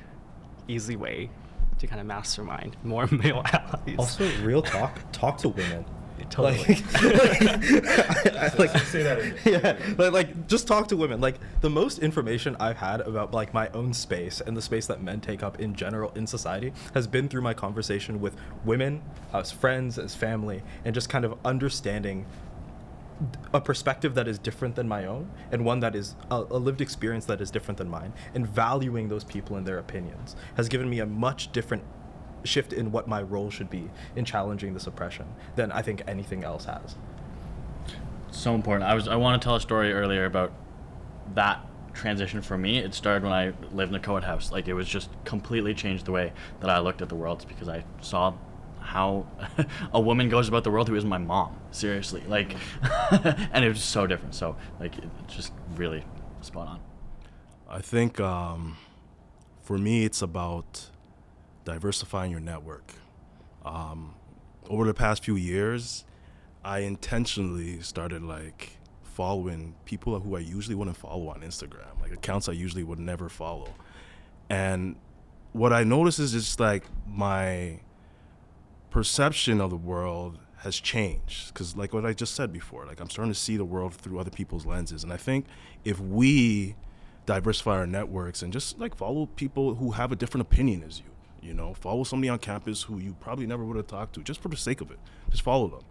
easy 0.69 0.97
way 0.97 1.31
to 1.79 1.87
kind 1.87 2.01
of 2.01 2.07
mastermind 2.07 2.77
more 2.83 3.07
male 3.11 3.43
allies. 3.53 3.97
Also 3.99 4.29
real 4.43 4.63
talk 4.63 5.01
talk 5.13 5.39
to 5.39 5.49
women 5.49 5.85
Totally. 6.33 6.57
Like, 6.67 6.83
I- 6.95 8.55
like 8.59 8.77
Say 8.79 9.03
that 9.03 9.19
again. 9.19 9.37
yeah, 9.45 9.95
like, 9.99 10.13
like 10.13 10.49
just 10.49 10.67
talk 10.67 10.89
to 10.89 10.97
women. 10.97 11.21
Like 11.21 11.37
the 11.61 11.69
most 11.69 11.99
information 11.99 12.57
I've 12.59 12.79
had 12.79 13.03
about 13.03 13.33
like 13.35 13.53
my 13.53 13.69
own 13.69 13.93
space 13.93 14.41
and 14.41 14.57
the 14.57 14.63
space 14.63 14.87
that 14.87 15.03
men 15.03 15.21
take 15.21 15.43
up 15.43 15.61
in 15.61 15.75
general 15.75 16.11
in 16.15 16.27
society 16.27 16.73
has 16.95 17.07
been 17.07 17.29
through 17.29 17.43
my 17.43 17.53
conversation 17.53 18.19
with 18.19 18.35
women, 18.65 19.03
as 19.35 19.53
friends, 19.53 19.99
as 19.99 20.15
family, 20.15 20.63
and 20.87 20.95
just 20.95 21.11
kind 21.11 21.27
of 21.27 21.37
understanding 21.45 22.25
a 23.53 23.61
perspective 23.61 24.15
that 24.15 24.27
is 24.27 24.39
different 24.39 24.75
than 24.75 24.89
my 24.89 25.05
own 25.05 25.31
and 25.53 25.65
one 25.65 25.81
that 25.81 25.95
is 25.95 26.17
a, 26.31 26.37
a 26.51 26.59
lived 26.59 26.81
experience 26.81 27.27
that 27.27 27.41
is 27.43 27.51
different 27.51 27.79
than 27.79 27.89
mine 27.89 28.13
and 28.35 28.47
valuing 28.49 29.09
those 29.09 29.23
people 29.23 29.55
and 29.55 29.65
their 29.65 29.79
opinions 29.79 30.35
has 30.57 30.69
given 30.69 30.91
me 30.91 30.99
a 30.99 31.07
much 31.07 31.53
different 31.53 31.85
shift 32.45 32.73
in 32.73 32.93
what 32.93 33.07
my 33.09 33.23
role 33.23 33.51
should 33.51 33.71
be 33.71 33.91
in 34.17 34.25
challenging 34.25 34.75
this 34.75 34.87
oppression 34.87 35.27
than 35.57 35.71
I 35.73 35.83
think 35.83 36.03
anything 36.07 36.45
else 36.45 36.65
has. 36.65 36.97
so 38.31 38.55
important. 38.55 38.89
I 38.91 38.95
was 38.95 39.09
I 39.09 39.17
want 39.17 39.41
to 39.41 39.45
tell 39.45 39.57
a 39.57 39.61
story 39.61 39.93
earlier 39.93 40.25
about 40.25 40.53
that 41.35 41.65
transition 41.95 42.41
for 42.43 42.57
me. 42.57 42.79
It 42.79 42.95
started 42.95 43.23
when 43.23 43.33
I 43.33 43.53
lived 43.73 43.91
in 43.93 43.97
a 43.97 44.01
co-ed 44.01 44.25
house. 44.25 44.51
Like 44.51 44.69
it 44.69 44.75
was 44.75 44.89
just 44.89 45.11
completely 45.25 45.75
changed 45.75 46.07
the 46.07 46.13
way 46.13 46.33
that 46.61 46.71
I 46.71 46.79
looked 46.79 47.03
at 47.03 47.09
the 47.09 47.15
world 47.15 47.45
because 47.49 47.69
I 47.69 47.85
saw 48.01 48.35
how 48.81 49.27
a 49.93 50.01
woman 50.01 50.29
goes 50.29 50.49
about 50.49 50.65
the 50.65 50.71
world 50.71 50.89
who 50.89 50.95
isn't 50.97 51.09
my 51.09 51.19
mom. 51.19 51.57
Seriously, 51.71 52.23
like, 52.29 52.57
and 53.53 53.65
it 53.65 53.69
was 53.69 53.83
so 53.83 54.07
different. 54.07 54.35
So 54.35 54.57
like, 54.81 54.97
it 54.99 55.09
just 55.29 55.53
really 55.77 56.05
spot 56.41 56.69
on. 56.69 56.81
I 57.69 57.81
think 57.81 58.19
um, 58.21 58.77
for 59.63 59.79
me, 59.79 60.05
it's 60.05 60.21
about 60.23 60.91
diversifying 61.65 62.31
your 62.31 62.41
network. 62.41 62.95
Um, 63.65 64.15
over 64.69 64.85
the 64.87 64.95
past 64.95 65.25
few 65.25 65.37
years, 65.37 66.05
I 66.65 66.81
intentionally 66.81 67.81
started 67.81 68.23
like 68.23 68.79
following 69.03 69.75
people 69.85 70.19
who 70.21 70.37
I 70.37 70.41
usually 70.41 70.75
wouldn't 70.75 70.97
follow 70.97 71.29
on 71.29 71.41
Instagram, 71.41 72.01
like 72.01 72.13
accounts 72.13 72.49
I 72.49 72.53
usually 72.53 72.83
would 72.83 72.99
never 72.99 73.29
follow. 73.29 73.69
And 74.49 74.97
what 75.53 75.73
I 75.73 75.85
notice 75.85 76.19
is 76.19 76.33
just 76.33 76.59
like 76.61 76.85
my 77.07 77.81
perception 78.91 79.61
of 79.61 79.71
the 79.71 79.77
world 79.77 80.39
has 80.59 80.79
changed 80.79 81.49
because 81.49 81.77
like 81.77 81.93
what 81.93 82.05
i 82.05 82.13
just 82.13 82.37
said 82.37 82.53
before 82.53 82.87
like 82.87 83.01
i'm 83.01 83.11
starting 83.11 83.33
to 83.33 83.39
see 83.39 83.57
the 83.57 83.65
world 83.65 83.93
through 83.95 84.19
other 84.19 84.31
people's 84.31 84.65
lenses 84.65 85.03
and 85.03 85.13
i 85.13 85.17
think 85.17 85.47
if 85.83 85.99
we 85.99 86.77
diversify 87.27 87.73
our 87.79 87.87
networks 87.87 88.43
and 88.43 88.53
just 88.53 88.79
like 88.79 88.95
follow 88.95 89.27
people 89.27 89.75
who 89.77 89.93
have 89.93 90.13
a 90.13 90.17
different 90.17 90.43
opinion 90.43 90.85
as 90.87 91.01
you 91.01 91.12
you 91.43 91.55
know 91.55 91.75
follow 91.75 92.05
somebody 92.05 92.29
on 92.29 92.39
campus 92.39 92.83
who 92.83 92.99
you 92.99 93.17
probably 93.21 93.47
never 93.47 93.65
would 93.65 93.77
have 93.77 93.87
talked 93.87 94.15
to 94.15 94.23
just 94.23 94.41
for 94.41 94.49
the 94.49 94.57
sake 94.57 94.81
of 94.81 94.91
it. 94.91 94.99
Just 95.31 95.43
follow 95.43 95.69
them. 95.69 95.83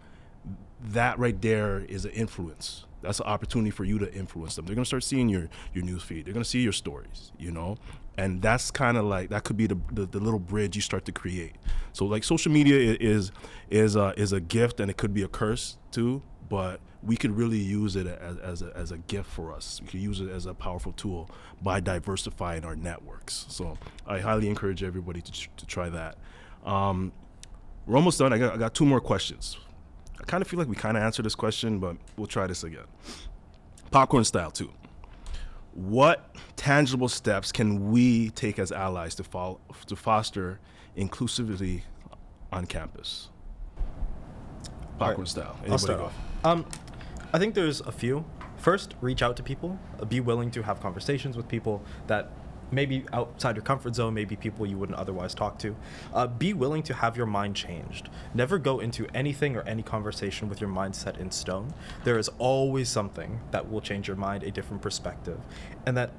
That 0.80 1.18
right 1.18 1.40
there 1.40 1.80
is 1.80 2.04
an 2.04 2.12
influence. 2.12 2.84
That's 3.02 3.20
an 3.20 3.26
opportunity 3.26 3.70
for 3.70 3.84
you 3.84 3.98
to 3.98 4.12
influence 4.14 4.56
them. 4.56 4.64
They're 4.64 4.76
going 4.76 4.84
to 4.84 4.88
start 4.88 5.04
seeing 5.04 5.28
your 5.28 5.48
your 5.74 5.84
news 5.84 6.02
feed. 6.02 6.24
They're 6.24 6.34
going 6.34 6.44
to 6.44 6.48
see 6.48 6.60
your 6.60 6.72
stories 6.72 7.32
you 7.38 7.50
know? 7.50 7.76
And 8.18 8.42
that's 8.42 8.70
kind 8.70 8.98
of 8.98 9.04
like 9.04 9.30
that 9.30 9.44
could 9.44 9.56
be 9.56 9.66
the, 9.66 9.78
the, 9.90 10.04
the 10.04 10.20
little 10.20 10.38
bridge 10.38 10.76
you 10.76 10.82
start 10.82 11.06
to 11.06 11.12
create. 11.12 11.54
So 11.92 12.04
like 12.04 12.24
social 12.24 12.52
media 12.52 12.96
is 13.00 13.32
is 13.70 13.96
is 13.96 14.32
a 14.32 14.40
gift 14.40 14.80
and 14.80 14.90
it 14.90 14.96
could 14.96 15.14
be 15.14 15.22
a 15.22 15.28
curse 15.28 15.78
too 15.90 16.22
but 16.52 16.80
we 17.02 17.16
could 17.16 17.36
really 17.36 17.58
use 17.58 17.96
it 17.96 18.06
as, 18.06 18.38
as, 18.38 18.62
a, 18.62 18.72
as 18.76 18.92
a 18.92 18.98
gift 18.98 19.28
for 19.28 19.52
us 19.52 19.80
we 19.82 19.88
could 19.88 20.00
use 20.00 20.20
it 20.20 20.30
as 20.30 20.46
a 20.46 20.54
powerful 20.54 20.92
tool 20.92 21.30
by 21.62 21.80
diversifying 21.80 22.64
our 22.64 22.76
networks 22.76 23.46
so 23.48 23.76
i 24.06 24.18
highly 24.18 24.48
encourage 24.48 24.82
everybody 24.82 25.20
to, 25.20 25.32
to 25.56 25.66
try 25.66 25.88
that 25.88 26.16
um, 26.64 27.12
we're 27.86 27.96
almost 27.96 28.18
done 28.18 28.32
I 28.32 28.38
got, 28.38 28.54
I 28.54 28.56
got 28.56 28.74
two 28.74 28.86
more 28.86 29.00
questions 29.00 29.58
i 30.20 30.24
kind 30.24 30.42
of 30.42 30.48
feel 30.48 30.58
like 30.58 30.68
we 30.68 30.76
kind 30.76 30.96
of 30.96 31.02
answered 31.02 31.24
this 31.24 31.34
question 31.34 31.78
but 31.78 31.96
we'll 32.16 32.26
try 32.26 32.46
this 32.46 32.64
again 32.64 32.84
popcorn 33.90 34.24
style 34.24 34.50
too 34.50 34.70
what 35.74 36.36
tangible 36.56 37.08
steps 37.08 37.50
can 37.50 37.90
we 37.90 38.30
take 38.30 38.58
as 38.58 38.72
allies 38.72 39.14
to, 39.16 39.24
fo- 39.24 39.60
to 39.86 39.96
foster 39.96 40.60
inclusivity 40.96 41.82
on 42.52 42.66
campus? 42.66 43.30
Popcorn 44.98 45.20
right. 45.20 45.28
style. 45.28 45.58
I'll 45.68 45.78
start 45.78 45.98
go? 45.98 46.04
off. 46.06 46.14
Um, 46.44 46.66
I 47.32 47.38
think 47.38 47.54
there's 47.54 47.80
a 47.80 47.92
few. 47.92 48.26
First, 48.56 48.94
reach 49.00 49.22
out 49.22 49.36
to 49.38 49.42
people. 49.42 49.78
Be 50.08 50.20
willing 50.20 50.50
to 50.50 50.62
have 50.62 50.80
conversations 50.80 51.36
with 51.36 51.48
people 51.48 51.82
that 52.06 52.30
maybe 52.70 53.04
outside 53.12 53.56
your 53.56 53.64
comfort 53.64 53.94
zone, 53.94 54.12
maybe 54.14 54.36
people 54.36 54.66
you 54.66 54.76
wouldn't 54.76 54.98
otherwise 54.98 55.34
talk 55.34 55.58
to. 55.60 55.74
Uh, 56.12 56.26
be 56.26 56.52
willing 56.52 56.82
to 56.82 56.94
have 56.94 57.16
your 57.16 57.26
mind 57.26 57.56
changed. 57.56 58.10
Never 58.34 58.58
go 58.58 58.80
into 58.80 59.06
anything 59.14 59.56
or 59.56 59.62
any 59.62 59.82
conversation 59.82 60.48
with 60.48 60.60
your 60.60 60.68
mind 60.68 60.94
set 60.94 61.16
in 61.18 61.30
stone. 61.30 61.72
There 62.04 62.18
is 62.18 62.28
always 62.38 62.88
something 62.88 63.40
that 63.50 63.70
will 63.70 63.80
change 63.80 64.08
your 64.08 64.16
mind, 64.16 64.42
a 64.42 64.50
different 64.50 64.82
perspective. 64.82 65.40
And 65.86 65.96
that, 65.96 66.10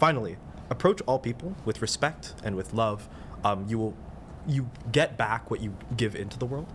finally, 0.00 0.38
approach 0.70 1.00
all 1.06 1.18
people 1.18 1.54
with 1.64 1.80
respect 1.82 2.34
and 2.42 2.56
with 2.56 2.72
love. 2.72 3.08
Um, 3.44 3.66
you 3.68 3.78
will 3.78 3.96
you 4.46 4.70
get 4.90 5.18
back 5.18 5.50
what 5.50 5.60
you 5.60 5.76
give 5.96 6.16
into 6.16 6.38
the 6.38 6.46
world. 6.46 6.66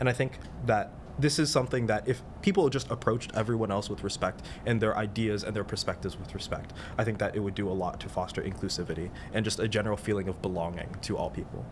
And 0.00 0.08
I 0.08 0.12
think 0.12 0.38
that 0.66 0.92
this 1.18 1.38
is 1.38 1.50
something 1.50 1.86
that 1.86 2.06
if 2.08 2.22
people 2.42 2.68
just 2.68 2.90
approached 2.90 3.32
everyone 3.34 3.70
else 3.70 3.90
with 3.90 4.04
respect 4.04 4.42
and 4.66 4.80
their 4.80 4.96
ideas 4.96 5.42
and 5.42 5.54
their 5.54 5.64
perspectives 5.64 6.18
with 6.18 6.34
respect, 6.34 6.72
I 6.96 7.04
think 7.04 7.18
that 7.18 7.34
it 7.34 7.40
would 7.40 7.54
do 7.54 7.68
a 7.68 7.72
lot 7.72 8.00
to 8.00 8.08
foster 8.08 8.42
inclusivity 8.42 9.10
and 9.32 9.44
just 9.44 9.58
a 9.58 9.68
general 9.68 9.96
feeling 9.96 10.28
of 10.28 10.40
belonging 10.40 10.96
to 11.02 11.16
all 11.16 11.30
people. 11.30 11.64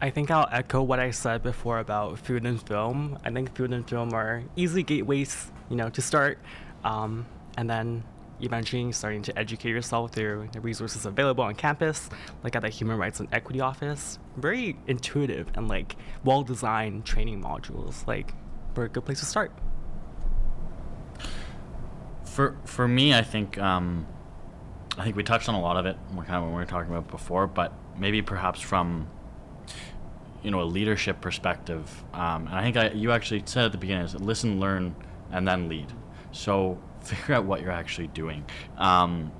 I 0.00 0.10
think 0.10 0.32
I'll 0.32 0.48
echo 0.50 0.82
what 0.82 0.98
I 0.98 1.12
said 1.12 1.44
before 1.44 1.78
about 1.78 2.18
food 2.18 2.44
and 2.44 2.60
film. 2.60 3.18
I 3.24 3.30
think 3.30 3.54
food 3.54 3.72
and 3.72 3.88
film 3.88 4.12
are 4.12 4.42
easy 4.56 4.82
gateways, 4.82 5.52
you 5.70 5.76
know, 5.76 5.90
to 5.90 6.02
start, 6.02 6.38
um, 6.82 7.24
and 7.56 7.70
then 7.70 8.02
eventually 8.42 8.92
starting 8.92 9.22
to 9.22 9.38
educate 9.38 9.70
yourself 9.70 10.12
through 10.12 10.48
the 10.52 10.60
resources 10.60 11.06
available 11.06 11.44
on 11.44 11.54
campus, 11.54 12.10
like 12.42 12.54
at 12.56 12.62
the 12.62 12.68
Human 12.68 12.98
Rights 12.98 13.20
and 13.20 13.28
Equity 13.32 13.60
Office. 13.60 14.18
Very 14.36 14.76
intuitive 14.86 15.48
and 15.54 15.68
like 15.68 15.96
well-designed 16.24 17.04
training 17.04 17.42
modules. 17.42 18.06
Like, 18.06 18.34
for 18.74 18.84
a 18.84 18.88
good 18.88 19.04
place 19.04 19.20
to 19.20 19.26
start. 19.26 19.52
For 22.24 22.56
for 22.64 22.88
me, 22.88 23.14
I 23.14 23.22
think 23.22 23.58
um, 23.58 24.06
I 24.96 25.04
think 25.04 25.16
we 25.16 25.22
touched 25.22 25.48
on 25.48 25.54
a 25.54 25.60
lot 25.60 25.76
of 25.76 25.86
it. 25.86 25.96
Kind 26.14 26.30
of 26.30 26.42
when 26.44 26.52
we 26.52 26.56
were 26.56 26.64
talking 26.64 26.90
about 26.90 27.08
before, 27.10 27.46
but 27.46 27.72
maybe 27.98 28.22
perhaps 28.22 28.60
from 28.60 29.08
you 30.42 30.50
know 30.50 30.62
a 30.62 30.64
leadership 30.64 31.20
perspective. 31.20 32.04
Um, 32.14 32.46
and 32.46 32.54
I 32.54 32.62
think 32.62 32.76
I, 32.76 32.90
you 32.90 33.12
actually 33.12 33.42
said 33.44 33.66
at 33.66 33.72
the 33.72 33.78
beginning 33.78 34.04
is 34.04 34.14
listen, 34.14 34.58
learn, 34.60 34.94
and 35.30 35.46
then 35.46 35.68
lead. 35.68 35.92
So 36.32 36.78
figure 37.04 37.34
out 37.34 37.44
what 37.44 37.60
you're 37.60 37.70
actually 37.70 38.08
doing. 38.08 38.44
Um, 38.76 39.32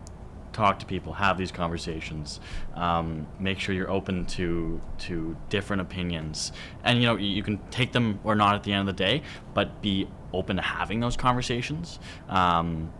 talk 0.53 0.79
to 0.81 0.87
people, 0.87 1.15
have 1.15 1.39
these 1.39 1.51
conversations. 1.51 2.41
Um, 2.75 3.27
make 3.39 3.59
sure 3.59 3.75
you're 3.75 3.91
open 3.91 4.27
to 4.27 4.81
to 5.01 5.37
different 5.49 5.83
opinions, 5.83 6.53
and 6.85 7.01
you 7.01 7.07
know 7.07 7.17
you, 7.17 7.29
you, 7.29 7.43
can 7.43 7.59
take 7.71 7.93
them 7.93 8.21
or 8.25 8.35
not 8.35 8.55
at 8.55 8.63
the 8.63 8.73
end 8.73 8.89
of 8.89 8.95
the 8.95 9.05
day, 9.05 9.23
but 9.55 9.83
be 9.83 10.09
open 10.33 10.57
to 10.57 10.63
having 10.63 11.01
those 11.01 11.17
conversations. 11.17 11.99
Um, 12.29 12.93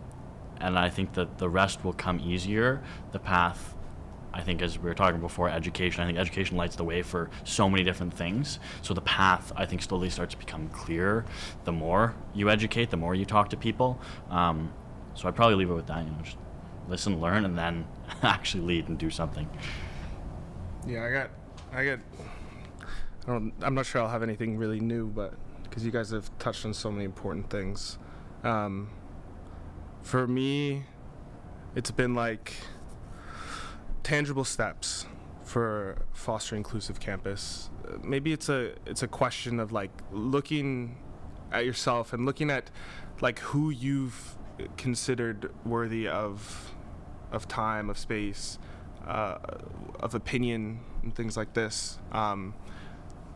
and 0.59 0.79
I 0.79 0.89
think 0.89 1.13
that 1.13 1.39
the 1.39 1.49
rest 1.49 1.83
will 1.83 1.93
come 1.93 2.19
easier. 2.19 2.81
The 3.11 3.19
path 3.19 3.72
I 4.33 4.41
think 4.41 4.61
as 4.61 4.79
we 4.79 4.85
were 4.85 4.95
talking 4.95 5.21
before, 5.21 5.49
education. 5.49 6.03
I 6.03 6.07
think 6.07 6.17
education 6.17 6.57
lights 6.57 6.75
the 6.75 6.83
way 6.83 7.03
for 7.03 7.29
so 7.43 7.69
many 7.69 7.83
different 7.83 8.13
things. 8.13 8.59
So 8.81 8.93
the 8.93 9.01
path, 9.01 9.51
I 9.55 9.65
think, 9.65 9.81
slowly 9.83 10.09
starts 10.09 10.33
to 10.33 10.39
become 10.39 10.69
clearer. 10.69 11.25
The 11.65 11.71
more 11.71 12.15
you 12.33 12.49
educate, 12.49 12.89
the 12.89 12.97
more 12.97 13.13
you 13.13 13.25
talk 13.25 13.49
to 13.51 13.57
people. 13.57 13.99
Um, 14.29 14.73
so 15.13 15.27
I'd 15.27 15.35
probably 15.35 15.55
leave 15.55 15.69
it 15.69 15.75
with 15.75 15.87
that. 15.87 16.03
You 16.03 16.11
know, 16.11 16.17
just 16.23 16.37
listen, 16.87 17.21
learn, 17.21 17.45
and 17.45 17.57
then 17.57 17.85
actually 18.23 18.63
lead 18.63 18.87
and 18.87 18.97
do 18.97 19.09
something. 19.09 19.47
Yeah, 20.87 21.03
I 21.03 21.11
got, 21.11 21.29
I 21.71 21.85
got. 21.85 21.99
I 23.27 23.31
don't. 23.31 23.53
I'm 23.61 23.75
not 23.75 23.85
sure 23.85 24.01
I'll 24.01 24.09
have 24.09 24.23
anything 24.23 24.57
really 24.57 24.79
new, 24.79 25.07
but 25.07 25.35
because 25.63 25.85
you 25.85 25.91
guys 25.91 26.09
have 26.09 26.35
touched 26.39 26.65
on 26.65 26.73
so 26.73 26.91
many 26.91 27.05
important 27.05 27.49
things. 27.49 27.97
Um, 28.43 28.89
for 30.01 30.27
me, 30.27 30.83
it's 31.75 31.91
been 31.91 32.13
like 32.13 32.53
tangible 34.03 34.43
steps 34.43 35.05
for 35.43 36.05
foster 36.13 36.55
inclusive 36.55 36.99
campus. 36.99 37.69
Uh, 37.87 37.97
maybe 38.03 38.31
it's 38.33 38.49
a 38.49 38.73
it's 38.85 39.03
a 39.03 39.07
question 39.07 39.59
of 39.59 39.71
like 39.71 39.91
looking 40.11 40.97
at 41.51 41.65
yourself 41.65 42.13
and 42.13 42.25
looking 42.25 42.49
at 42.49 42.69
like 43.21 43.39
who 43.39 43.69
you've 43.69 44.35
considered 44.77 45.51
worthy 45.65 46.07
of 46.07 46.73
of 47.31 47.47
time, 47.47 47.89
of 47.89 47.97
space, 47.97 48.59
uh, 49.07 49.37
of 49.99 50.13
opinion, 50.13 50.79
and 51.01 51.15
things 51.15 51.35
like 51.35 51.53
this. 51.53 51.97
Um, 52.11 52.53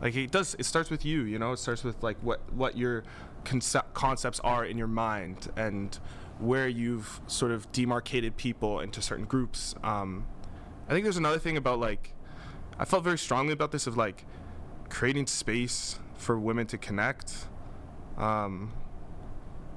like 0.00 0.14
it 0.14 0.30
does, 0.30 0.54
it 0.58 0.64
starts 0.64 0.90
with 0.90 1.04
you. 1.04 1.22
You 1.22 1.38
know, 1.38 1.52
it 1.52 1.58
starts 1.58 1.82
with 1.84 2.02
like 2.02 2.18
what 2.22 2.40
what 2.52 2.76
your 2.76 3.04
concept 3.44 3.94
concepts 3.94 4.40
are 4.40 4.64
in 4.64 4.78
your 4.78 4.86
mind 4.86 5.50
and 5.56 5.98
where 6.38 6.68
you've 6.68 7.20
sort 7.26 7.50
of 7.50 7.70
demarcated 7.72 8.36
people 8.36 8.80
into 8.80 9.02
certain 9.02 9.24
groups. 9.24 9.74
Um, 9.82 10.24
I 10.88 10.92
think 10.92 11.04
there's 11.04 11.18
another 11.18 11.38
thing 11.38 11.56
about 11.58 11.78
like 11.78 12.14
I 12.78 12.84
felt 12.84 13.04
very 13.04 13.18
strongly 13.18 13.52
about 13.52 13.72
this 13.72 13.86
of 13.86 13.96
like 13.96 14.24
creating 14.88 15.26
space 15.26 15.98
for 16.16 16.38
women 16.38 16.66
to 16.68 16.78
connect. 16.78 17.46
Um, 18.16 18.72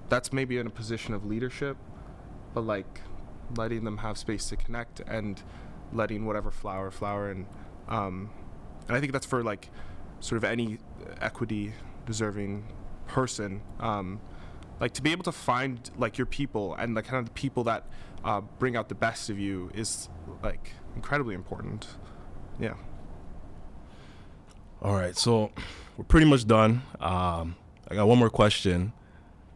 that's 0.08 0.32
maybe 0.32 0.58
in 0.58 0.68
a 0.68 0.70
position 0.70 1.14
of 1.14 1.26
leadership, 1.26 1.78
but 2.54 2.62
like 2.62 3.02
letting 3.58 3.84
them 3.84 3.98
have 3.98 4.18
space 4.18 4.48
to 4.50 4.56
connect 4.56 5.02
and 5.02 5.42
letting 5.92 6.26
whatever 6.26 6.50
flower 6.50 6.90
flower 6.92 7.30
and 7.30 7.46
um, 7.90 8.30
and 8.88 8.96
I 8.96 9.02
think 9.02 9.12
that's 9.12 9.26
for 9.26 9.44
like 9.44 9.70
sort 10.22 10.38
of 10.38 10.46
any 10.46 10.78
equity 11.20 11.74
deserving 12.06 12.66
person. 13.08 13.62
Um, 13.82 14.22
like 14.80 14.94
to 14.94 15.02
be 15.02 15.12
able 15.12 15.24
to 15.24 15.32
find 15.32 15.92
like 15.98 16.18
your 16.18 16.26
people 16.26 16.74
and 16.76 16.96
the 16.96 17.04
kind 17.04 17.20
of 17.20 17.26
the 17.26 17.32
people 17.32 17.66
that 17.66 17.86
uh, 18.24 18.42
bring 18.60 18.78
out 18.78 18.88
the 18.88 18.96
best 18.96 19.30
of 19.30 19.38
you 19.38 19.70
is 19.74 20.10
like 20.42 20.72
incredibly 20.96 21.36
important. 21.36 21.88
Yeah. 22.60 22.74
All 24.82 24.96
right, 24.96 25.16
so 25.16 25.52
we're 25.98 26.06
pretty 26.06 26.26
much 26.26 26.48
done. 26.48 26.82
Um, 27.00 27.56
I 27.90 27.96
got 27.96 28.08
one 28.08 28.18
more 28.18 28.30
question. 28.30 28.94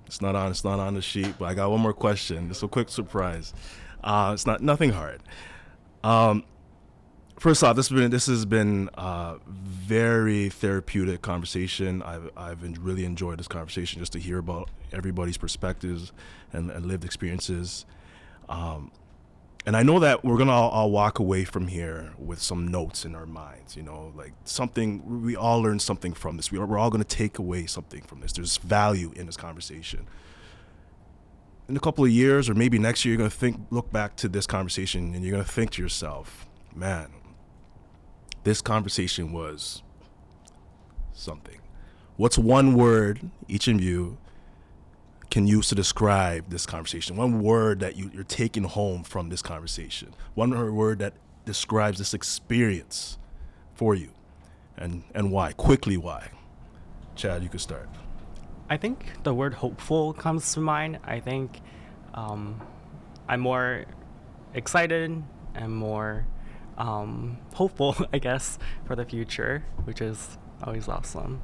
It's 0.05 0.21
not 0.21 0.35
on. 0.35 0.51
It's 0.51 0.63
not 0.63 0.79
on 0.79 0.93
the 0.93 1.01
sheet, 1.01 1.35
but 1.39 1.45
I 1.45 1.53
got 1.55 1.71
one 1.71 1.81
more 1.81 1.93
question. 1.93 2.49
It's 2.51 2.61
a 2.61 2.67
quick 2.67 2.89
surprise. 2.89 3.53
Uh, 4.03 4.31
it's 4.33 4.45
not 4.45 4.61
nothing 4.61 4.91
hard. 4.91 5.21
Um, 6.03 6.43
first 7.39 7.63
off, 7.63 7.75
this 7.75 7.89
has 7.89 7.99
been 7.99 8.11
this 8.11 8.27
has 8.27 8.45
been 8.45 8.89
a 8.95 9.37
very 9.47 10.49
therapeutic 10.49 11.21
conversation. 11.21 12.03
I've 12.03 12.29
I've 12.37 12.61
really 12.85 13.05
enjoyed 13.05 13.39
this 13.39 13.47
conversation 13.47 13.99
just 13.99 14.13
to 14.13 14.19
hear 14.19 14.37
about 14.37 14.69
everybody's 14.93 15.37
perspectives 15.37 16.11
and, 16.53 16.69
and 16.69 16.85
lived 16.85 17.03
experiences. 17.03 17.85
Um, 18.47 18.91
and 19.65 19.75
I 19.75 19.81
know 19.81 19.99
that 19.99 20.23
we're 20.23 20.37
gonna 20.37 20.51
all, 20.51 20.69
all 20.69 20.91
walk 20.91 21.17
away 21.17 21.43
from 21.43 21.67
here 21.67 22.13
with 22.19 22.39
some 22.39 22.67
notes 22.67 23.03
in 23.03 23.15
our 23.15 23.25
minds. 23.25 23.75
You 23.75 23.81
know, 23.81 24.13
like 24.15 24.33
something 24.43 25.23
we 25.23 25.35
all 25.35 25.61
learn 25.61 25.79
something 25.79 26.13
from 26.13 26.37
this. 26.37 26.51
We 26.51 26.59
are, 26.59 26.65
we're 26.65 26.77
all 26.77 26.91
gonna 26.91 27.03
take 27.03 27.39
away 27.39 27.65
something 27.65 28.01
from 28.01 28.19
this. 28.19 28.33
There's 28.33 28.57
value 28.57 29.11
in 29.15 29.25
this 29.25 29.37
conversation. 29.37 30.07
In 31.67 31.75
a 31.75 31.79
couple 31.79 32.05
of 32.05 32.11
years, 32.11 32.47
or 32.47 32.53
maybe 32.53 32.77
next 32.77 33.05
year, 33.05 33.13
you're 33.13 33.17
gonna 33.17 33.29
think, 33.31 33.59
look 33.71 33.91
back 33.91 34.15
to 34.17 34.29
this 34.29 34.45
conversation, 34.45 35.15
and 35.15 35.23
you're 35.23 35.31
gonna 35.31 35.43
think 35.43 35.71
to 35.71 35.81
yourself, 35.81 36.45
"Man, 36.75 37.09
this 38.43 38.61
conversation 38.61 39.31
was 39.33 39.81
something." 41.11 41.59
What's 42.17 42.37
one 42.37 42.75
word 42.75 43.31
each 43.47 43.67
of 43.67 43.81
you 43.81 44.17
can 45.29 45.47
use 45.47 45.69
to 45.69 45.75
describe 45.75 46.49
this 46.49 46.65
conversation? 46.65 47.15
One 47.15 47.41
word 47.41 47.79
that 47.79 47.95
you, 47.95 48.11
you're 48.13 48.23
taking 48.23 48.63
home 48.63 49.03
from 49.03 49.29
this 49.29 49.41
conversation. 49.41 50.13
One 50.33 50.75
word 50.75 50.99
that 50.99 51.13
describes 51.45 51.99
this 51.99 52.13
experience 52.13 53.17
for 53.73 53.95
you, 53.95 54.09
and 54.77 55.03
and 55.13 55.31
why? 55.31 55.53
Quickly, 55.53 55.97
why? 55.97 56.29
Chad, 57.15 57.43
you 57.43 57.49
could 57.49 57.61
start. 57.61 57.89
I 58.69 58.77
think 58.77 59.23
the 59.23 59.33
word 59.33 59.53
hopeful 59.53 60.13
comes 60.13 60.53
to 60.53 60.59
mind. 60.59 60.99
I 61.03 61.19
think 61.19 61.61
um, 62.13 62.61
I'm 63.27 63.39
more 63.39 63.85
excited 64.53 65.23
and 65.53 65.75
more 65.75 66.25
um, 66.77 67.37
hopeful, 67.53 67.95
I 68.13 68.19
guess, 68.19 68.57
for 68.85 68.95
the 68.95 69.05
future, 69.05 69.63
which 69.83 70.01
is 70.01 70.37
always 70.63 70.87
awesome. 70.87 71.41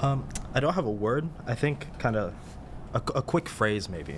Um, 0.00 0.26
I 0.54 0.60
don't 0.60 0.72
have 0.74 0.86
a 0.86 0.90
word. 0.90 1.28
I 1.46 1.54
think 1.54 1.98
kind 1.98 2.16
of 2.16 2.34
a, 2.94 3.02
a 3.14 3.22
quick 3.22 3.48
phrase 3.48 3.88
maybe 3.88 4.16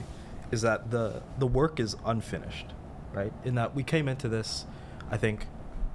is 0.51 0.62
that 0.62 0.91
the 0.91 1.22
the 1.39 1.47
work 1.47 1.80
is 1.80 1.97
unfinished, 2.05 2.66
right? 3.12 3.33
In 3.45 3.57
that 3.57 3.74
we 3.74 3.83
came 3.83 4.09
into 4.09 4.28
this, 4.28 4.64
I 5.11 5.16
think, 5.16 5.47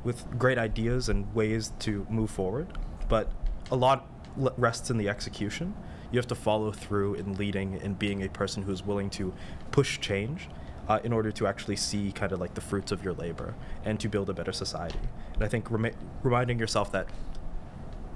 with 0.04 0.38
great 0.38 0.58
ideas 0.58 1.08
and 1.08 1.34
ways 1.34 1.72
to 1.80 2.06
move 2.10 2.30
forward, 2.30 2.68
but 3.08 3.32
a 3.72 3.76
lot 3.76 4.06
rests 4.58 4.90
in 4.90 4.98
the 4.98 5.08
execution. 5.08 5.74
You 6.12 6.20
have 6.20 6.28
to 6.28 6.36
follow 6.36 6.72
through 6.72 7.16
in 7.16 7.36
leading 7.36 7.76
and 7.76 7.98
being 7.98 8.24
a 8.24 8.30
person 8.30 8.64
who's 8.64 8.86
willing 8.86 9.10
to 9.12 9.34
push 9.72 10.00
change 10.00 10.48
uh, 10.88 11.00
in 11.04 11.12
order 11.12 11.32
to 11.32 11.48
actually 11.48 11.76
see 11.76 12.12
kind 12.12 12.32
of 12.32 12.40
like 12.40 12.54
the 12.54 12.62
fruits 12.62 12.92
of 12.92 13.04
your 13.04 13.14
labor 13.14 13.56
and 13.84 14.00
to 14.00 14.08
build 14.08 14.30
a 14.30 14.34
better 14.34 14.54
society. 14.54 15.00
And 15.34 15.44
I 15.44 15.48
think 15.48 15.70
remi- 15.70 15.94
reminding 16.24 16.60
yourself 16.60 16.92
that 16.94 17.08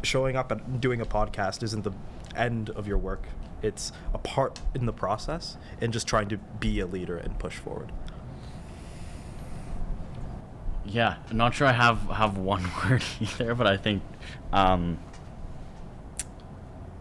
showing 0.04 0.36
up 0.36 0.52
and 0.52 0.82
doing 0.82 1.02
a 1.02 1.06
podcast 1.06 1.64
isn't 1.64 1.84
the 1.84 1.94
end 2.36 2.70
of 2.72 2.88
your 2.88 2.98
work. 2.98 3.28
It's 3.62 3.92
a 4.14 4.18
part 4.18 4.60
in 4.74 4.86
the 4.86 4.94
process 4.94 5.58
and 5.80 5.94
just 5.94 6.08
trying 6.08 6.30
to 6.30 6.38
be 6.38 6.80
a 6.80 6.86
leader 6.86 7.18
and 7.18 7.38
push 7.38 7.58
forward. 7.58 7.92
Yeah, 10.84 11.18
I'm 11.30 11.38
not 11.38 11.54
sure 11.54 11.68
I 11.68 11.74
have 11.74 12.00
have 12.10 12.38
one 12.38 12.64
word 12.90 13.04
either, 13.20 13.54
but 13.54 13.68
I 13.68 13.78
think 13.78 14.02
um, 14.52 14.98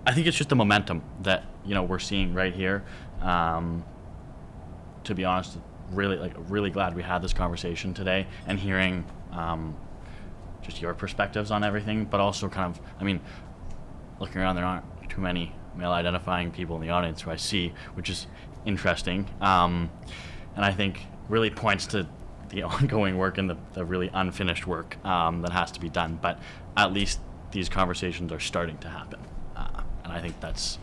I 0.07 0.13
think 0.13 0.27
it's 0.27 0.37
just 0.37 0.51
the 0.51 0.57
momentum 0.57 1.03
that 1.23 1.45
you 1.65 1.75
know 1.75 1.83
we're 1.83 1.99
seeing 1.99 2.35
right 2.35 2.55
here. 2.55 2.85
Um, 3.23 3.85
to 5.05 5.15
be 5.15 5.25
honest, 5.25 5.59
really 5.93 6.17
like 6.17 6.35
really 6.49 6.71
glad 6.71 6.95
we 6.95 7.03
had 7.03 7.23
this 7.23 7.33
conversation 7.33 7.95
today 7.95 8.27
and 8.47 8.59
hearing 8.59 9.05
um, 9.33 9.75
just 10.63 10.81
your 10.81 10.95
perspectives 10.95 11.51
on 11.51 11.65
everything, 11.65 12.05
but 12.05 12.21
also 12.21 12.49
kind 12.49 12.75
of 12.75 12.81
I 13.01 13.05
mean, 13.05 13.21
looking 14.19 14.41
around, 14.41 14.57
there 14.57 14.65
aren't 14.65 14.85
too 15.09 15.21
many 15.21 15.53
male 15.75 15.93
identifying 15.93 16.51
people 16.51 16.77
in 16.77 16.83
the 16.83 16.91
audience 16.91 17.23
who 17.23 17.31
I 17.31 17.37
see, 17.37 17.73
which 17.95 18.11
is 18.11 18.27
interesting. 18.65 19.29
Um, 19.41 19.91
and 20.57 20.65
I 20.65 20.73
think 20.73 21.01
really 21.29 21.51
points 21.51 21.87
to 21.89 22.07
the 22.51 22.63
ongoing 22.65 23.17
work 23.17 23.39
and 23.39 23.49
the, 23.49 23.57
the 23.73 23.85
really 23.85 24.11
unfinished 24.13 24.67
work 24.67 25.03
um, 25.05 25.43
that 25.43 25.53
has 25.53 25.71
to 25.73 25.81
be 25.81 25.89
done. 25.89 26.19
But 26.21 26.39
at 26.77 26.93
least 26.93 27.21
these 27.53 27.69
conversations 27.69 28.33
are 28.33 28.41
starting 28.41 28.79
to 28.79 28.89
happen. 28.89 29.21
Uh, 29.57 29.83
and 30.05 30.13
I 30.13 30.21
think 30.21 30.41
that's 30.41 30.79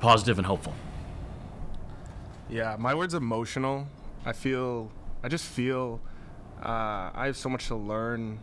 positive 0.00 0.38
and 0.38 0.46
hopeful. 0.46 0.74
Yeah, 2.48 2.76
my 2.78 2.94
word's 2.94 3.14
emotional. 3.14 3.88
I 4.24 4.32
feel, 4.32 4.90
I 5.22 5.28
just 5.28 5.44
feel, 5.44 6.00
uh, 6.64 7.10
I 7.14 7.26
have 7.26 7.36
so 7.36 7.48
much 7.48 7.68
to 7.68 7.76
learn. 7.76 8.40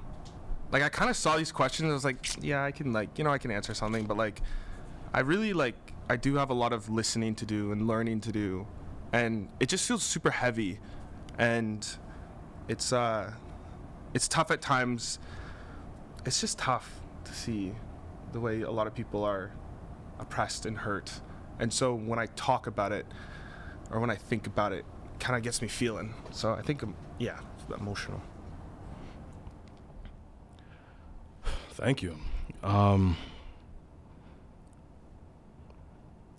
Like 0.72 0.84
I 0.84 0.90
kind 0.90 1.10
of 1.10 1.18
saw 1.18 1.38
these 1.38 1.52
questions. 1.52 1.90
I 1.90 1.94
was 1.94 2.06
like, 2.06 2.44
yeah, 2.44 2.64
I 2.64 2.72
can 2.72 2.94
like, 2.94 3.18
you 3.18 3.24
know, 3.24 3.32
I 3.32 3.38
can 3.38 3.52
answer 3.52 3.74
something, 3.74 4.06
but 4.06 4.18
like, 4.18 4.42
I 5.14 5.22
really 5.22 5.54
like, 5.54 5.76
I 6.10 6.16
do 6.16 6.36
have 6.36 6.50
a 6.50 6.54
lot 6.54 6.72
of 6.72 6.90
listening 6.90 7.36
to 7.36 7.46
do 7.46 7.72
and 7.72 7.88
learning 7.88 8.22
to 8.22 8.32
do, 8.32 8.68
and 9.12 9.50
it 9.60 9.68
just 9.68 9.88
feels 9.88 10.04
super 10.04 10.32
heavy, 10.32 10.80
and 11.38 11.88
it's 12.68 12.94
uh, 12.94 13.34
it's 14.14 14.28
tough 14.28 14.52
at 14.52 14.62
times. 14.62 15.20
It's 16.26 16.40
just 16.40 16.58
tough 16.58 17.02
to 17.26 17.34
see 17.34 17.74
the 18.32 18.40
way 18.40 18.62
a 18.62 18.72
lot 18.72 18.88
of 18.88 18.94
people 18.94 19.24
are 19.24 19.52
oppressed 20.20 20.66
and 20.66 20.78
hurt, 20.78 21.22
and 21.60 21.74
so 21.74 21.94
when 21.94 22.20
I 22.20 22.28
talk 22.28 22.68
about 22.68 22.92
it 22.92 23.06
or 23.92 24.00
when 24.00 24.10
I 24.10 24.16
think 24.16 24.48
about 24.48 24.72
it, 24.72 24.86
kind 25.20 25.36
of 25.36 25.44
gets 25.44 25.62
me 25.62 25.68
feeling. 25.68 26.14
So 26.32 26.54
I 26.54 26.62
think, 26.62 26.84
um, 26.84 26.96
emotional. 27.74 28.22
Thank 31.72 32.02
you. 32.02 32.18
Um, 32.64 33.18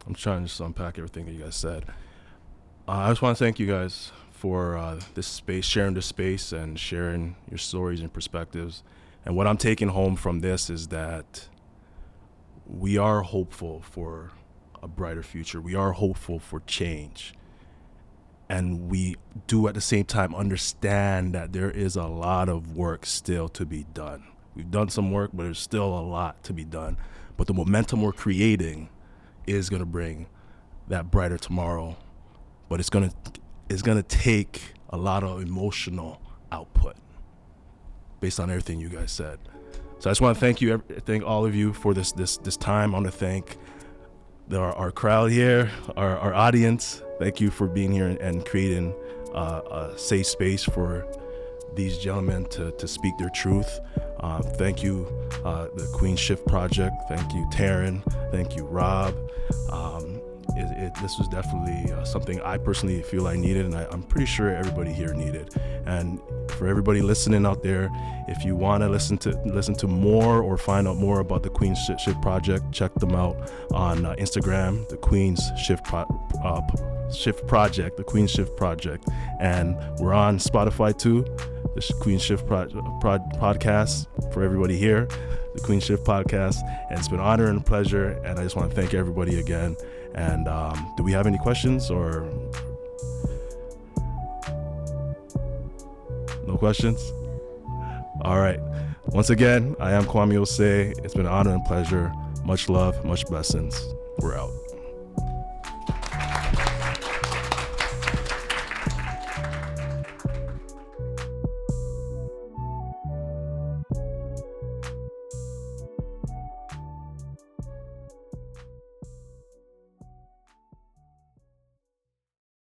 I'm 0.07 0.15
trying 0.15 0.43
to 0.43 0.49
just 0.49 0.61
unpack 0.61 0.99
everything 0.99 1.27
that 1.27 1.33
you 1.33 1.43
guys 1.43 1.57
said. 1.57 1.85
Uh, 2.87 2.93
I 2.93 3.09
just 3.11 3.23
want 3.23 3.37
to 3.37 3.45
thank 3.45 3.59
you 3.59 3.67
guys 3.67 4.13
for 4.31 4.77
uh, 4.77 5.01
this 5.15 5.27
space, 5.27 5.65
sharing 5.65 5.95
this 5.95 6.07
space, 6.07 6.53
and 6.53 6.79
sharing 6.79 7.37
your 7.49 7.59
stories 7.59 8.01
and 8.01 8.13
perspectives. 8.13 8.83
And 9.25 9.37
what 9.37 9.47
I'm 9.47 9.57
taking 9.57 9.89
home 9.89 10.17
from 10.17 10.41
this 10.41 10.69
is 10.69 10.89
that 10.89 11.49
we 12.67 12.99
are 12.99 13.23
hopeful 13.23 13.83
for 13.83 14.33
a 14.83 14.89
brighter 14.89 15.23
future. 15.23 15.61
We 15.61 15.75
are 15.75 15.93
hopeful 15.93 16.39
for 16.39 16.61
change. 16.61 17.35
And 18.53 18.91
we 18.91 19.17
do 19.47 19.67
at 19.67 19.73
the 19.73 19.81
same 19.81 20.05
time 20.05 20.35
understand 20.35 21.35
that 21.35 21.55
there 21.55 21.71
is 21.71 21.97
a 21.97 22.05
lot 22.05 22.51
of 22.51 22.77
work 22.77 23.07
still 23.07 23.49
to 23.49 23.65
be 23.65 23.87
done. 23.95 24.25
We've 24.55 24.71
done 24.71 24.91
some 24.91 25.11
work, 25.11 25.31
but 25.33 25.45
there's 25.45 25.59
still 25.59 25.87
a 25.87 26.05
lot 26.05 26.45
to 26.45 26.53
be 26.53 26.63
done. 26.63 26.99
But 27.39 27.47
the 27.47 27.55
momentum 27.55 28.03
we're 28.03 28.13
creating 28.13 28.91
is 29.47 29.71
going 29.71 29.81
to 29.81 29.87
bring 29.87 30.27
that 30.89 31.11
brighter 31.11 31.39
tomorrow. 31.39 31.97
But 32.69 32.79
it's 32.79 32.91
going 32.91 33.09
to 33.09 33.17
it's 33.71 33.81
going 33.81 33.97
to 33.97 34.03
take 34.03 34.61
a 34.91 34.99
lot 34.99 35.25
of 35.25 35.41
emotional 35.41 36.21
output 36.53 36.97
based 38.21 38.39
on 38.39 38.51
everything 38.51 38.81
you 38.81 38.91
guys 38.91 39.13
said. 39.13 39.39
So 39.99 40.11
I 40.11 40.13
just 40.13 40.21
want 40.21 40.37
to 40.37 40.41
thank 40.41 40.61
you, 40.61 40.77
thank 41.07 41.25
all 41.25 41.47
of 41.47 41.55
you 41.55 41.73
for 41.73 41.95
this 41.95 42.13
this 42.13 42.37
this 42.37 42.59
time. 42.59 42.91
I 42.91 42.99
want 42.99 43.07
to 43.07 43.13
thank 43.13 43.57
the, 44.49 44.59
our, 44.59 44.75
our 44.75 44.91
crowd 44.91 45.31
here, 45.31 45.71
our, 45.97 46.19
our 46.19 46.35
audience. 46.35 47.03
Thank 47.23 47.41
you 47.41 47.53
for 47.53 47.69
being 47.69 47.93
here 47.93 48.09
and, 48.21 48.45
creating 48.45 48.97
uh, 49.33 49.91
a 49.93 49.97
safe 49.97 50.27
space 50.27 50.65
for 50.65 51.07
these 51.73 51.97
gentlemen 51.97 52.47
to, 52.47 52.73
to 52.73 52.89
speak 52.89 53.17
their 53.17 53.29
truth. 53.29 53.79
Uh, 54.19 54.43
thank 54.43 54.83
you, 54.83 55.07
uh, 55.45 55.69
the 55.77 55.87
Queen 55.95 56.17
Shift 56.17 56.45
Project. 56.49 56.97
Thank 57.09 57.33
you, 57.33 57.47
Taryn. 57.53 58.03
Thank 58.33 58.57
you, 58.57 58.65
Rob. 58.65 59.15
Um, 59.71 60.21
it, 60.57 60.79
it, 60.79 60.95
this 61.01 61.19
was 61.19 61.29
definitely 61.29 61.93
uh, 61.93 62.05
something 62.05 62.41
I 62.43 62.59
personally 62.59 63.03
feel 63.03 63.27
I 63.27 63.37
needed, 63.37 63.67
and 63.67 63.75
I, 63.75 63.87
I'm 63.91 64.03
pretty 64.03 64.27
sure 64.27 64.55
everybody 64.55 64.93
here 64.93 65.15
needed. 65.15 65.55
And 65.87 66.21
for 66.51 66.67
everybody 66.67 67.03
listening 67.03 67.47
out 67.47 67.63
there, 67.63 67.91
if 68.29 68.45
you 68.45 68.55
want 68.55 68.83
to 68.83 68.89
listen 68.89 69.19
to 69.19 69.31
listen 69.45 69.75
to 69.77 69.87
more 69.87 70.43
or 70.43 70.57
find 70.57 70.87
out 70.87 70.97
more 70.97 71.21
about 71.21 71.43
the 71.43 71.51
Queen's 71.51 71.79
Shift 71.79 72.21
Project, 72.23 72.71
check 72.73 72.95
them 72.95 73.15
out 73.15 73.37
on 73.73 74.05
uh, 74.05 74.15
Instagram, 74.19 74.89
the 74.89 74.97
Queen's 74.97 75.43
Shift 75.57 75.85
Pro- 75.85 76.07
uh, 76.45 76.61
Shift 77.11 77.47
Project, 77.47 77.97
the 77.97 78.05
Queen 78.05 78.27
Shift 78.27 78.57
Project, 78.57 79.09
and 79.41 79.77
we're 79.99 80.15
on 80.15 80.39
Spotify 80.39 80.97
too. 80.97 81.25
The 81.75 81.95
Queen 82.01 82.19
Shift 82.19 82.47
Pro- 82.47 82.67
podcast 82.67 84.07
for 84.33 84.43
everybody 84.43 84.77
here, 84.77 85.07
the 85.55 85.61
Queen 85.63 85.81
Shift 85.81 86.05
podcast, 86.05 86.57
and 86.91 86.99
it's 86.99 87.09
been 87.09 87.19
an 87.19 87.25
honor 87.25 87.47
and 87.47 87.65
pleasure. 87.65 88.21
And 88.25 88.39
I 88.39 88.43
just 88.43 88.57
want 88.57 88.71
to 88.71 88.77
thank 88.77 88.93
everybody 88.93 89.41
again. 89.41 89.77
And 90.15 90.49
um, 90.49 90.93
do 90.97 91.03
we 91.03 91.13
have 91.13 91.27
any 91.27 91.39
questions 91.39 91.91
or 91.91 92.29
no 96.47 96.57
questions? 96.59 97.01
All 98.23 98.39
right. 98.39 98.61
Once 99.07 99.31
again, 99.31 99.75
I 99.81 99.93
am 99.93 100.05
Kwame 100.05 100.35
Osei. 100.35 100.93
It's 101.05 101.15
been 101.15 101.27
an 101.27 101.33
honor 101.33 101.55
and 101.55 101.65
pleasure. 101.65 102.13
Much 102.45 102.69
love, 102.69 103.05
much 103.05 103.27
blessings. 103.27 103.81
We're 104.19 104.37
out. 104.37 104.62